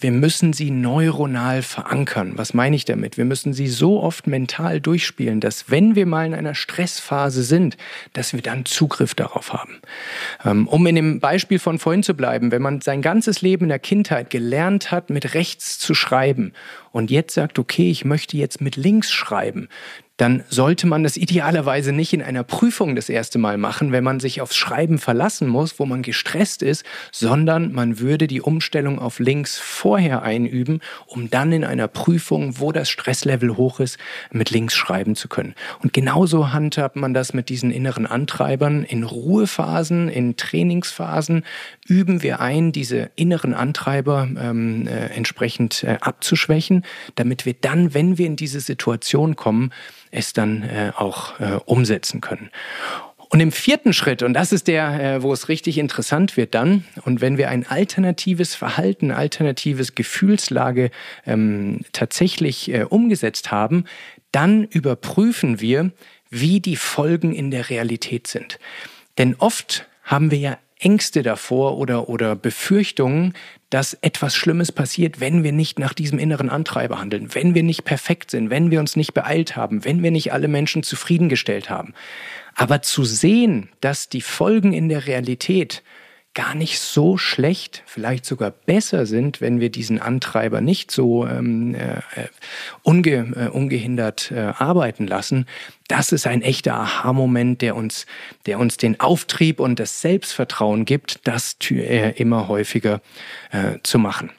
wir 0.00 0.12
müssen 0.12 0.52
sie 0.52 0.70
neuronal 0.70 1.62
verankern. 1.62 2.34
Was 2.36 2.54
meine 2.54 2.76
ich 2.76 2.84
damit? 2.84 3.16
Wir 3.16 3.24
müssen 3.24 3.52
sie 3.52 3.66
so 3.66 4.00
oft 4.00 4.28
mental 4.28 4.80
durchspielen, 4.80 5.40
dass 5.40 5.70
wenn 5.70 5.96
wir 5.96 6.06
mal 6.06 6.24
in 6.24 6.34
einer 6.34 6.54
Stressphase 6.54 7.42
sind, 7.42 7.76
dass 8.12 8.32
wir 8.32 8.40
dann 8.40 8.64
Zugriff 8.64 9.14
darauf 9.14 9.52
haben. 9.52 9.80
Ähm, 10.44 10.68
um 10.68 10.86
in 10.86 10.94
dem 10.94 11.20
Beispiel 11.20 11.58
von 11.58 11.80
vorhin 11.80 12.04
zu 12.04 12.14
bleiben, 12.14 12.52
wenn 12.52 12.62
man 12.62 12.80
sein 12.80 13.02
ganzes 13.02 13.42
Leben 13.42 13.64
in 13.64 13.70
der 13.70 13.80
Kindheit 13.80 14.30
gelernt 14.30 14.92
hat, 14.92 15.10
mit 15.10 15.34
rechts 15.34 15.80
zu 15.80 15.94
schreiben 15.94 16.52
und 16.92 17.10
jetzt 17.10 17.34
sagt, 17.34 17.58
okay, 17.58 17.90
ich 17.90 18.04
möchte 18.04 18.36
jetzt 18.36 18.60
mit 18.60 18.76
links 18.76 19.10
schreiben, 19.10 19.68
dann 20.18 20.42
sollte 20.48 20.86
man 20.86 21.04
das 21.04 21.16
idealerweise 21.16 21.92
nicht 21.92 22.12
in 22.12 22.22
einer 22.22 22.42
Prüfung 22.42 22.96
das 22.96 23.08
erste 23.08 23.38
Mal 23.38 23.56
machen, 23.56 23.92
wenn 23.92 24.04
man 24.04 24.20
sich 24.20 24.40
aufs 24.40 24.56
Schreiben 24.56 24.98
verlassen 24.98 25.48
muss, 25.48 25.78
wo 25.78 25.86
man 25.86 26.02
gestresst 26.02 26.62
ist, 26.62 26.84
sondern 27.12 27.72
man 27.72 28.00
würde 28.00 28.26
die 28.26 28.40
Umstellung 28.40 28.98
auf 28.98 29.20
links 29.20 29.58
vorher 29.58 30.22
einüben, 30.22 30.80
um 31.06 31.30
dann 31.30 31.52
in 31.52 31.64
einer 31.64 31.86
Prüfung, 31.86 32.58
wo 32.58 32.72
das 32.72 32.90
Stresslevel 32.90 33.56
hoch 33.56 33.78
ist, 33.78 33.96
mit 34.32 34.50
links 34.50 34.74
schreiben 34.74 35.14
zu 35.14 35.28
können. 35.28 35.54
Und 35.82 35.92
genauso 35.92 36.52
handhabt 36.52 36.96
man 36.96 37.14
das 37.14 37.32
mit 37.32 37.48
diesen 37.48 37.70
inneren 37.70 38.04
Antreibern. 38.04 38.82
In 38.82 39.04
Ruhephasen, 39.04 40.08
in 40.08 40.36
Trainingsphasen 40.36 41.44
üben 41.86 42.22
wir 42.22 42.40
ein, 42.40 42.72
diese 42.72 43.10
inneren 43.14 43.54
Antreiber 43.54 44.28
ähm, 44.36 44.88
äh, 44.88 45.14
entsprechend 45.14 45.84
äh, 45.84 45.98
abzuschwächen, 46.00 46.84
damit 47.14 47.46
wir 47.46 47.54
dann, 47.54 47.94
wenn 47.94 48.18
wir 48.18 48.26
in 48.26 48.34
diese 48.34 48.58
Situation 48.58 49.36
kommen, 49.36 49.70
es 50.10 50.32
dann 50.32 50.62
äh, 50.62 50.92
auch 50.96 51.38
äh, 51.40 51.58
umsetzen 51.64 52.20
können. 52.20 52.50
Und 53.30 53.40
im 53.40 53.52
vierten 53.52 53.92
Schritt, 53.92 54.22
und 54.22 54.32
das 54.32 54.52
ist 54.52 54.68
der, 54.68 55.16
äh, 55.16 55.22
wo 55.22 55.32
es 55.32 55.48
richtig 55.48 55.76
interessant 55.76 56.36
wird 56.36 56.54
dann, 56.54 56.84
und 57.04 57.20
wenn 57.20 57.36
wir 57.36 57.50
ein 57.50 57.66
alternatives 57.66 58.54
Verhalten, 58.54 59.10
alternatives 59.10 59.94
Gefühlslage 59.94 60.90
ähm, 61.26 61.80
tatsächlich 61.92 62.72
äh, 62.72 62.84
umgesetzt 62.84 63.50
haben, 63.50 63.84
dann 64.32 64.64
überprüfen 64.64 65.60
wir, 65.60 65.90
wie 66.30 66.60
die 66.60 66.76
Folgen 66.76 67.34
in 67.34 67.50
der 67.50 67.68
Realität 67.68 68.26
sind. 68.26 68.58
Denn 69.18 69.34
oft 69.38 69.86
haben 70.04 70.30
wir 70.30 70.38
ja 70.38 70.58
Ängste 70.78 71.22
davor 71.22 71.76
oder, 71.78 72.08
oder 72.08 72.36
Befürchtungen, 72.36 73.34
dass 73.70 73.94
etwas 73.94 74.36
Schlimmes 74.36 74.72
passiert, 74.72 75.20
wenn 75.20 75.42
wir 75.42 75.52
nicht 75.52 75.78
nach 75.78 75.92
diesem 75.92 76.18
inneren 76.18 76.48
Antreiber 76.48 77.00
handeln, 77.00 77.34
wenn 77.34 77.54
wir 77.54 77.62
nicht 77.62 77.84
perfekt 77.84 78.30
sind, 78.30 78.50
wenn 78.50 78.70
wir 78.70 78.80
uns 78.80 78.96
nicht 78.96 79.12
beeilt 79.12 79.56
haben, 79.56 79.84
wenn 79.84 80.02
wir 80.02 80.10
nicht 80.10 80.32
alle 80.32 80.48
Menschen 80.48 80.82
zufriedengestellt 80.82 81.68
haben. 81.68 81.94
Aber 82.54 82.82
zu 82.82 83.04
sehen, 83.04 83.70
dass 83.80 84.08
die 84.08 84.20
Folgen 84.20 84.72
in 84.72 84.88
der 84.88 85.06
Realität 85.06 85.82
gar 86.38 86.54
nicht 86.54 86.78
so 86.78 87.16
schlecht, 87.16 87.82
vielleicht 87.84 88.24
sogar 88.24 88.52
besser 88.52 89.06
sind, 89.06 89.40
wenn 89.40 89.58
wir 89.58 89.70
diesen 89.70 89.98
Antreiber 89.98 90.60
nicht 90.60 90.92
so 90.92 91.26
ähm, 91.26 91.74
äh, 91.74 92.00
unge, 92.84 93.34
äh, 93.34 93.48
ungehindert 93.48 94.30
äh, 94.30 94.52
arbeiten 94.56 95.08
lassen. 95.08 95.46
Das 95.88 96.12
ist 96.12 96.28
ein 96.28 96.42
echter 96.42 96.74
Aha-Moment, 96.74 97.60
der 97.60 97.74
uns, 97.74 98.06
der 98.46 98.60
uns 98.60 98.76
den 98.76 99.00
Auftrieb 99.00 99.58
und 99.58 99.80
das 99.80 100.00
Selbstvertrauen 100.00 100.84
gibt, 100.84 101.26
das 101.26 101.56
äh, 101.70 102.12
immer 102.12 102.46
häufiger 102.46 103.00
äh, 103.50 103.78
zu 103.82 103.98
machen. 103.98 104.30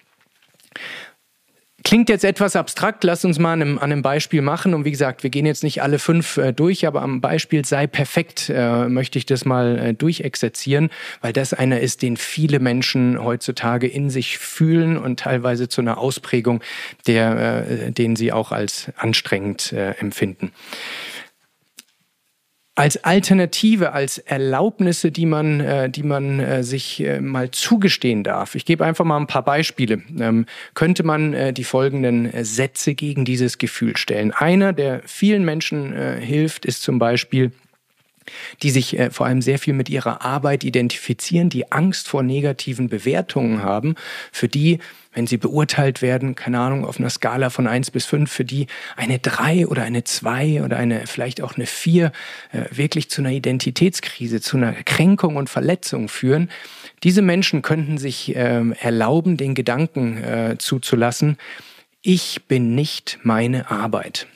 Klingt 1.83 2.09
jetzt 2.09 2.25
etwas 2.25 2.55
abstrakt, 2.55 3.03
lass 3.03 3.23
uns 3.23 3.39
mal 3.39 3.53
an 3.53 3.61
einem, 3.61 3.77
an 3.77 3.91
einem 3.91 4.01
Beispiel 4.01 4.41
machen. 4.41 4.73
Und 4.73 4.85
wie 4.85 4.91
gesagt, 4.91 5.23
wir 5.23 5.29
gehen 5.29 5.45
jetzt 5.45 5.63
nicht 5.63 5.81
alle 5.81 5.97
fünf 5.99 6.37
äh, 6.37 6.51
durch, 6.51 6.85
aber 6.85 7.01
am 7.01 7.21
Beispiel 7.21 7.63
sei 7.65 7.87
perfekt 7.87 8.49
äh, 8.53 8.87
möchte 8.87 9.17
ich 9.17 9.25
das 9.25 9.45
mal 9.45 9.79
äh, 9.79 9.93
durchexerzieren, 9.93 10.89
weil 11.21 11.33
das 11.33 11.53
einer 11.53 11.79
ist, 11.79 12.01
den 12.01 12.17
viele 12.17 12.59
Menschen 12.59 13.23
heutzutage 13.23 13.87
in 13.87 14.09
sich 14.09 14.37
fühlen 14.37 14.97
und 14.97 15.21
teilweise 15.21 15.69
zu 15.69 15.81
einer 15.81 15.97
Ausprägung, 15.97 16.61
der, 17.07 17.65
äh, 17.67 17.91
den 17.91 18.15
sie 18.15 18.31
auch 18.31 18.51
als 18.51 18.91
anstrengend 18.97 19.71
äh, 19.71 19.91
empfinden 19.91 20.51
als 22.79 23.03
Alternative, 23.03 23.91
als 23.91 24.19
Erlaubnisse, 24.19 25.11
die 25.11 25.25
man, 25.25 25.59
äh, 25.59 25.89
die 25.89 26.03
man 26.03 26.39
äh, 26.39 26.63
sich 26.63 27.03
äh, 27.03 27.19
mal 27.19 27.51
zugestehen 27.51 28.23
darf. 28.23 28.55
Ich 28.55 28.63
gebe 28.63 28.85
einfach 28.85 29.03
mal 29.03 29.17
ein 29.17 29.27
paar 29.27 29.43
Beispiele. 29.43 30.01
Ähm, 30.17 30.45
könnte 30.75 31.03
man 31.03 31.33
äh, 31.33 31.51
die 31.51 31.65
folgenden 31.65 32.33
äh, 32.33 32.45
Sätze 32.45 32.95
gegen 32.95 33.25
dieses 33.25 33.57
Gefühl 33.57 33.97
stellen. 33.97 34.31
Einer, 34.31 34.71
der 34.71 35.01
vielen 35.05 35.43
Menschen 35.43 35.91
äh, 35.91 36.21
hilft, 36.21 36.65
ist 36.65 36.81
zum 36.81 36.99
Beispiel, 36.99 37.51
die 38.63 38.71
sich 38.71 38.97
äh, 38.97 39.11
vor 39.11 39.25
allem 39.25 39.41
sehr 39.41 39.59
viel 39.59 39.73
mit 39.73 39.89
ihrer 39.89 40.21
Arbeit 40.23 40.63
identifizieren, 40.63 41.49
die 41.49 41.71
Angst 41.71 42.07
vor 42.07 42.23
negativen 42.23 42.89
Bewertungen 42.89 43.63
haben, 43.63 43.95
für 44.31 44.47
die 44.47 44.79
wenn 45.13 45.25
sie 45.25 45.37
beurteilt 45.37 46.01
werden, 46.01 46.35
keine 46.35 46.59
Ahnung, 46.59 46.85
auf 46.85 46.99
einer 46.99 47.09
Skala 47.09 47.49
von 47.49 47.67
eins 47.67 47.89
bis 47.89 48.05
fünf, 48.05 48.31
für 48.31 48.45
die 48.45 48.67
eine 48.95 49.17
drei 49.19 49.65
oder 49.65 49.81
eine 49.81 50.03
zwei 50.03 50.63
oder 50.63 50.77
eine 50.77 51.07
vielleicht 51.07 51.41
auch 51.41 51.55
eine 51.55 51.65
vier 51.65 52.11
äh, 52.51 52.65
wirklich 52.71 53.09
zu 53.09 53.21
einer 53.21 53.31
Identitätskrise, 53.31 54.39
zu 54.39 54.57
einer 54.57 54.73
Kränkung 54.73 55.35
und 55.35 55.49
Verletzung 55.49 56.09
führen. 56.09 56.49
Diese 57.03 57.21
Menschen 57.21 57.61
könnten 57.61 57.97
sich 57.97 58.35
äh, 58.35 58.61
erlauben, 58.79 59.35
den 59.35 59.55
Gedanken 59.55 60.23
äh, 60.23 60.55
zuzulassen, 60.59 61.37
ich 62.01 62.43
bin 62.47 62.75
nicht 62.75 63.19
meine 63.23 63.69
Arbeit. 63.69 64.27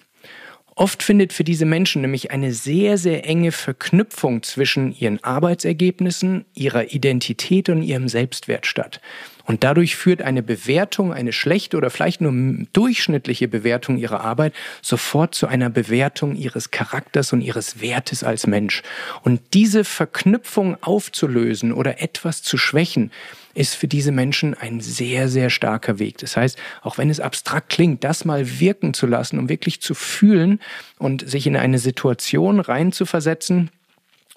Oft 0.76 1.04
findet 1.04 1.34
für 1.34 1.44
diese 1.44 1.66
Menschen 1.66 2.02
nämlich 2.02 2.32
eine 2.32 2.52
sehr, 2.52 2.98
sehr 2.98 3.26
enge 3.26 3.52
Verknüpfung 3.52 4.42
zwischen 4.44 4.92
ihren 4.98 5.24
Arbeitsergebnissen, 5.24 6.46
ihrer 6.56 6.94
Identität 6.94 7.70
und 7.70 7.84
ihrem 7.84 8.08
Selbstwert 8.08 8.66
statt. 8.66 9.00
Und 9.46 9.64
dadurch 9.64 9.96
führt 9.96 10.22
eine 10.22 10.42
Bewertung, 10.42 11.14
eine 11.14 11.34
schlechte 11.34 11.76
oder 11.76 11.90
vielleicht 11.90 12.22
nur 12.22 12.32
durchschnittliche 12.72 13.48
Bewertung 13.48 13.98
ihrer 13.98 14.22
Arbeit 14.22 14.54
sofort 14.82 15.36
zu 15.36 15.48
einer 15.48 15.70
Bewertung 15.70 16.36
ihres 16.36 16.72
Charakters 16.72 17.34
und 17.34 17.42
ihres 17.42 17.82
Wertes 17.82 18.24
als 18.24 18.48
Mensch. 18.48 18.84
Und 19.24 19.42
diese 19.54 19.84
Verknüpfung 19.84 20.78
aufzulösen 20.82 21.74
oder 21.74 22.02
etwas 22.02 22.42
zu 22.42 22.58
schwächen, 22.58 23.12
ist 23.54 23.76
für 23.76 23.88
diese 23.88 24.12
Menschen 24.12 24.56
ein 24.56 24.82
sehr, 24.82 25.30
sehr 25.30 25.50
starker 25.50 26.00
Weg. 26.00 26.18
Das 26.20 26.38
heißt, 26.38 26.58
auch 26.82 26.98
wenn 26.98 27.10
es 27.10 27.20
abstrakt 27.20 27.70
klingt, 27.70 28.04
das 28.04 28.26
mal 28.26 28.60
wirken 28.60 28.94
zu 28.94 29.06
lassen, 29.06 29.38
um 29.38 29.50
wirklich 29.50 29.82
zu 29.82 29.94
fühlen 29.94 30.60
und 30.98 31.30
sich 31.30 31.46
in 31.46 31.56
eine 31.56 31.78
Situation 31.78 32.60
reinzuversetzen, 32.60 33.70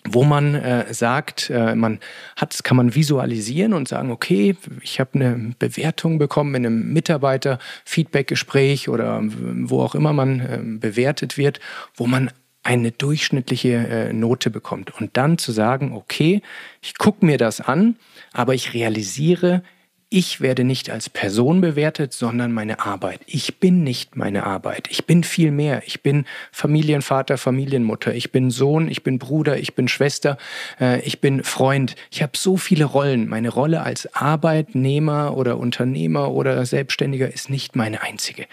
wo 0.09 0.25
man 0.25 0.55
äh, 0.55 0.93
sagt, 0.93 1.51
äh, 1.51 1.75
man 1.75 1.99
hat, 2.37 2.63
kann 2.65 2.77
man 2.77 2.95
visualisieren 2.95 3.73
und 3.73 3.89
sagen, 3.89 4.11
okay, 4.11 4.57
ich 4.83 5.01
habe 5.01 5.11
eine 5.15 5.55
Bewertung 5.59 6.19
bekommen 6.19 6.55
in 6.55 6.67
einem 6.67 6.93
Mitarbeiter-Feedback-Gespräch 6.93 8.89
oder 8.89 9.21
wo 9.23 9.83
auch 9.83 9.95
immer 9.95 10.13
man 10.13 10.41
äh, 10.41 10.61
bewertet 10.63 11.39
wird, 11.39 11.61
wo 11.95 12.07
man 12.07 12.31
eine 12.63 12.91
durchschnittliche 12.91 13.75
äh, 13.75 14.13
Note 14.13 14.51
bekommt. 14.51 15.01
Und 15.01 15.17
dann 15.17 15.39
zu 15.39 15.53
sagen, 15.53 15.93
okay, 15.93 16.43
ich 16.83 16.99
gucke 16.99 17.25
mir 17.25 17.39
das 17.39 17.61
an, 17.61 17.97
aber 18.33 18.55
ich 18.55 18.75
realisiere, 18.75 19.63
ich 20.09 20.41
werde 20.41 20.63
nicht 20.63 20.89
als 20.89 21.11
Person 21.11 21.61
bewertet, 21.61 22.13
sondern 22.13 22.53
meine 22.53 22.79
Arbeit. 22.79 23.21
Ich 23.27 23.59
bin 23.59 23.83
nicht 23.83 24.15
meine 24.15 24.45
Arbeit. 24.45 24.87
Ich 24.89 25.05
bin 25.05 25.25
viel 25.25 25.51
mehr. 25.51 25.83
Ich 25.85 26.01
bin 26.01 26.27
Familienvater, 26.53 27.37
Familienmutter. 27.39 28.15
Ich 28.15 28.31
bin 28.31 28.53
Sohn, 28.53 28.89
ich 28.89 29.03
bin 29.03 29.19
Bruder, 29.19 29.59
ich 29.59 29.75
bin 29.75 29.89
Schwester, 29.89 30.39
äh, 30.81 31.01
ich 31.01 31.21
bin 31.21 31.43
Freund. 31.43 31.97
Ich 32.13 32.23
habe 32.23 32.37
so 32.37 32.57
viele 32.57 32.85
Rollen. 32.85 33.29
Meine 33.29 33.49
Rolle 33.49 33.83
als 33.83 34.15
Arbeitnehmer 34.15 35.37
oder 35.37 35.59
Unternehmer 35.59 36.31
oder 36.31 36.65
Selbstständiger 36.65 37.33
ist 37.33 37.51
nicht 37.51 37.75
meine 37.75 38.01
einzige. 38.03 38.47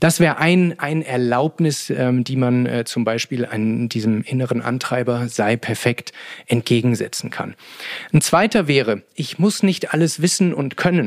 Das 0.00 0.18
wäre 0.18 0.38
ein, 0.38 0.76
ein 0.80 1.02
Erlaubnis, 1.02 1.88
ähm, 1.88 2.24
die 2.24 2.36
man 2.36 2.66
äh, 2.66 2.84
zum 2.84 3.04
Beispiel 3.04 3.46
an 3.46 3.88
diesem 3.88 4.22
inneren 4.22 4.60
Antreiber 4.60 5.28
sei 5.28 5.54
perfekt 5.54 6.12
entgegensetzen 6.48 7.30
kann. 7.30 7.54
Ein 8.12 8.22
zweiter 8.22 8.66
wäre, 8.66 9.02
ich 9.14 9.38
muss 9.38 9.62
nicht 9.62 9.94
alles 9.94 10.20
wissen 10.20 10.52
und 10.52 10.76
können 10.76 10.96
können. 10.96 11.05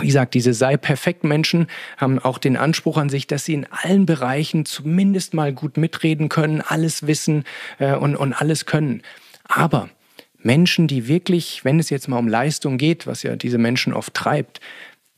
Wie 0.00 0.06
gesagt, 0.06 0.34
diese 0.34 0.54
sei 0.54 0.76
perfekt 0.76 1.24
Menschen 1.24 1.66
haben 1.96 2.18
auch 2.18 2.38
den 2.38 2.56
Anspruch 2.56 2.96
an 2.96 3.08
sich, 3.08 3.26
dass 3.26 3.44
sie 3.44 3.54
in 3.54 3.66
allen 3.70 4.06
Bereichen 4.06 4.64
zumindest 4.64 5.34
mal 5.34 5.52
gut 5.52 5.76
mitreden 5.76 6.28
können, 6.28 6.60
alles 6.60 7.06
wissen 7.06 7.44
äh, 7.78 7.94
und, 7.94 8.16
und 8.16 8.32
alles 8.32 8.66
können. 8.66 9.02
Aber 9.44 9.88
Menschen, 10.38 10.86
die 10.86 11.06
wirklich, 11.08 11.64
wenn 11.64 11.78
es 11.78 11.90
jetzt 11.90 12.08
mal 12.08 12.18
um 12.18 12.28
Leistung 12.28 12.78
geht, 12.78 13.06
was 13.06 13.22
ja 13.22 13.36
diese 13.36 13.58
Menschen 13.58 13.92
oft 13.92 14.14
treibt, 14.14 14.60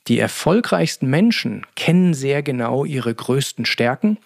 die 0.09 0.18
erfolgreichsten 0.18 1.09
Menschen 1.09 1.64
kennen 1.76 2.12
sehr 2.12 2.42
genau 2.42 2.84
ihre 2.84 3.14
größten 3.14 3.64
Stärken 3.66 4.18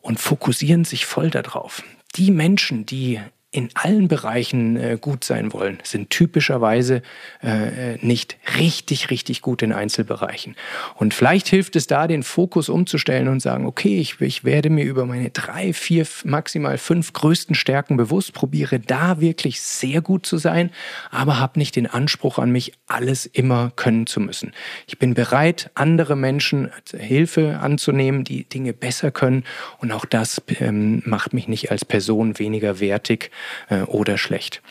und 0.00 0.18
fokussieren 0.18 0.84
sich 0.84 1.06
voll 1.06 1.30
darauf. 1.30 1.82
Die 2.16 2.32
Menschen, 2.32 2.86
die 2.86 3.20
in 3.54 3.68
allen 3.74 4.08
Bereichen 4.08 4.76
äh, 4.76 4.98
gut 4.98 5.24
sein 5.24 5.52
wollen, 5.52 5.78
sind 5.84 6.08
typischerweise 6.08 7.02
äh, 7.42 7.98
nicht 8.04 8.38
richtig, 8.58 9.10
richtig 9.10 9.42
gut 9.42 9.60
in 9.60 9.72
Einzelbereichen. 9.72 10.56
Und 10.94 11.12
vielleicht 11.12 11.48
hilft 11.48 11.76
es 11.76 11.86
da, 11.86 12.06
den 12.06 12.22
Fokus 12.22 12.70
umzustellen 12.70 13.28
und 13.28 13.40
sagen, 13.40 13.66
okay, 13.66 14.00
ich, 14.00 14.22
ich 14.22 14.44
werde 14.44 14.70
mir 14.70 14.86
über 14.86 15.04
meine 15.04 15.28
drei, 15.28 15.74
vier, 15.74 16.06
maximal 16.24 16.78
fünf 16.78 17.12
größten 17.12 17.54
Stärken 17.54 17.98
bewusst, 17.98 18.32
probiere 18.32 18.80
da 18.80 19.20
wirklich 19.20 19.60
sehr 19.60 20.00
gut 20.00 20.24
zu 20.24 20.38
sein, 20.38 20.70
aber 21.10 21.38
habe 21.38 21.58
nicht 21.58 21.76
den 21.76 21.86
Anspruch 21.86 22.38
an 22.38 22.50
mich, 22.50 22.72
alles 22.86 23.26
immer 23.26 23.70
können 23.76 24.06
zu 24.06 24.20
müssen. 24.20 24.52
Ich 24.86 24.98
bin 24.98 25.12
bereit, 25.12 25.70
andere 25.74 26.16
Menschen 26.16 26.70
Hilfe 26.96 27.58
anzunehmen, 27.60 28.24
die 28.24 28.44
Dinge 28.44 28.72
besser 28.72 29.10
können 29.10 29.44
und 29.78 29.92
auch 29.92 30.06
das 30.06 30.40
ähm, 30.58 31.02
macht 31.04 31.34
mich 31.34 31.48
nicht 31.48 31.70
als 31.70 31.84
Person 31.84 32.38
weniger 32.38 32.80
wertig 32.80 33.30
äh, 33.68 33.82
oder 33.82 34.18
schlecht. 34.18 34.62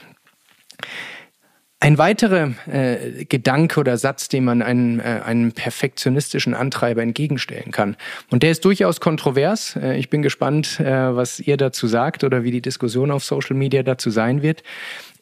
Ein 1.83 1.97
weiterer 1.97 2.53
äh, 2.71 3.25
Gedanke 3.25 3.79
oder 3.79 3.97
Satz, 3.97 4.27
den 4.27 4.43
man 4.43 4.61
einem, 4.61 4.99
äh, 4.99 5.03
einem 5.03 5.51
perfektionistischen 5.51 6.53
Antreiber 6.53 7.01
entgegenstellen 7.01 7.71
kann, 7.71 7.97
und 8.29 8.43
der 8.43 8.51
ist 8.51 8.63
durchaus 8.65 8.99
kontrovers. 8.99 9.75
Äh, 9.77 9.97
ich 9.97 10.11
bin 10.11 10.21
gespannt, 10.21 10.79
äh, 10.79 11.15
was 11.15 11.39
ihr 11.39 11.57
dazu 11.57 11.87
sagt 11.87 12.23
oder 12.23 12.43
wie 12.43 12.51
die 12.51 12.61
Diskussion 12.61 13.09
auf 13.09 13.23
Social 13.23 13.55
Media 13.55 13.81
dazu 13.81 14.11
sein 14.11 14.43
wird, 14.43 14.61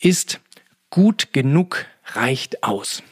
ist, 0.02 0.42
gut 0.90 1.30
genug 1.32 1.86
reicht 2.14 2.62
aus. 2.64 3.04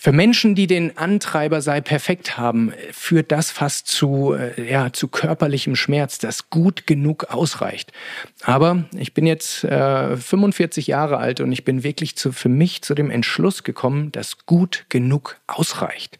Für 0.00 0.12
Menschen, 0.12 0.54
die 0.54 0.68
den 0.68 0.96
Antreiber 0.96 1.60
sei 1.60 1.80
perfekt 1.80 2.38
haben, 2.38 2.72
führt 2.92 3.32
das 3.32 3.50
fast 3.50 3.88
zu, 3.88 4.32
äh, 4.32 4.70
ja, 4.70 4.92
zu 4.92 5.08
körperlichem 5.08 5.74
Schmerz, 5.74 6.18
das 6.18 6.50
gut 6.50 6.86
genug 6.86 7.26
ausreicht. 7.30 7.90
Aber 8.44 8.84
ich 8.96 9.12
bin 9.12 9.26
jetzt 9.26 9.64
äh, 9.64 10.16
45 10.16 10.86
Jahre 10.86 11.16
alt 11.16 11.40
und 11.40 11.50
ich 11.50 11.64
bin 11.64 11.82
wirklich 11.82 12.14
zu, 12.14 12.30
für 12.30 12.48
mich 12.48 12.82
zu 12.82 12.94
dem 12.94 13.10
Entschluss 13.10 13.64
gekommen, 13.64 14.12
dass 14.12 14.46
gut 14.46 14.86
genug 14.88 15.40
ausreicht. 15.48 16.16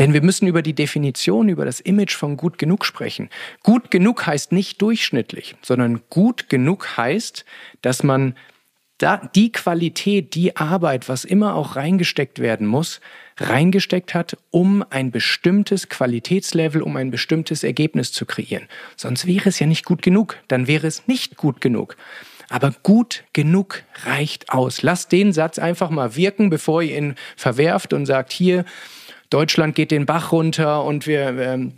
Denn 0.00 0.12
wir 0.12 0.22
müssen 0.22 0.48
über 0.48 0.62
die 0.62 0.74
Definition, 0.74 1.48
über 1.48 1.64
das 1.64 1.78
Image 1.78 2.16
von 2.16 2.36
gut 2.36 2.58
genug 2.58 2.84
sprechen. 2.84 3.30
Gut 3.62 3.92
genug 3.92 4.26
heißt 4.26 4.50
nicht 4.50 4.82
durchschnittlich, 4.82 5.54
sondern 5.62 6.00
gut 6.10 6.48
genug 6.48 6.96
heißt, 6.96 7.44
dass 7.80 8.02
man 8.02 8.34
da, 9.04 9.18
die 9.34 9.52
Qualität, 9.52 10.34
die 10.34 10.56
Arbeit, 10.56 11.10
was 11.10 11.26
immer 11.26 11.56
auch 11.56 11.76
reingesteckt 11.76 12.38
werden 12.38 12.66
muss, 12.66 13.02
reingesteckt 13.36 14.14
hat, 14.14 14.38
um 14.50 14.82
ein 14.88 15.10
bestimmtes 15.10 15.90
Qualitätslevel, 15.90 16.80
um 16.80 16.96
ein 16.96 17.10
bestimmtes 17.10 17.64
Ergebnis 17.64 18.12
zu 18.12 18.24
kreieren. 18.24 18.66
Sonst 18.96 19.26
wäre 19.26 19.50
es 19.50 19.58
ja 19.58 19.66
nicht 19.66 19.84
gut 19.84 20.00
genug, 20.00 20.38
dann 20.48 20.66
wäre 20.68 20.86
es 20.86 21.06
nicht 21.06 21.36
gut 21.36 21.60
genug. 21.60 21.98
Aber 22.48 22.74
gut 22.82 23.24
genug 23.34 23.82
reicht 24.04 24.48
aus. 24.48 24.80
Lasst 24.80 25.12
den 25.12 25.34
Satz 25.34 25.58
einfach 25.58 25.90
mal 25.90 26.16
wirken, 26.16 26.48
bevor 26.48 26.80
ihr 26.80 26.96
ihn 26.96 27.14
verwerft 27.36 27.92
und 27.92 28.06
sagt, 28.06 28.32
hier, 28.32 28.64
Deutschland 29.28 29.74
geht 29.74 29.90
den 29.90 30.06
Bach 30.06 30.32
runter 30.32 30.82
und 30.82 31.06
wir 31.06 31.38
ähm, 31.38 31.74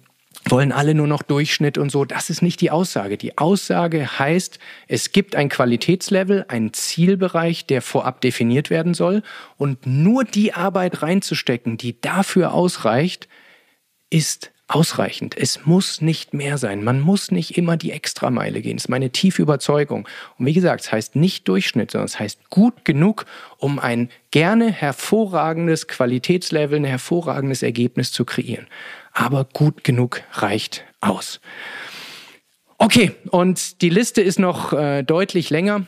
wollen 0.51 0.73
alle 0.73 0.95
nur 0.95 1.07
noch 1.07 1.23
Durchschnitt 1.23 1.79
und 1.79 1.91
so. 1.91 2.05
Das 2.05 2.31
ist 2.31 2.43
nicht 2.43 2.61
die 2.61 2.71
Aussage. 2.71 3.17
Die 3.17 3.39
Aussage 3.39 4.19
heißt, 4.19 4.59
es 4.89 5.13
gibt 5.13 5.35
ein 5.35 5.49
Qualitätslevel, 5.49 6.45
einen 6.49 6.73
Zielbereich, 6.73 7.67
der 7.67 7.83
vorab 7.83 8.21
definiert 8.21 8.71
werden 8.71 8.95
soll. 8.95 9.23
Und 9.57 9.87
nur 9.87 10.25
die 10.25 10.55
Arbeit 10.55 11.03
reinzustecken, 11.03 11.77
die 11.77 12.01
dafür 12.01 12.53
ausreicht, 12.53 13.29
ist 14.11 14.53
ausreichend. 14.69 15.37
Es 15.37 15.65
muss 15.65 16.01
nicht 16.01 16.35
mehr 16.35 16.59
sein. 16.59 16.83
Man 16.83 17.01
muss 17.01 17.31
nicht 17.31 17.57
immer 17.57 17.77
die 17.77 17.93
Extrameile 17.93 18.61
gehen. 18.61 18.77
Das 18.77 18.87
ist 18.87 18.89
meine 18.89 19.11
tiefe 19.11 19.43
Überzeugung. 19.43 20.09
Und 20.39 20.47
wie 20.47 20.53
gesagt, 20.53 20.81
es 20.81 20.93
heißt 20.93 21.15
nicht 21.15 21.47
Durchschnitt, 21.47 21.93
sondern 21.93 22.07
es 22.07 22.19
heißt 22.19 22.51
gut 22.51 22.85
genug, 22.85 23.27
um 23.59 23.79
ein 23.79 24.11
gerne 24.33 24.73
hervorragendes 24.73 25.87
Qualitätslevel, 25.87 26.81
ein 26.81 26.85
hervorragendes 26.85 27.63
Ergebnis 27.63 28.11
zu 28.11 28.25
kreieren 28.25 28.67
aber 29.17 29.45
gut 29.45 29.83
genug 29.83 30.23
reicht 30.33 30.85
aus. 31.01 31.41
Okay, 32.79 33.13
und 33.31 33.81
die 33.81 33.89
Liste 33.89 34.21
ist 34.21 34.39
noch 34.39 34.73
äh, 34.75 35.03
deutlich 35.03 35.49
länger. 35.49 35.87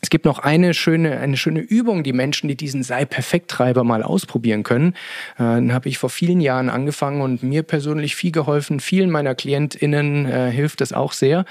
Es 0.00 0.10
gibt 0.10 0.24
noch 0.24 0.38
eine 0.38 0.74
schöne, 0.74 1.18
eine 1.18 1.36
schöne 1.36 1.60
Übung, 1.60 2.02
die 2.02 2.12
Menschen, 2.12 2.48
die 2.48 2.56
diesen 2.56 2.82
Sei-Perfekt-Treiber 2.82 3.84
mal 3.84 4.02
ausprobieren 4.02 4.62
können. 4.62 4.94
Äh, 5.36 5.44
dann 5.44 5.72
habe 5.72 5.88
ich 5.88 5.98
vor 5.98 6.10
vielen 6.10 6.40
Jahren 6.40 6.70
angefangen 6.70 7.20
und 7.20 7.42
mir 7.42 7.62
persönlich 7.62 8.16
viel 8.16 8.32
geholfen. 8.32 8.80
Vielen 8.80 9.10
meiner 9.10 9.34
KlientInnen 9.34 10.26
äh, 10.26 10.50
hilft 10.50 10.80
das 10.80 10.94
auch 10.94 11.12
sehr. 11.12 11.44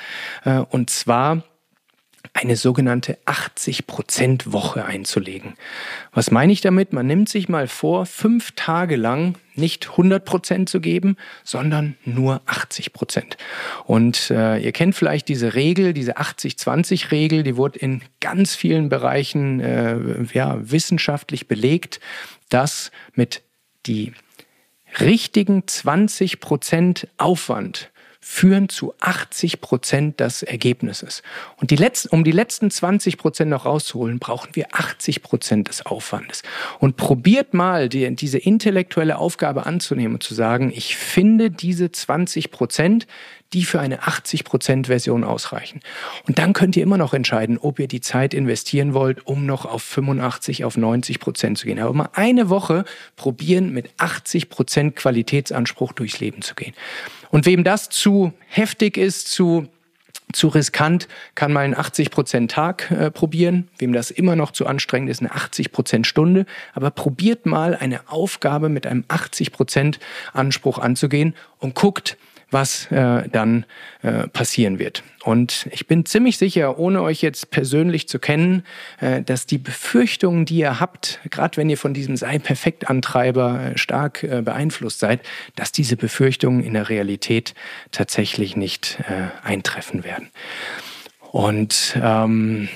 Äh, 0.44 0.60
und 0.70 0.90
zwar 0.90 1.44
eine 2.34 2.56
sogenannte 2.56 3.18
80%-Woche 3.26 4.84
einzulegen. 4.86 5.54
Was 6.14 6.32
meine 6.32 6.52
ich 6.52 6.62
damit? 6.62 6.92
Man 6.92 7.06
nimmt 7.06 7.30
sich 7.30 7.48
mal 7.48 7.68
vor, 7.68 8.08
fünf 8.08 8.54
Tage 8.56 8.96
lang 8.96 9.36
nicht 9.56 9.86
100% 9.86 10.66
zu 10.66 10.82
geben, 10.82 11.16
sondern 11.44 11.96
nur 12.06 12.42
80%. 12.48 13.38
Und 13.86 14.32
äh, 14.32 14.58
ihr 14.58 14.72
kennt 14.72 14.96
vielleicht 14.96 15.28
diese 15.28 15.54
Regel, 15.54 15.94
diese 15.94 16.18
80-20-Regel, 16.18 17.44
die 17.44 17.56
wurde 17.56 17.78
in 17.78 18.02
ganz 18.20 18.56
vielen 18.56 18.90
Bereichen 18.90 19.60
äh, 19.60 19.98
ja, 20.34 20.58
wissenschaftlich 20.60 21.48
belegt, 21.48 22.00
dass 22.50 22.92
mit 23.14 23.44
die 23.86 24.14
richtigen 25.00 25.62
20% 25.62 27.08
Aufwand 27.18 27.92
führen 28.26 28.70
zu 28.70 28.94
80 29.02 29.60
Prozent 29.60 30.22
des 30.22 30.44
Ergebnisses. 30.44 31.24
Und 31.58 31.72
die 31.72 31.76
letzten, 31.76 32.08
um 32.16 32.24
die 32.24 32.32
letzten 32.32 32.72
20 32.72 33.18
Prozent 33.18 33.50
noch 33.50 33.66
rauszuholen, 33.66 34.18
brauchen 34.18 34.56
wir 34.56 34.68
80 34.72 35.22
Prozent 35.22 35.68
des 35.68 35.86
Aufwandes. 35.86 36.42
Und 36.80 36.96
probiert 36.96 37.54
mal, 37.54 37.90
die, 37.90 38.16
diese 38.16 38.38
intellektuelle 38.38 39.18
Aufgabe 39.18 39.66
anzunehmen 39.66 40.16
und 40.16 40.24
zu 40.24 40.34
sagen, 40.34 40.72
ich 40.74 40.96
finde 40.96 41.52
diese 41.52 41.92
20 41.92 42.50
Prozent, 42.50 43.08
die 43.52 43.66
für 43.66 43.82
eine 43.82 44.04
80% 44.04 44.88
Version 44.88 45.26
ausreichen. 45.26 45.82
Und 46.26 46.40
dann 46.40 46.54
könnt 46.54 46.78
ihr 46.78 46.84
immer 46.84 46.98
noch 46.98 47.14
entscheiden, 47.14 47.58
ob 47.58 47.78
ihr 47.78 47.88
die 47.88 48.02
Zeit 48.02 48.34
investieren 48.34 48.94
wollt, 48.94 49.28
um 49.28 49.46
noch 49.46 49.66
auf 49.66 49.84
85, 49.84 50.64
auf 50.64 50.78
90% 50.78 51.56
zu 51.56 51.66
gehen. 51.66 51.80
Aber 51.80 51.94
mal 51.94 52.10
eine 52.14 52.50
Woche 52.50 52.86
probieren, 53.18 53.74
mit 53.74 53.90
80% 53.98 54.92
Qualitätsanspruch 54.92 55.92
durchs 55.92 56.20
Leben 56.20 56.42
zu 56.42 56.56
gehen. 56.56 56.74
Und 57.34 57.48
wem 57.48 57.64
das 57.64 57.90
zu 57.90 58.32
heftig 58.48 58.96
ist, 58.96 59.28
zu 59.28 59.68
zu 60.34 60.48
riskant, 60.48 61.08
kann 61.36 61.52
mal 61.54 61.62
einen 61.62 61.76
80% 61.76 62.48
Tag 62.48 62.90
äh, 62.90 63.12
probieren. 63.12 63.70
Wem 63.78 63.94
das 63.94 64.10
immer 64.10 64.36
noch 64.36 64.52
zu 64.52 64.66
anstrengend 64.66 65.10
ist, 65.10 65.22
eine 65.22 65.32
80% 65.32 66.06
Stunde. 66.06 66.46
Aber 66.74 66.90
probiert 66.90 67.46
mal 67.46 67.76
eine 67.76 68.10
Aufgabe 68.10 68.70
mit 68.70 68.88
einem 68.88 69.04
80% 69.10 69.98
Anspruch 70.34 70.80
anzugehen 70.80 71.36
und 71.60 71.76
guckt, 71.76 72.18
was 72.54 72.92
äh, 72.92 73.28
dann 73.30 73.66
äh, 74.02 74.28
passieren 74.28 74.80
wird. 74.80 75.04
Und 75.24 75.68
ich 75.72 75.88
bin 75.88 76.06
ziemlich 76.06 76.38
sicher, 76.38 76.78
ohne 76.78 77.02
euch 77.02 77.22
jetzt 77.22 77.50
persönlich 77.50 78.08
zu 78.08 78.20
kennen, 78.20 78.64
äh, 79.00 79.22
dass 79.22 79.46
die 79.46 79.58
Befürchtungen, 79.58 80.46
die 80.46 80.58
ihr 80.58 80.80
habt, 80.80 81.20
gerade 81.30 81.58
wenn 81.58 81.70
ihr 81.70 81.78
von 81.78 81.94
diesem 81.94 82.16
Sei-Perfekt-Antreiber 82.16 83.72
äh, 83.74 83.78
stark 83.78 84.24
äh, 84.24 84.42
beeinflusst 84.42 85.00
seid, 85.00 85.22
dass 85.56 85.72
diese 85.72 85.98
Befürchtungen 85.98 86.64
in 86.64 86.74
der 86.74 86.90
Realität 86.90 87.54
tatsächlich 87.92 88.56
nicht 88.56 89.00
äh, 89.08 89.46
eintreffen 89.46 90.04
werden. 90.04 90.30
Und 91.32 91.98
ähm, 92.02 92.70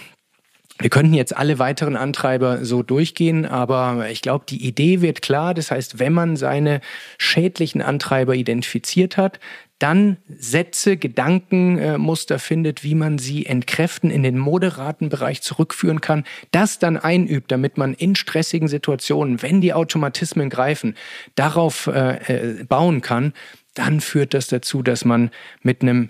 wir 0.80 0.90
könnten 0.90 1.14
jetzt 1.14 1.36
alle 1.36 1.60
weiteren 1.60 1.96
Antreiber 1.96 2.64
so 2.64 2.84
durchgehen, 2.84 3.46
aber 3.46 4.10
ich 4.10 4.22
glaube, 4.22 4.46
die 4.48 4.66
Idee 4.66 5.02
wird 5.02 5.22
klar. 5.22 5.54
Das 5.54 5.72
heißt, 5.72 6.00
wenn 6.00 6.14
man 6.14 6.36
seine 6.36 6.82
schädlichen 7.18 7.82
Antreiber 7.82 8.36
identifiziert 8.36 9.18
hat, 9.18 9.40
dann 9.80 10.18
Sätze, 10.28 10.98
Gedankenmuster 10.98 12.40
findet, 12.40 12.84
wie 12.84 12.96
man 12.96 13.20
sie 13.20 13.46
entkräften, 13.46 14.10
in 14.10 14.24
den 14.24 14.38
moderaten 14.38 15.10
Bereich 15.10 15.42
zurückführen 15.42 16.02
kann, 16.02 16.24
das 16.52 16.80
dann 16.80 16.98
einübt, 16.98 17.52
damit 17.52 17.78
man 17.78 17.94
in 17.94 18.16
stressigen 18.16 18.68
Situationen, 18.68 19.42
wenn 19.42 19.62
die 19.62 19.74
Automatismen 19.74 20.50
greifen, 20.50 20.96
darauf 21.36 21.88
äh, 21.88 22.60
äh 22.60 22.64
bauen 22.64 23.02
kann, 23.02 23.34
dann 23.76 24.02
führt 24.02 24.34
das 24.34 24.48
dazu, 24.48 24.82
dass 24.82 25.06
man 25.06 25.30
mit 25.62 25.84
einem 25.84 26.10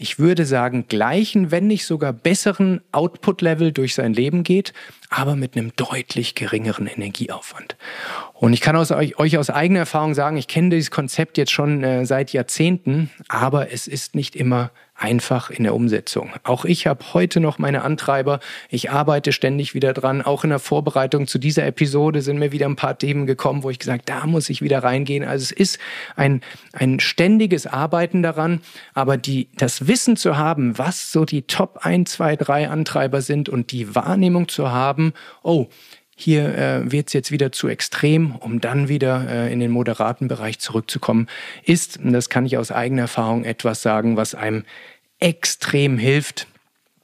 ich 0.00 0.18
würde 0.18 0.46
sagen, 0.46 0.86
gleichen, 0.88 1.50
wenn 1.50 1.66
nicht 1.66 1.84
sogar 1.84 2.14
besseren 2.14 2.80
Output-Level 2.90 3.70
durch 3.72 3.94
sein 3.94 4.14
Leben 4.14 4.44
geht, 4.44 4.72
aber 5.10 5.36
mit 5.36 5.56
einem 5.56 5.76
deutlich 5.76 6.34
geringeren 6.34 6.86
Energieaufwand. 6.86 7.76
Und 8.32 8.54
ich 8.54 8.62
kann 8.62 8.76
aus 8.76 8.92
euch, 8.92 9.36
aus 9.36 9.50
eigener 9.50 9.80
Erfahrung 9.80 10.14
sagen, 10.14 10.38
ich 10.38 10.48
kenne 10.48 10.70
dieses 10.70 10.90
Konzept 10.90 11.36
jetzt 11.36 11.52
schon 11.52 11.84
äh, 11.84 12.06
seit 12.06 12.32
Jahrzehnten, 12.32 13.10
aber 13.28 13.72
es 13.72 13.86
ist 13.86 14.14
nicht 14.14 14.36
immer 14.36 14.70
einfach 15.00 15.50
in 15.50 15.64
der 15.64 15.74
Umsetzung. 15.74 16.30
Auch 16.44 16.66
ich 16.66 16.86
habe 16.86 17.02
heute 17.14 17.40
noch 17.40 17.58
meine 17.58 17.82
Antreiber. 17.82 18.38
Ich 18.68 18.90
arbeite 18.90 19.32
ständig 19.32 19.74
wieder 19.74 19.94
dran. 19.94 20.20
Auch 20.20 20.44
in 20.44 20.50
der 20.50 20.58
Vorbereitung 20.58 21.26
zu 21.26 21.38
dieser 21.38 21.66
Episode 21.66 22.20
sind 22.20 22.38
mir 22.38 22.52
wieder 22.52 22.66
ein 22.66 22.76
paar 22.76 22.98
Themen 22.98 23.26
gekommen, 23.26 23.62
wo 23.62 23.70
ich 23.70 23.78
gesagt, 23.78 24.08
da 24.10 24.26
muss 24.26 24.50
ich 24.50 24.60
wieder 24.60 24.82
reingehen. 24.82 25.24
Also 25.24 25.44
es 25.44 25.52
ist 25.52 25.78
ein, 26.16 26.42
ein 26.74 27.00
ständiges 27.00 27.66
Arbeiten 27.66 28.22
daran, 28.22 28.60
aber 28.92 29.16
die, 29.16 29.48
das 29.56 29.88
Wissen 29.88 30.16
zu 30.16 30.36
haben, 30.36 30.76
was 30.76 31.10
so 31.10 31.24
die 31.24 31.42
Top 31.42 31.78
1, 31.82 32.12
2, 32.12 32.36
3 32.36 32.68
Antreiber 32.68 33.22
sind 33.22 33.48
und 33.48 33.72
die 33.72 33.94
Wahrnehmung 33.94 34.48
zu 34.48 34.70
haben, 34.70 35.14
oh, 35.42 35.68
hier 36.20 36.54
äh, 36.56 36.92
wird 36.92 37.08
es 37.08 37.12
jetzt 37.12 37.32
wieder 37.32 37.52
zu 37.52 37.68
extrem, 37.68 38.36
um 38.36 38.60
dann 38.60 38.88
wieder 38.88 39.26
äh, 39.28 39.52
in 39.52 39.60
den 39.60 39.70
moderaten 39.70 40.28
Bereich 40.28 40.58
zurückzukommen, 40.58 41.28
ist, 41.64 41.98
und 41.98 42.12
das 42.12 42.28
kann 42.28 42.46
ich 42.46 42.58
aus 42.58 42.70
eigener 42.70 43.02
Erfahrung 43.02 43.44
etwas 43.44 43.82
sagen, 43.82 44.16
was 44.16 44.34
einem 44.34 44.64
extrem 45.18 45.98
hilft, 45.98 46.46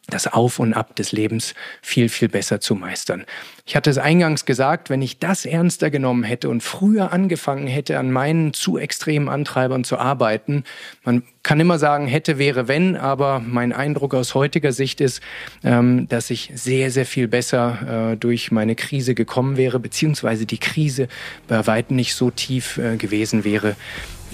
das 0.09 0.33
Auf 0.33 0.59
und 0.59 0.73
Ab 0.73 0.95
des 0.95 1.13
Lebens 1.13 1.55
viel, 1.83 2.09
viel 2.09 2.29
besser 2.29 2.61
zu 2.61 2.75
meistern. 2.75 3.25
Ich 3.65 3.75
hatte 3.75 3.91
es 3.91 3.99
eingangs 3.99 4.45
gesagt, 4.45 4.89
wenn 4.89 5.03
ich 5.03 5.19
das 5.19 5.45
ernster 5.45 5.91
genommen 5.91 6.23
hätte 6.23 6.49
und 6.49 6.63
früher 6.63 7.13
angefangen 7.13 7.67
hätte, 7.67 7.99
an 7.99 8.13
meinen 8.13 8.53
zu 8.53 8.79
extremen 8.79 9.29
Antreibern 9.29 9.83
zu 9.83 9.99
arbeiten, 9.99 10.63
man 11.05 11.25
kann 11.43 11.59
immer 11.61 11.79
sagen, 11.79 12.07
hätte, 12.07 12.39
wäre, 12.39 12.69
wenn, 12.69 12.97
aber 12.97 13.41
mein 13.41 13.73
Eindruck 13.73 14.15
aus 14.15 14.35
heutiger 14.35 14.73
Sicht 14.73 15.01
ist, 15.01 15.21
ähm, 15.65 16.09
dass 16.09 16.31
ich 16.31 16.51
sehr, 16.55 16.91
sehr 16.91 17.07
viel 17.07 17.29
besser 17.29 18.13
äh, 18.13 18.17
durch 18.17 18.51
meine 18.51 18.75
Krise 18.75 19.15
gekommen 19.15 19.57
wäre, 19.57 19.81
beziehungsweise 19.81 20.47
die 20.47 20.59
Krise 20.59 21.09
bei 21.49 21.67
weitem 21.67 21.97
nicht 21.97 22.15
so 22.15 22.31
tief 22.31 22.79
äh, 22.79 22.97
gewesen 22.97 23.45
wäre, 23.45 23.77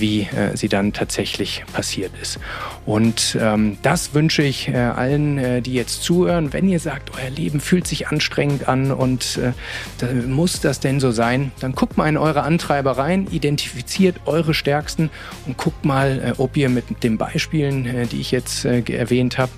wie 0.03 0.23
äh, 0.23 0.55
sie 0.55 0.69
dann 0.69 0.93
tatsächlich 0.93 1.65
passiert 1.73 2.13
ist. 2.21 2.39
Und 2.85 3.39
ähm, 3.41 3.79
das 3.83 4.13
wünsche 4.13 4.43
ich 4.43 4.69
äh, 4.69 4.75
allen, 4.77 5.39
äh, 5.39 5.63
die 5.63 5.73
jetzt 5.73 6.03
zuhören. 6.03 6.53
Wenn 6.53 6.69
ihr 6.69 6.81
sagt, 6.81 7.13
euer 7.17 7.31
Leben 7.31 7.61
fühlt 7.61 7.87
sich 7.87 8.09
anstrengend 8.09 8.69
an 8.69 8.91
und 8.91 9.39
äh, 9.39 9.53
da, 9.99 10.09
muss 10.27 10.61
das 10.61 10.81
denn 10.81 11.01
so 11.01 11.13
sein, 11.13 11.53
dann 11.61 11.73
guckt 11.73 11.97
mal 11.97 12.09
in 12.09 12.19
eure 12.19 12.43
Antreiber 12.43 12.99
rein, 12.99 13.29
identifiziert 13.31 14.17
eure 14.27 14.53
stärksten 14.53 15.09
und 15.47 15.57
guckt 15.57 15.85
mal, 15.85 16.21
äh, 16.37 16.41
ob 16.41 16.57
ihr 16.57 16.69
mit 16.69 17.03
den 17.05 17.17
Beispielen, 17.17 17.87
äh, 17.87 18.07
die 18.07 18.21
ich 18.21 18.33
jetzt 18.33 18.65
äh, 18.65 18.83
erwähnt 18.93 19.39
habe, 19.39 19.53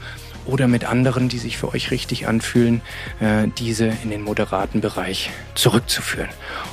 oder 0.47 0.69
mit 0.69 0.85
anderen, 0.85 1.29
die 1.29 1.39
sich 1.39 1.57
für 1.57 1.69
euch 1.69 1.91
richtig 1.91 2.27
anfühlen, 2.27 2.81
äh, 3.21 3.49
diese 3.59 3.93
in 4.03 4.11
den 4.11 4.23
moderaten 4.23 4.81
Bereich 4.81 5.31
zurückzuführen. 5.55 6.29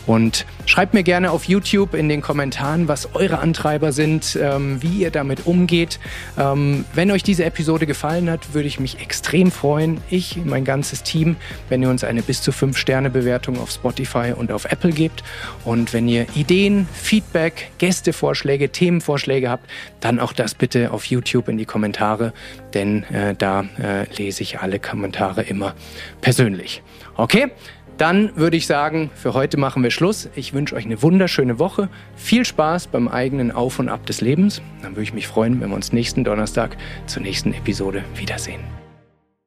Und 0.07 0.45
schreibt 0.65 0.93
mir 0.93 1.03
gerne 1.03 1.32
auf 1.32 1.45
YouTube 1.45 1.93
in 1.93 2.09
den 2.09 2.22
Kommentaren, 2.22 2.88
was 2.88 3.13
eure 3.13 3.39
Antreiber 3.39 3.91
sind, 3.91 4.38
ähm, 4.41 4.82
wie 4.82 5.01
ihr 5.01 5.11
damit 5.11 5.45
umgeht. 5.45 5.99
Ähm, 6.38 6.86
wenn 6.93 7.11
euch 7.11 7.24
diese 7.24 7.45
Episode 7.45 7.86
gefallen 7.86 8.30
hat, 8.30 8.53
würde 8.53 8.67
ich 8.67 8.80
mich 8.80 8.99
extrem 8.99 9.51
freuen, 9.51 10.01
ich, 10.09 10.38
mein 10.43 10.65
ganzes 10.65 11.03
Team, 11.03 11.36
wenn 11.69 11.82
ihr 11.82 11.89
uns 11.89 12.03
eine 12.03 12.22
bis 12.22 12.41
zu 12.41 12.51
5 12.51 12.78
Sterne 12.78 13.09
Bewertung 13.09 13.59
auf 13.59 13.72
Spotify 13.72 14.34
und 14.36 14.51
auf 14.51 14.65
Apple 14.65 14.91
gebt. 14.91 15.24
Und 15.65 15.93
wenn 15.93 16.07
ihr 16.07 16.26
Ideen, 16.36 16.88
Feedback, 16.93 17.72
Gästevorschläge, 17.78 18.69
Themenvorschläge 18.69 19.49
habt, 19.49 19.69
dann 19.99 20.19
auch 20.19 20.34
das 20.34 20.55
bitte 20.55 20.91
auf 20.91 21.05
YouTube 21.05 21.47
in 21.47 21.57
die 21.57 21.65
Kommentare, 21.65 22.34
denn 22.74 23.03
äh, 23.03 23.36
da 23.36 23.65
äh, 23.82 24.05
lese 24.15 24.43
ich 24.43 24.59
alle 24.59 24.80
Kommentare 24.80 25.43
immer 25.43 25.76
persönlich. 26.22 26.82
Okay? 27.15 27.51
Dann 27.97 28.36
würde 28.36 28.57
ich 28.57 28.65
sagen, 28.65 29.11
für 29.13 29.36
heute 29.36 29.57
machen 29.57 29.84
wir 29.84 29.91
Schluss. 29.91 30.28
Ich 30.36 30.53
wünsche 30.53 30.76
euch 30.76 30.86
eine 30.86 31.03
wunderschöne 31.03 31.59
Woche. 31.59 31.88
Viel 32.15 32.45
Spaß 32.45 32.88
beim 32.88 33.07
eigenen 33.07 33.51
Auf 33.51 33.78
und 33.78 33.89
Ab 33.89 34.07
des 34.07 34.22
Lebens. 34.22 34.61
Dann 34.82 34.93
würde 34.93 35.03
ich 35.03 35.13
mich 35.13 35.28
freuen, 35.28 35.61
wenn 35.61 35.69
wir 35.69 35.76
uns 35.76 35.93
nächsten 35.93 36.24
Donnerstag 36.24 36.78
zur 37.05 37.22
nächsten 37.22 37.53
Episode 37.53 38.03
wiedersehen. 38.15 38.81